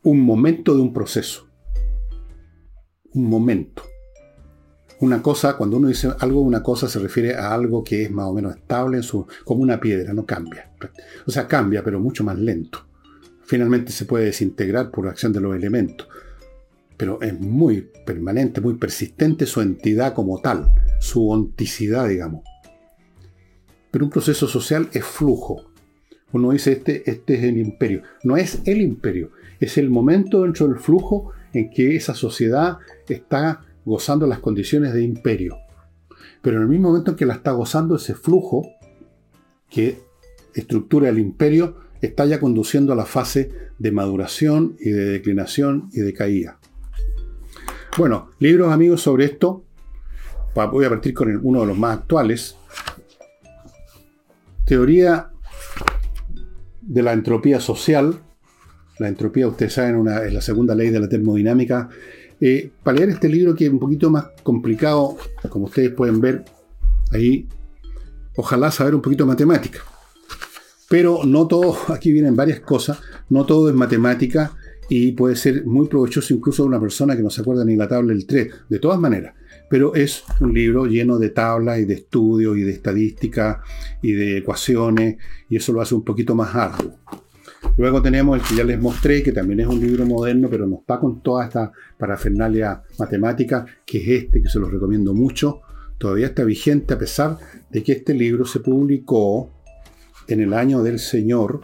un 0.04 0.22
momento 0.22 0.76
de 0.76 0.82
un 0.82 0.94
proceso. 0.94 1.48
Un 3.14 3.30
momento. 3.30 3.84
Una 5.00 5.22
cosa, 5.22 5.56
cuando 5.58 5.78
uno 5.78 5.90
dice 5.90 6.12
algo, 6.20 6.42
una 6.42 6.64
cosa 6.64 6.88
se 6.88 6.98
refiere 6.98 7.36
a 7.36 7.54
algo 7.54 7.84
que 7.84 8.04
es 8.04 8.12
más 8.12 8.26
o 8.26 8.34
menos 8.34 8.56
estable, 8.56 9.00
como 9.44 9.62
una 9.62 9.80
piedra, 9.80 10.12
no 10.14 10.26
cambia. 10.26 10.72
O 11.26 11.32
sea, 11.32 11.48
cambia, 11.48 11.84
pero 11.84 12.00
mucho 12.00 12.24
más 12.24 12.38
lento. 12.38 12.86
Finalmente 13.46 13.92
se 13.92 14.06
puede 14.06 14.26
desintegrar 14.26 14.90
por 14.90 15.08
acción 15.08 15.34
de 15.34 15.42
los 15.42 15.56
elementos. 15.56 16.08
Pero 16.98 17.22
es 17.22 17.40
muy 17.40 17.90
permanente, 18.06 18.60
muy 18.60 18.74
persistente 18.74 19.46
su 19.46 19.62
entidad 19.62 20.16
como 20.16 20.42
tal, 20.42 20.74
su 21.00 21.30
onticidad, 21.30 22.08
digamos. 22.08 22.44
Pero 23.98 24.06
un 24.06 24.12
proceso 24.12 24.48
social 24.48 24.90
es 24.94 25.04
flujo. 25.04 25.64
Uno 26.32 26.52
dice, 26.52 26.74
este, 26.74 27.10
este 27.10 27.34
es 27.34 27.44
el 27.46 27.58
imperio. 27.58 28.04
No 28.24 28.38
es 28.38 28.62
el 28.66 28.80
imperio, 28.80 29.32
es 29.60 29.80
el 29.80 29.90
momento 29.90 30.44
dentro 30.44 30.68
del 30.68 30.78
flujo 30.78 31.32
en 31.52 31.72
que 31.72 31.96
esa 31.96 32.14
sociedad 32.14 32.78
está 33.10 33.66
gozando 33.86 34.28
las 34.28 34.38
condiciones 34.38 34.94
de 34.94 35.02
imperio. 35.02 35.58
Pero 36.44 36.58
en 36.58 36.62
el 36.62 36.70
mismo 36.70 36.90
momento 36.90 37.10
en 37.10 37.18
que 37.18 37.26
la 37.26 37.34
está 37.34 37.54
gozando, 37.54 37.96
ese 37.96 38.14
flujo 38.14 38.70
que 39.68 39.98
estructura 40.54 41.10
el 41.10 41.18
imperio 41.18 41.78
está 42.00 42.28
ya 42.28 42.40
conduciendo 42.40 42.94
a 42.94 42.96
la 42.96 43.06
fase 43.08 43.52
de 43.80 43.92
maduración 43.92 44.78
y 44.80 44.92
de 44.92 45.06
declinación 45.06 45.90
y 45.92 46.02
de 46.02 46.14
caída. 46.14 46.60
Bueno, 47.98 48.30
libros 48.38 48.72
amigos 48.72 49.02
sobre 49.02 49.26
esto. 49.26 49.64
Voy 50.54 50.86
a 50.86 50.90
partir 50.90 51.16
con 51.16 51.36
uno 51.44 51.62
de 51.62 51.66
los 51.66 51.78
más 51.80 51.98
actuales, 51.98 52.58
Teoría 54.68 55.32
de 56.82 57.02
la 57.02 57.14
entropía 57.14 57.62
social. 57.62 58.20
La 59.00 59.08
entropía, 59.08 59.48
ustedes 59.48 59.72
saben, 59.72 60.06
es 60.26 60.34
la 60.34 60.42
segunda 60.42 60.76
ley 60.76 60.90
de 60.90 61.00
la 61.00 61.08
termodinámica. 61.08 61.88
Eh, 62.42 62.70
para 62.84 62.98
leer 62.98 63.12
este 63.12 63.30
libro 63.30 63.56
que 63.56 63.66
es 63.66 63.72
un 63.72 63.80
poquito 63.80 64.10
más 64.10 64.26
complicado, 64.44 65.16
como 65.50 65.66
ustedes 65.66 65.92
pueden 65.92 66.20
ver 66.20 66.44
ahí, 67.14 67.48
ojalá 68.36 68.70
saber 68.70 68.94
un 68.94 69.02
poquito 69.02 69.26
matemática. 69.26 69.80
Pero 70.90 71.22
no 71.24 71.48
todo, 71.48 71.78
aquí 71.94 72.12
vienen 72.12 72.36
varias 72.36 72.60
cosas, 72.60 73.00
no 73.30 73.46
todo 73.46 73.70
es 73.70 73.76
matemática 73.76 74.52
y 74.90 75.14
puede 75.14 75.38
ser 75.38 75.66
muy 75.66 75.88
provechoso 75.88 76.34
incluso 76.34 76.64
a 76.64 76.66
una 76.66 76.80
persona 76.80 77.16
que 77.16 77.24
no 77.24 77.30
se 77.30 77.40
acuerda 77.40 77.64
ni 77.64 77.78
la 77.78 77.88
tabla 77.88 78.12
del 78.12 78.28
3. 78.28 78.50
De 78.68 78.80
todas 78.80 79.00
maneras, 79.00 79.34
pero 79.70 79.96
es 79.96 80.24
un 80.40 80.54
libro 80.54 80.86
lleno 80.86 81.18
de 81.18 81.30
tablas 81.30 81.80
y 81.80 81.86
de 81.86 81.96
estudios 81.96 82.58
y 82.58 82.62
de 82.62 82.72
estadística 82.72 83.62
y 84.02 84.14
de 84.14 84.38
ecuaciones, 84.38 85.18
y 85.50 85.58
eso 85.58 85.74
lo 85.74 85.82
hace 85.82 85.96
un 85.96 86.04
poquito 86.04 86.36
más 86.36 86.56
arduo. 86.56 86.98
Luego 87.78 88.02
tenemos 88.02 88.40
el 88.40 88.46
que 88.46 88.56
ya 88.56 88.64
les 88.64 88.80
mostré, 88.80 89.22
que 89.22 89.32
también 89.32 89.60
es 89.60 89.68
un 89.68 89.80
libro 89.80 90.06
moderno, 90.06 90.48
pero 90.50 90.66
nos 90.68 90.80
va 90.90 91.00
con 91.00 91.22
toda 91.22 91.46
esta 91.46 91.72
parafernalia 91.98 92.84
matemática, 92.98 93.66
que 93.86 94.00
es 94.00 94.24
este, 94.24 94.42
que 94.42 94.50
se 94.50 94.60
los 94.60 94.72
recomiendo 94.72 95.14
mucho. 95.14 95.62
Todavía 95.98 96.28
está 96.28 96.44
vigente 96.44 96.94
a 96.94 96.98
pesar 96.98 97.38
de 97.70 97.84
que 97.84 97.94
este 97.94 98.14
libro 98.14 98.46
se 98.46 98.60
publicó 98.60 99.52
en 100.28 100.42
el 100.42 100.54
año 100.54 100.84
del 100.84 101.00
Señor. 101.00 101.62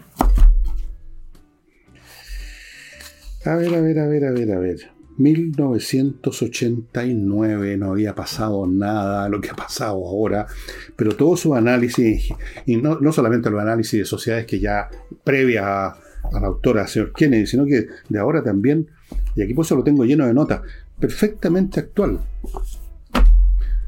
A 3.46 3.56
ver, 3.56 3.74
a 3.74 3.82
ver, 3.82 4.00
a 4.00 4.08
ver, 4.08 4.26
a 4.26 4.32
ver, 4.32 4.52
a 4.52 4.60
ver. 4.60 4.93
1989 5.18 7.78
no 7.78 7.92
había 7.92 8.16
pasado 8.16 8.66
nada, 8.66 9.30
lo 9.30 9.40
que 9.42 9.52
ha 9.52 9.56
pasado 9.56 10.08
ahora, 10.08 10.48
pero 10.96 11.16
todo 11.16 11.38
su 11.38 11.54
análisis, 11.56 12.30
y 12.66 12.78
no, 12.78 12.98
solamente 13.12 13.52
los 13.52 13.62
análisis 13.62 14.00
de 14.00 14.06
sociedades 14.06 14.46
que 14.46 14.60
ya 14.60 14.90
previa 15.24 15.88
a, 15.88 15.98
la 16.32 16.48
autora, 16.48 16.88
señor 16.88 17.12
Kennedy, 17.14 17.46
sino 17.46 17.66
que 17.66 17.88
de 18.10 18.20
ahora 18.20 18.44
también, 18.44 18.90
y 19.36 19.44
aquí 19.44 19.54
por 19.54 19.66
eso 19.66 19.76
lo 19.76 19.84
tengo 19.84 20.06
lleno 20.06 20.26
de 20.26 20.34
notas, 20.34 20.62
perfectamente 21.00 21.80
actual. 21.80 22.20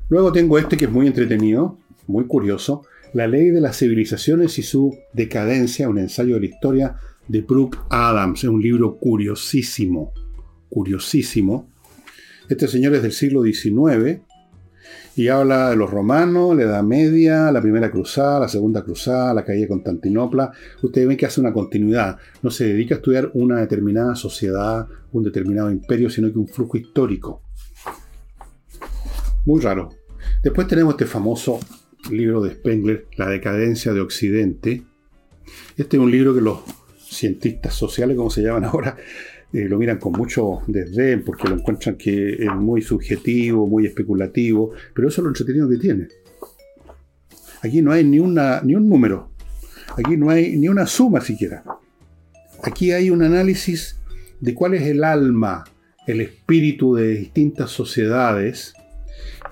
Luego 0.10 0.32
tengo 0.32 0.60
este 0.60 0.78
que 0.78 0.86
es 0.86 0.92
muy 0.92 1.08
entretenido, 1.08 1.80
muy 2.08 2.26
curioso, 2.26 2.84
La 3.14 3.28
ley 3.28 3.50
de 3.50 3.62
las 3.62 3.80
civilizaciones 3.80 4.60
y 4.60 4.62
su 4.62 4.96
decadencia, 5.14 5.88
un 5.88 6.00
ensayo 6.00 6.36
de 6.36 6.42
la 6.42 6.48
historia 6.48 6.98
de 7.30 7.40
Brooke 7.42 7.78
Adams, 7.90 8.44
es 8.44 8.50
un 8.50 8.62
libro 8.62 8.98
curiosísimo 8.98 10.12
curiosísimo. 10.70 11.70
Este 12.50 12.68
señor 12.68 12.94
es 12.96 13.02
del 13.02 13.12
siglo 13.12 13.44
XIX 13.44 14.22
y 15.16 15.30
habla 15.30 15.70
de 15.70 15.78
los 15.78 15.90
romanos, 15.90 16.56
la 16.56 16.64
Edad 16.64 16.84
Media, 16.84 17.52
la 17.52 17.62
Primera 17.62 17.90
Cruzada, 17.90 18.42
la 18.42 18.48
Segunda 18.50 18.84
Cruzada, 18.84 19.34
la 19.34 19.46
caída 19.46 19.62
de 19.62 19.68
Constantinopla. 19.70 20.52
Ustedes 20.82 21.08
ven 21.08 21.18
que 21.18 21.26
hace 21.26 21.40
una 21.40 21.54
continuidad. 21.54 22.18
No 22.42 22.52
se 22.52 22.66
dedica 22.66 22.96
a 22.96 22.98
estudiar 22.98 23.32
una 23.34 23.62
determinada 23.62 24.16
sociedad, 24.16 24.88
un 25.14 25.24
determinado 25.24 25.72
imperio, 25.72 26.10
sino 26.10 26.32
que 26.32 26.38
un 26.38 26.48
flujo 26.48 26.78
histórico. 26.78 27.42
Muy 29.46 29.62
raro. 29.62 29.90
Después 30.44 30.68
tenemos 30.68 30.96
este 30.96 31.06
famoso 31.06 31.60
libro 32.12 32.42
de 32.42 32.52
Spengler, 32.52 33.08
La 33.16 33.30
decadencia 33.30 33.94
de 33.94 34.02
Occidente. 34.02 34.84
Este 35.78 35.98
es 35.98 36.04
un 36.04 36.12
libro 36.12 36.36
que 36.36 36.42
los 36.42 36.60
cientistas 37.00 37.74
sociales, 37.74 38.18
como 38.18 38.30
se 38.30 38.42
llaman 38.42 38.66
ahora, 38.66 38.98
eh, 39.56 39.70
lo 39.70 39.78
miran 39.78 40.00
con 40.00 40.12
mucho 40.12 40.64
desdén 40.68 41.24
porque 41.24 41.48
lo 41.48 41.56
encuentran 41.56 41.96
que 41.96 42.34
es 42.34 42.54
muy 42.54 42.82
subjetivo, 42.82 43.66
muy 43.66 43.86
especulativo, 43.86 44.74
pero 44.94 45.08
eso 45.08 45.22
es 45.22 45.24
lo 45.24 45.30
entretenido 45.30 45.70
que 45.70 45.78
tiene. 45.78 46.08
Aquí 47.62 47.82
no 47.82 47.94
hay 47.94 48.04
ni, 48.04 48.20
una, 48.20 48.60
ni 48.62 48.76
un 48.76 48.90
número, 48.90 49.32
aquí 49.98 50.18
no 50.18 50.30
hay 50.30 50.58
ni 50.58 50.68
una 50.68 50.86
suma 50.86 51.22
siquiera. 51.22 51.64
Aquí 52.64 52.92
hay 52.92 53.10
un 53.10 53.24
análisis 53.24 53.98
de 54.42 54.54
cuál 54.54 54.74
es 54.74 54.82
el 54.84 55.06
alma, 55.06 55.64
el 56.06 56.20
espíritu 56.20 56.96
de 56.96 57.08
distintas 57.16 57.72
sociedades 57.72 58.74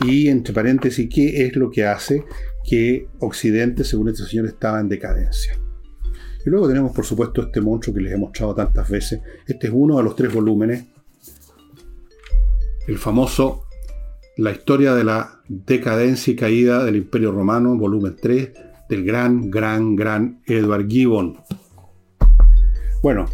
y, 0.06 0.28
entre 0.28 0.54
paréntesis, 0.54 1.08
qué 1.10 1.46
es 1.46 1.56
lo 1.56 1.72
que 1.72 1.86
hace 1.86 2.26
que 2.70 3.08
Occidente, 3.20 3.86
según 3.86 4.10
este 4.10 4.26
señor, 4.26 4.48
estaba 4.48 4.82
en 4.82 4.90
decadencia. 4.90 5.63
Y 6.46 6.50
luego 6.50 6.68
tenemos, 6.68 6.92
por 6.92 7.06
supuesto, 7.06 7.42
este 7.42 7.62
monstruo 7.62 7.96
que 7.96 8.02
les 8.02 8.14
he 8.14 8.18
mostrado 8.18 8.56
tantas 8.56 8.90
veces. 8.90 9.22
Este 9.48 9.68
es 9.68 9.74
uno 9.76 9.98
de 9.98 10.04
los 10.04 10.16
tres 10.16 10.34
volúmenes. 10.34 10.86
El 12.88 12.98
famoso 12.98 13.66
La 14.38 14.52
historia 14.52 14.96
de 14.96 15.04
la 15.04 15.42
decadencia 15.48 16.34
y 16.34 16.36
caída 16.36 16.84
del 16.84 16.96
Imperio 16.96 17.32
Romano, 17.32 17.78
volumen 17.78 18.16
3, 18.20 18.52
del 18.90 19.06
gran, 19.06 19.52
gran, 19.52 19.96
gran 19.96 20.42
Edward 20.48 20.88
Gibbon. 20.88 21.38
Bueno, 23.04 23.26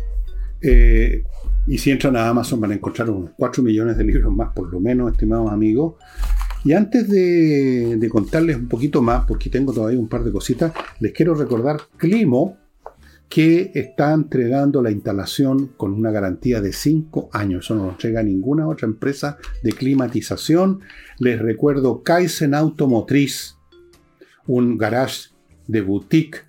eh, 0.61 1.23
y 1.67 1.77
si 1.77 1.91
entran 1.91 2.15
a 2.15 2.27
Amazon 2.27 2.59
van 2.59 2.71
a 2.71 2.75
encontrar 2.75 3.09
unos 3.09 3.31
4 3.37 3.63
millones 3.63 3.97
de 3.97 4.03
libros 4.03 4.33
más, 4.33 4.53
por 4.53 4.71
lo 4.71 4.79
menos, 4.79 5.11
estimados 5.11 5.51
amigos. 5.51 5.95
Y 6.65 6.73
antes 6.73 7.07
de, 7.07 8.09
contarles 8.11 8.57
un 8.57 8.67
poquito 8.67 9.01
más, 9.01 9.25
porque 9.25 9.49
tengo 9.49 9.71
todavía 9.71 9.99
un 9.99 10.09
par 10.09 10.23
de 10.23 10.31
cositas, 10.31 10.73
les 10.99 11.13
quiero 11.13 11.35
recordar 11.35 11.81
Climo, 11.97 12.57
que 13.29 13.71
está 13.75 14.11
entregando 14.11 14.81
la 14.81 14.89
instalación 14.89 15.67
con 15.77 15.93
una 15.93 16.09
garantía 16.09 16.61
de 16.61 16.73
5 16.73 17.29
años. 17.31 17.65
Eso 17.65 17.75
no 17.75 17.85
lo 17.85 17.91
entrega 17.91 18.23
ninguna 18.23 18.67
otra 18.67 18.87
empresa 18.87 19.37
de 19.63 19.71
climatización. 19.71 20.79
Les 21.19 21.39
recuerdo 21.39 22.01
Kaizen 22.01 22.55
Automotriz, 22.55 23.55
un 24.47 24.79
garage 24.79 25.29
de 25.67 25.81
boutique 25.81 26.39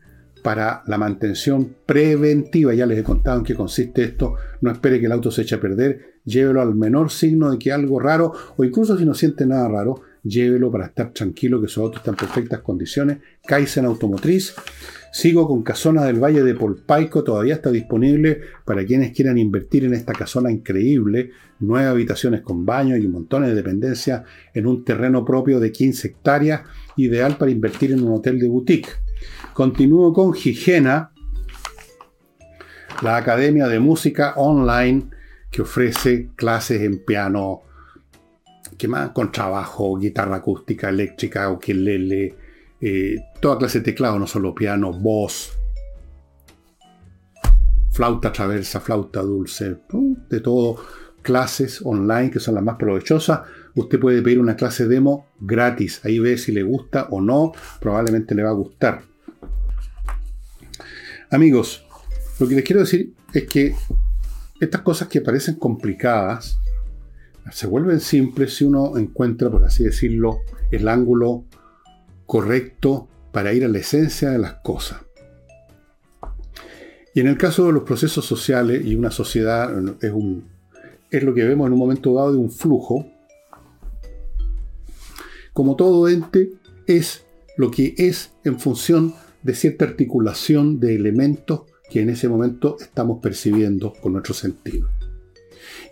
para 0.43 0.83
la 0.87 0.97
mantención 0.97 1.77
preventiva. 1.85 2.73
Ya 2.73 2.87
les 2.87 2.99
he 2.99 3.05
contado 3.05 3.39
en 3.39 3.45
qué 3.45 3.55
consiste 3.55 4.03
esto. 4.03 4.37
No 4.63 4.71
espere 4.71 4.99
que 4.99 5.07
el 5.07 5.13
auto 5.13 5.31
se 5.31 5.43
eche 5.43 5.57
a 5.57 5.61
perder. 5.61 6.15
Llévelo 6.25 6.63
al 6.63 6.75
menor 6.75 7.11
signo 7.11 7.51
de 7.51 7.59
que 7.59 7.73
algo 7.73 8.01
raro, 8.01 8.33
o 8.57 8.65
incluso 8.65 8.97
si 8.97 9.05
no 9.05 9.13
siente 9.13 9.45
nada 9.45 9.69
raro, 9.69 10.01
llévelo 10.23 10.71
para 10.71 10.87
estar 10.87 11.13
tranquilo 11.13 11.61
que 11.61 11.69
su 11.69 11.81
auto 11.81 11.99
está 11.99 12.11
en 12.11 12.17
perfectas 12.17 12.61
condiciones. 12.61 13.19
Kaizen 13.47 13.85
Automotriz. 13.85 14.55
Sigo 15.13 15.49
con 15.49 15.63
Casona 15.63 16.05
del 16.05 16.23
Valle 16.23 16.45
de 16.45 16.55
Polpaico, 16.55 17.25
todavía 17.25 17.55
está 17.55 17.73
disponible 17.73 18.43
para 18.65 18.85
quienes 18.85 19.11
quieran 19.11 19.39
invertir 19.39 19.85
en 19.85 19.93
esta 19.93 20.13
casona 20.13 20.53
increíble, 20.53 21.33
nueve 21.59 21.89
habitaciones 21.89 22.43
con 22.43 22.65
baño 22.65 22.97
y 22.97 23.07
un 23.07 23.13
montón 23.13 23.43
de 23.43 23.53
dependencias 23.53 24.23
en 24.55 24.69
un 24.69 24.85
terreno 24.85 25.25
propio 25.25 25.59
de 25.59 25.73
15 25.73 26.07
hectáreas, 26.07 26.63
ideal 26.97 27.37
para 27.37 27.51
invertir 27.51 27.91
en 27.91 28.05
un 28.05 28.15
hotel 28.15 28.39
de 28.39 28.49
boutique. 28.49 28.91
Continúo 29.53 30.13
con 30.13 30.33
Higiena, 30.33 31.11
la 33.03 33.17
Academia 33.17 33.67
de 33.67 33.81
Música 33.81 34.35
Online 34.37 35.09
que 35.51 35.63
ofrece 35.63 36.31
clases 36.37 36.83
en 36.83 37.05
piano, 37.05 37.63
¿qué 38.81 38.89
más? 38.89 39.11
Con 39.11 39.31
trabajo, 39.31 39.99
guitarra 39.99 40.37
acústica, 40.37 40.89
eléctrica, 40.89 41.51
ukelele, 41.51 42.35
eh, 42.81 43.17
toda 43.39 43.59
clase 43.59 43.81
de 43.81 43.85
teclado, 43.85 44.19
no 44.19 44.27
solo 44.27 44.55
piano, 44.55 44.91
voz, 44.91 45.53
flauta 47.91 48.33
traversa, 48.33 48.81
flauta 48.81 49.21
dulce, 49.21 49.77
de 50.31 50.41
todo, 50.41 50.83
clases 51.21 51.83
online 51.85 52.31
que 52.31 52.41
son 52.41 52.55
las 52.55 52.65
más 52.65 52.77
provechosas. 52.77 53.43
Usted 53.75 54.01
puede 54.01 54.23
pedir 54.23 54.41
una 54.41 54.57
clase 54.57 54.89
demo 54.89 55.27
gratis, 55.39 56.01
ahí 56.03 56.19
ve 56.19 56.39
si 56.39 56.51
le 56.51 56.63
gusta 56.63 57.09
o 57.11 57.21
no, 57.21 57.53
probablemente 57.81 58.35
le 58.35 58.45
va 58.45 58.49
a 58.49 58.55
gustar. 58.55 59.03
Amigos, 61.31 61.85
lo 62.39 62.49
que 62.49 62.55
les 62.55 62.65
quiero 62.65 62.81
decir 62.81 63.13
es 63.35 63.47
que 63.47 63.75
estas 64.59 64.81
cosas 64.81 65.09
que 65.09 65.21
parecen 65.21 65.57
complicadas 65.57 66.59
se 67.51 67.67
vuelven 67.67 68.01
simples 68.01 68.57
si 68.57 68.65
uno 68.65 68.97
encuentra, 68.97 69.51
por 69.51 69.65
así 69.65 69.85
decirlo, 69.85 70.41
el 70.71 70.89
ángulo 70.89 71.45
correcto 72.27 73.09
para 73.33 73.53
ir 73.53 73.65
a 73.65 73.69
la 73.69 73.79
esencia 73.79 74.31
de 74.31 74.39
las 74.39 74.55
cosas. 74.63 75.01
Y 77.15 77.21
en 77.21 77.27
el 77.27 77.37
caso 77.37 77.67
de 77.67 77.73
los 77.73 77.83
procesos 77.83 78.25
sociales 78.25 78.85
y 78.85 78.95
una 78.95 79.11
sociedad 79.11 79.71
es, 80.01 81.23
lo 81.23 81.35
que 81.35 81.45
vemos 81.45 81.67
en 81.67 81.73
un 81.73 81.79
momento 81.79 82.15
dado 82.15 82.33
de 82.33 82.39
un 82.39 82.51
flujo, 82.51 83.07
como 85.53 85.75
todo 85.75 86.09
ente, 86.09 86.53
es 86.87 87.25
lo 87.57 87.71
que 87.71 87.95
es 87.99 88.33
en 88.45 88.61
función 88.61 89.13
de 89.43 89.55
cierta 89.55 89.85
articulación 89.85 90.79
de 90.79 90.95
elementos 90.95 91.63
que 91.91 92.01
en 92.01 92.11
ese 92.11 92.29
momento 92.29 92.77
estamos 92.81 93.21
percibiendo 93.21 93.93
con 94.01 94.13
nuestro 94.13 94.35
sentido. 94.35 94.89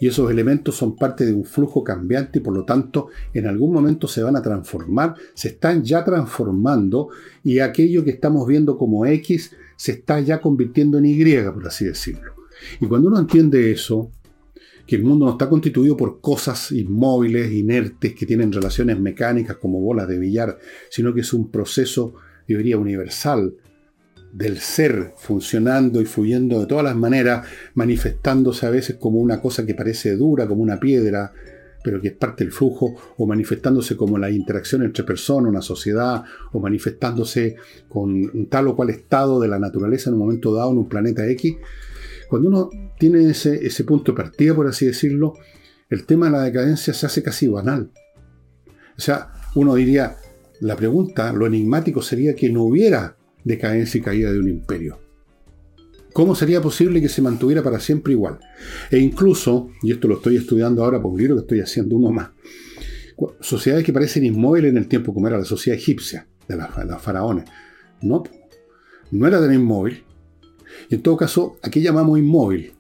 Y 0.01 0.09
esos 0.09 0.31
elementos 0.31 0.77
son 0.77 0.97
parte 0.97 1.27
de 1.27 1.33
un 1.33 1.45
flujo 1.45 1.83
cambiante 1.83 2.39
y 2.39 2.43
por 2.43 2.55
lo 2.55 2.65
tanto 2.65 3.09
en 3.35 3.47
algún 3.47 3.73
momento 3.73 4.07
se 4.07 4.23
van 4.23 4.37
a 4.37 4.43
transformar, 4.43 5.15
se 5.35 5.49
están 5.49 5.83
ya 5.83 6.05
transformando 6.05 7.09
y 7.43 7.59
aquello 7.59 8.05
que 8.05 8.11
estamos 8.11 8.47
viendo 8.47 8.79
como 8.79 9.07
X 9.07 9.53
se 9.77 9.93
está 9.93 10.21
ya 10.21 10.41
convirtiendo 10.41 10.99
en 10.99 11.07
Y, 11.07 11.25
por 11.53 11.67
así 11.67 11.85
decirlo. 11.85 12.33
Y 12.81 12.87
cuando 12.87 13.09
uno 13.09 13.19
entiende 13.19 13.71
eso, 13.71 14.11
que 14.87 14.97
el 14.97 15.05
mundo 15.05 15.27
no 15.27 15.33
está 15.33 15.49
constituido 15.49 15.97
por 15.97 16.21
cosas 16.21 16.73
inmóviles, 16.73 17.53
inertes, 17.53 18.15
que 18.15 18.25
tienen 18.25 18.51
relaciones 18.51 18.99
mecánicas 18.99 19.57
como 19.59 19.81
bolas 19.81 20.09
de 20.09 20.19
billar, 20.19 20.59
sino 20.89 21.13
que 21.13 21.21
es 21.21 21.33
un 21.33 21.51
proceso 21.51 22.15
teoría 22.47 22.79
universal 22.79 23.55
del 24.33 24.59
ser 24.59 25.15
funcionando 25.17 26.01
y 26.01 26.05
fluyendo 26.05 26.61
de 26.61 26.67
todas 26.67 26.85
las 26.85 26.97
maneras, 26.97 27.47
manifestándose 27.75 28.67
a 28.67 28.71
veces 28.71 28.97
como 28.97 29.19
una 29.19 29.41
cosa 29.41 29.65
que 29.65 29.75
parece 29.75 30.17
dura, 30.17 30.47
como 30.47 30.63
una 30.63 30.79
piedra, 30.79 31.33
pero 31.83 32.01
que 32.01 32.09
es 32.09 32.15
parte 32.15 32.45
del 32.45 32.53
flujo, 32.53 32.95
o 33.17 33.27
manifestándose 33.27 33.97
como 33.97 34.19
la 34.19 34.31
interacción 34.31 34.83
entre 34.83 35.05
personas, 35.05 35.51
una 35.51 35.63
sociedad, 35.63 36.23
o 36.53 36.61
manifestándose 36.61 37.57
con 37.89 38.47
tal 38.49 38.69
o 38.69 38.77
cual 38.77 38.91
estado 38.91 39.41
de 39.41 39.49
la 39.49 39.59
naturaleza 39.59 40.11
en 40.11 40.15
un 40.15 40.21
momento 40.21 40.55
dado 40.55 40.73
en 40.73 40.79
un 40.79 40.89
planeta 40.89 41.27
X. 41.27 41.57
Cuando 42.29 42.49
uno 42.49 42.71
tiene 42.99 43.31
ese, 43.31 43.67
ese 43.67 43.85
punto 43.85 44.13
de 44.13 44.17
partida, 44.17 44.55
por 44.55 44.67
así 44.67 44.87
decirlo, 44.87 45.35
el 45.89 46.05
tema 46.05 46.27
de 46.27 46.33
la 46.33 46.43
decadencia 46.43 46.93
se 46.93 47.07
hace 47.07 47.23
casi 47.23 47.49
banal. 47.49 47.91
O 48.97 49.01
sea, 49.01 49.33
uno 49.55 49.75
diría, 49.75 50.17
la 50.61 50.77
pregunta, 50.77 51.33
lo 51.33 51.47
enigmático 51.47 52.03
sería 52.03 52.35
que 52.35 52.51
no 52.51 52.65
hubiera 52.65 53.18
decadencia 53.45 53.99
y 53.99 54.03
caída 54.03 54.33
de 54.33 54.39
un 54.39 54.49
imperio. 54.49 54.99
¿Cómo 56.13 56.35
sería 56.35 56.61
posible 56.61 57.01
que 57.01 57.09
se 57.09 57.23
mantuviera 57.23 57.63
para 57.63 57.79
siempre 57.79 58.13
igual? 58.13 58.39
E 58.91 58.99
incluso, 58.99 59.71
y 59.83 59.93
esto 59.93 60.09
lo 60.09 60.17
estoy 60.17 60.37
estudiando 60.37 60.83
ahora 60.83 61.01
por 61.01 61.13
un 61.13 61.19
libro 61.19 61.37
que 61.37 61.43
estoy 61.43 61.61
haciendo 61.61 61.97
uno 61.97 62.11
más, 62.11 62.31
sociedades 63.41 63.85
que 63.85 63.93
parecen 63.93 64.25
inmóviles 64.25 64.71
en 64.71 64.79
el 64.79 64.89
tiempo, 64.89 65.13
como 65.13 65.29
era 65.29 65.39
la 65.39 65.45
sociedad 65.45 65.79
egipcia, 65.79 66.27
de 66.49 66.57
las, 66.57 67.03
faraones. 67.03 67.45
No, 68.01 68.23
no 69.11 69.27
era 69.27 69.41
tan 69.41 69.53
inmóvil. 69.53 70.03
Y 70.89 70.95
en 70.95 71.03
todo 71.03 71.17
caso, 71.17 71.59
¿a 71.63 71.71
qué 71.71 71.81
llamamos 71.81 72.19
inmóvil? 72.19 72.73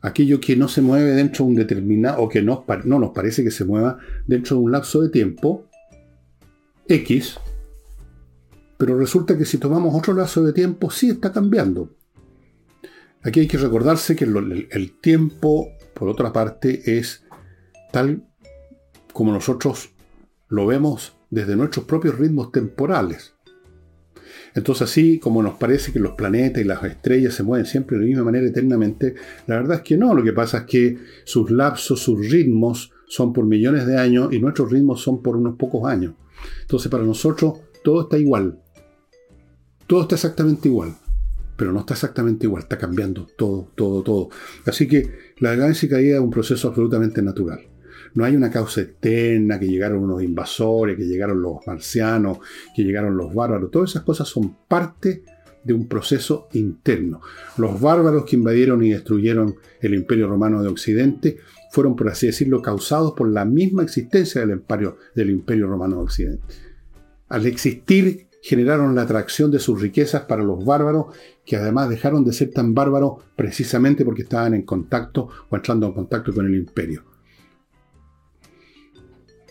Aquello 0.00 0.40
que 0.40 0.56
no 0.56 0.68
se 0.68 0.82
mueve 0.82 1.12
dentro 1.12 1.44
de 1.44 1.50
un 1.50 1.56
determinado, 1.56 2.22
o 2.22 2.28
que 2.28 2.42
no, 2.42 2.64
no 2.84 2.98
nos 2.98 3.10
parece 3.10 3.44
que 3.44 3.50
se 3.50 3.64
mueva 3.64 3.98
dentro 4.26 4.56
de 4.56 4.62
un 4.62 4.72
lapso 4.72 5.00
de 5.00 5.08
tiempo 5.08 5.66
X, 6.88 7.38
pero 8.82 8.98
resulta 8.98 9.38
que 9.38 9.44
si 9.44 9.58
tomamos 9.58 9.94
otro 9.94 10.12
lazo 10.12 10.42
de 10.42 10.52
tiempo, 10.52 10.90
sí 10.90 11.10
está 11.10 11.30
cambiando. 11.30 11.94
Aquí 13.22 13.38
hay 13.38 13.46
que 13.46 13.56
recordarse 13.56 14.16
que 14.16 14.24
el, 14.24 14.98
tiempo, 15.00 15.68
por 15.94 16.08
otra 16.08 16.32
parte, 16.32 16.98
es 16.98 17.22
tal 17.92 18.26
como 19.12 19.32
nosotros 19.32 19.90
lo 20.48 20.66
vemos 20.66 21.14
desde 21.30 21.54
nuestros 21.54 21.86
propios 21.86 22.18
ritmos 22.18 22.50
temporales. 22.50 23.34
Entonces, 24.52 24.90
así 24.90 25.20
como 25.20 25.44
nos 25.44 25.54
parece 25.54 25.92
que 25.92 26.00
los 26.00 26.14
planetas 26.14 26.60
y 26.60 26.66
las 26.66 26.82
estrellas 26.82 27.34
se 27.34 27.44
mueven 27.44 27.66
siempre 27.66 27.96
de 27.96 28.02
la 28.02 28.08
misma 28.08 28.24
manera 28.24 28.48
eternamente, 28.48 29.14
la 29.46 29.58
verdad 29.58 29.76
es 29.76 29.82
que 29.82 29.96
no. 29.96 30.12
Lo 30.12 30.24
que 30.24 30.32
pasa 30.32 30.58
es 30.58 30.64
que 30.64 30.98
sus 31.22 31.52
lapsos, 31.52 32.00
sus 32.00 32.32
ritmos 32.32 32.90
son 33.06 33.32
por 33.32 33.46
millones 33.46 33.86
de 33.86 33.96
años 33.96 34.32
y 34.32 34.40
nuestros 34.40 34.72
ritmos 34.72 35.00
son 35.00 35.22
por 35.22 35.36
unos 35.36 35.54
pocos 35.54 35.88
años. 35.88 36.14
Entonces 36.62 36.90
para 36.90 37.04
nosotros 37.04 37.60
todo 37.84 38.02
está 38.02 38.18
igual. 38.18 38.58
Todo 39.86 40.02
está 40.02 40.14
exactamente 40.14 40.68
igual. 40.68 40.94
Pero 41.56 41.72
no 41.72 41.80
está 41.80 41.94
exactamente 41.94 42.46
igual, 42.46 42.62
está 42.62 42.78
cambiando 42.78 43.26
todo, 43.36 43.70
todo, 43.74 44.02
todo. 44.02 44.30
Así 44.66 44.88
que 44.88 45.34
la 45.38 45.52
decadencia 45.52 45.86
y 45.86 45.90
caída 45.90 46.16
es 46.16 46.22
un 46.22 46.30
proceso 46.30 46.68
absolutamente 46.68 47.22
natural. 47.22 47.60
No 48.14 48.24
hay 48.24 48.36
una 48.36 48.50
causa 48.50 48.80
externa, 48.80 49.58
que 49.58 49.66
llegaron 49.66 50.02
unos 50.02 50.22
invasores, 50.22 50.96
que 50.96 51.04
llegaron 51.04 51.40
los 51.40 51.66
marcianos, 51.66 52.38
que 52.74 52.82
llegaron 52.82 53.16
los 53.16 53.34
bárbaros. 53.34 53.70
Todas 53.70 53.90
esas 53.90 54.02
cosas 54.02 54.28
son 54.28 54.56
parte 54.66 55.24
de 55.64 55.72
un 55.72 55.88
proceso 55.88 56.48
interno. 56.52 57.20
Los 57.56 57.80
bárbaros 57.80 58.24
que 58.24 58.36
invadieron 58.36 58.82
y 58.82 58.90
destruyeron 58.90 59.54
el 59.80 59.94
imperio 59.94 60.28
romano 60.28 60.62
de 60.62 60.68
Occidente 60.68 61.38
fueron, 61.70 61.96
por 61.96 62.08
así 62.08 62.26
decirlo, 62.26 62.60
causados 62.60 63.12
por 63.12 63.30
la 63.30 63.44
misma 63.44 63.82
existencia 63.82 64.40
del 64.40 64.50
imperio, 64.50 64.98
del 65.14 65.30
imperio 65.30 65.66
romano 65.66 65.96
de 65.96 66.02
Occidente. 66.02 66.54
Al 67.28 67.46
existir, 67.46 68.26
generaron 68.42 68.94
la 68.96 69.02
atracción 69.02 69.52
de 69.52 69.60
sus 69.60 69.80
riquezas 69.80 70.22
para 70.22 70.42
los 70.42 70.64
bárbaros, 70.64 71.06
que 71.46 71.56
además 71.56 71.88
dejaron 71.88 72.24
de 72.24 72.32
ser 72.32 72.50
tan 72.50 72.74
bárbaros 72.74 73.22
precisamente 73.36 74.04
porque 74.04 74.22
estaban 74.22 74.52
en 74.52 74.62
contacto 74.62 75.28
o 75.48 75.56
entrando 75.56 75.86
en 75.86 75.92
contacto 75.92 76.34
con 76.34 76.46
el 76.46 76.56
imperio. 76.56 77.04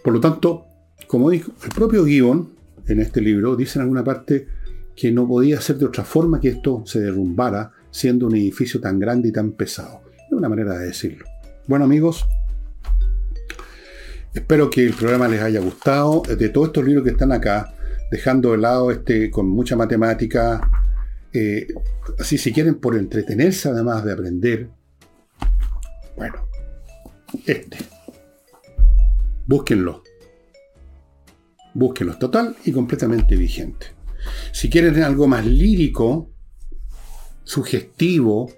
Por 0.04 0.14
lo 0.14 0.20
tanto, 0.20 0.66
como 1.08 1.30
dijo 1.30 1.54
el 1.64 1.70
propio 1.70 2.06
Gibbon 2.06 2.50
en 2.86 3.00
este 3.00 3.22
libro, 3.22 3.56
dice 3.56 3.80
en 3.80 3.84
alguna 3.84 4.04
parte 4.04 4.48
que 4.96 5.12
no 5.12 5.26
podía 5.26 5.62
ser 5.62 5.78
de 5.78 5.86
otra 5.86 6.04
forma 6.04 6.42
que 6.42 6.50
esto 6.50 6.84
se 6.86 7.00
derrumbara 7.00 7.72
siendo 7.92 8.28
un 8.28 8.36
edificio 8.36 8.82
tan 8.82 9.00
grande 9.00 9.30
y 9.30 9.32
tan 9.32 9.52
pesado. 9.52 10.02
Es 10.28 10.34
una 10.34 10.50
manera 10.50 10.78
de 10.78 10.88
decirlo. 10.88 11.26
Bueno 11.66 11.86
amigos, 11.86 12.26
espero 14.34 14.70
que 14.70 14.86
el 14.86 14.94
programa 14.94 15.30
les 15.30 15.42
haya 15.42 15.62
gustado. 15.62 16.24
De 16.24 16.50
todos 16.50 16.68
estos 16.68 16.84
libros 16.84 17.06
que 17.06 17.12
están 17.12 17.32
acá, 17.32 17.74
dejando 18.12 18.52
de 18.52 18.58
lado 18.58 18.92
este 18.92 19.32
con 19.32 19.50
mucha 19.50 19.76
matemática, 19.76 20.70
eh, 21.34 21.68
así 22.20 22.38
si 22.38 22.52
quieren 22.52 22.76
por 22.76 22.98
entretenerse 22.98 23.70
además 23.70 24.04
de 24.04 24.12
aprender, 24.12 24.70
bueno, 26.18 26.46
este, 27.48 27.78
búsquenlo. 29.48 30.04
Búsquenlo, 31.74 32.18
total 32.18 32.58
y 32.66 32.74
completamente 32.74 33.38
vigente. 33.38 33.88
Si 34.52 34.70
quieren 34.70 35.02
algo 35.02 35.26
más 35.26 35.46
lírico, 35.46 36.30
sugestivo, 37.46 38.52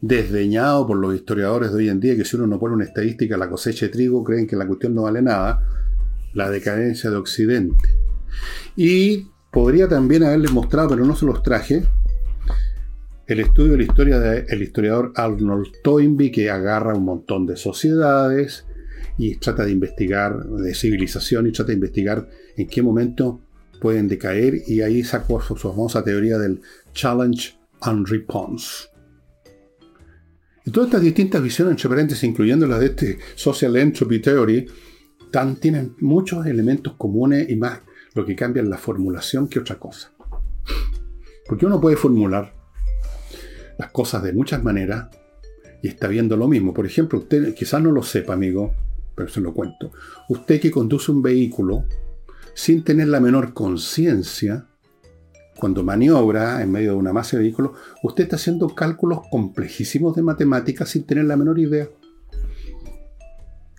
desdeñado 0.00 0.88
por 0.88 0.98
los 0.98 1.14
historiadores 1.14 1.70
de 1.70 1.76
hoy 1.76 1.88
en 1.88 2.00
día, 2.00 2.16
que 2.16 2.24
si 2.24 2.34
uno 2.34 2.48
no 2.48 2.58
pone 2.58 2.74
una 2.74 2.84
estadística 2.84 3.36
a 3.36 3.38
la 3.38 3.48
cosecha 3.48 3.86
de 3.86 3.92
trigo, 3.92 4.24
creen 4.24 4.48
que 4.48 4.56
la 4.56 4.66
cuestión 4.66 4.92
no 4.92 5.02
vale 5.02 5.22
nada, 5.22 5.64
la 6.34 6.50
decadencia 6.50 7.08
de 7.10 7.16
Occidente. 7.16 8.02
Y 8.76 9.28
podría 9.50 9.88
también 9.88 10.24
haberles 10.24 10.52
mostrado, 10.52 10.90
pero 10.90 11.04
no 11.04 11.14
se 11.14 11.26
los 11.26 11.42
traje, 11.42 11.84
el 13.26 13.40
estudio 13.40 13.72
de 13.72 13.78
la 13.78 13.84
historia 13.84 14.18
del 14.18 14.62
historiador 14.62 15.12
Arnold 15.14 15.68
Toynbee, 15.82 16.30
que 16.30 16.50
agarra 16.50 16.94
un 16.94 17.04
montón 17.04 17.46
de 17.46 17.56
sociedades 17.56 18.66
y 19.18 19.36
trata 19.36 19.64
de 19.64 19.72
investigar, 19.72 20.44
de 20.44 20.74
civilización, 20.74 21.46
y 21.46 21.52
trata 21.52 21.68
de 21.68 21.74
investigar 21.74 22.28
en 22.56 22.66
qué 22.66 22.82
momento 22.82 23.40
pueden 23.80 24.08
decaer, 24.08 24.62
y 24.66 24.80
ahí 24.80 25.02
sacó 25.02 25.40
su 25.40 25.56
famosa 25.56 26.02
teoría 26.04 26.38
del 26.38 26.60
Challenge 26.92 27.58
and 27.80 28.08
Response. 28.08 28.88
Todas 30.70 30.88
estas 30.88 31.02
distintas 31.02 31.42
visiones, 31.42 31.72
entre 31.72 31.88
paréntesis, 31.88 32.24
incluyendo 32.24 32.66
las 32.66 32.80
de 32.80 32.86
este 32.86 33.18
Social 33.34 33.76
Entropy 33.76 34.20
Theory, 34.20 34.66
tienen 35.60 35.96
muchos 36.00 36.46
elementos 36.46 36.94
comunes 36.94 37.48
y 37.48 37.56
más 37.56 37.80
lo 38.14 38.24
que 38.24 38.36
cambia 38.36 38.62
es 38.62 38.68
la 38.68 38.78
formulación 38.78 39.48
que 39.48 39.58
otra 39.58 39.76
cosa. 39.78 40.12
Porque 41.46 41.66
uno 41.66 41.80
puede 41.80 41.96
formular 41.96 42.54
las 43.78 43.90
cosas 43.90 44.22
de 44.22 44.32
muchas 44.32 44.62
maneras 44.62 45.08
y 45.82 45.88
está 45.88 46.08
viendo 46.08 46.36
lo 46.36 46.48
mismo. 46.48 46.72
Por 46.72 46.86
ejemplo, 46.86 47.18
usted 47.18 47.54
quizás 47.54 47.82
no 47.82 47.90
lo 47.90 48.02
sepa, 48.02 48.34
amigo, 48.34 48.72
pero 49.14 49.28
se 49.28 49.40
lo 49.40 49.52
cuento. 49.52 49.90
Usted 50.28 50.60
que 50.60 50.70
conduce 50.70 51.10
un 51.10 51.22
vehículo 51.22 51.84
sin 52.54 52.84
tener 52.84 53.08
la 53.08 53.20
menor 53.20 53.54
conciencia, 53.54 54.66
cuando 55.56 55.82
maniobra 55.82 56.62
en 56.62 56.72
medio 56.72 56.92
de 56.92 56.96
una 56.96 57.12
masa 57.12 57.36
de 57.36 57.44
vehículos, 57.44 57.72
usted 58.02 58.24
está 58.24 58.36
haciendo 58.36 58.74
cálculos 58.74 59.20
complejísimos 59.30 60.16
de 60.16 60.22
matemáticas 60.22 60.88
sin 60.90 61.04
tener 61.04 61.24
la 61.24 61.36
menor 61.36 61.58
idea. 61.58 61.88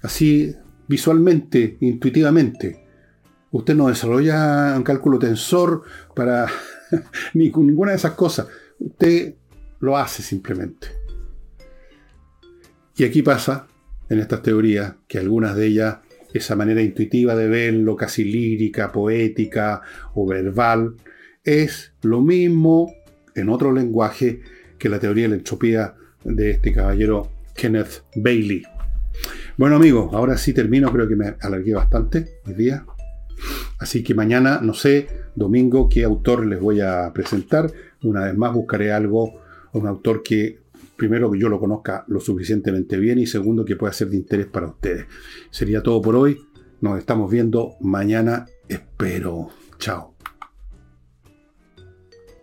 Así, 0.02 0.56
visualmente, 0.88 1.78
intuitivamente. 1.82 2.83
Usted 3.54 3.76
no 3.76 3.88
desarrolla 3.88 4.74
un 4.76 4.82
cálculo 4.82 5.20
tensor 5.20 5.84
para 6.16 6.48
ni 7.36 7.52
ninguna 7.52 7.92
de 7.92 7.98
esas 7.98 8.14
cosas. 8.14 8.48
Usted 8.80 9.36
lo 9.80 9.96
hace 9.96 10.24
simplemente. 10.24 10.88
Y 12.98 13.04
aquí 13.04 13.22
pasa, 13.22 13.68
en 14.10 14.20
estas 14.20 14.42
teorías, 14.42 14.96
que 15.08 15.20
algunas 15.20 15.56
de 15.56 15.68
ellas, 15.68 15.98
esa 16.34 16.56
manera 16.56 16.82
intuitiva 16.82 17.36
de 17.36 17.48
verlo, 17.48 17.96
casi 17.96 18.24
lírica, 18.24 18.92
poética 18.92 19.82
o 20.16 20.26
verbal, 20.26 20.96
es 21.44 21.94
lo 22.02 22.22
mismo 22.22 22.92
en 23.36 23.50
otro 23.50 23.72
lenguaje 23.72 24.42
que 24.80 24.90
la 24.90 25.00
teoría 25.00 25.26
de 25.26 25.30
la 25.30 25.36
entropía 25.36 25.94
de 26.24 26.52
este 26.52 26.74
caballero 26.74 27.30
Kenneth 27.54 28.04
Bailey. 28.16 28.64
Bueno 29.58 29.76
amigos, 29.76 30.12
ahora 30.12 30.38
sí 30.38 30.54
termino, 30.54 30.92
creo 30.92 31.08
que 31.08 31.16
me 31.16 31.36
alargué 31.40 31.76
bastante 31.76 32.40
hoy 32.48 32.56
día. 32.56 32.84
Así 33.80 34.04
que 34.04 34.14
mañana, 34.14 34.60
no 34.62 34.74
sé, 34.74 35.08
domingo, 35.36 35.90
qué 35.90 36.04
autor 36.04 36.46
les 36.46 36.60
voy 36.60 36.82
a 36.82 37.12
presentar. 37.14 37.72
Una 38.04 38.26
vez 38.26 38.38
más 38.38 38.54
buscaré 38.54 38.92
algo, 38.92 39.42
un 39.74 39.88
autor 39.88 40.24
que 40.24 40.60
primero 40.96 41.32
que 41.32 41.40
yo 41.40 41.50
lo 41.50 41.60
conozca 41.60 42.06
lo 42.08 42.20
suficientemente 42.20 42.98
bien 42.98 43.20
y 43.20 43.26
segundo 43.26 43.66
que 43.66 43.76
pueda 43.76 43.92
ser 43.94 44.10
de 44.10 44.18
interés 44.18 44.48
para 44.48 44.68
ustedes. 44.68 45.06
Sería 45.50 45.82
todo 45.82 46.02
por 46.02 46.16
hoy. 46.16 46.40
Nos 46.82 47.00
estamos 47.00 47.32
viendo 47.32 47.76
mañana, 47.82 48.46
espero. 48.68 49.50
Chao. 49.80 50.13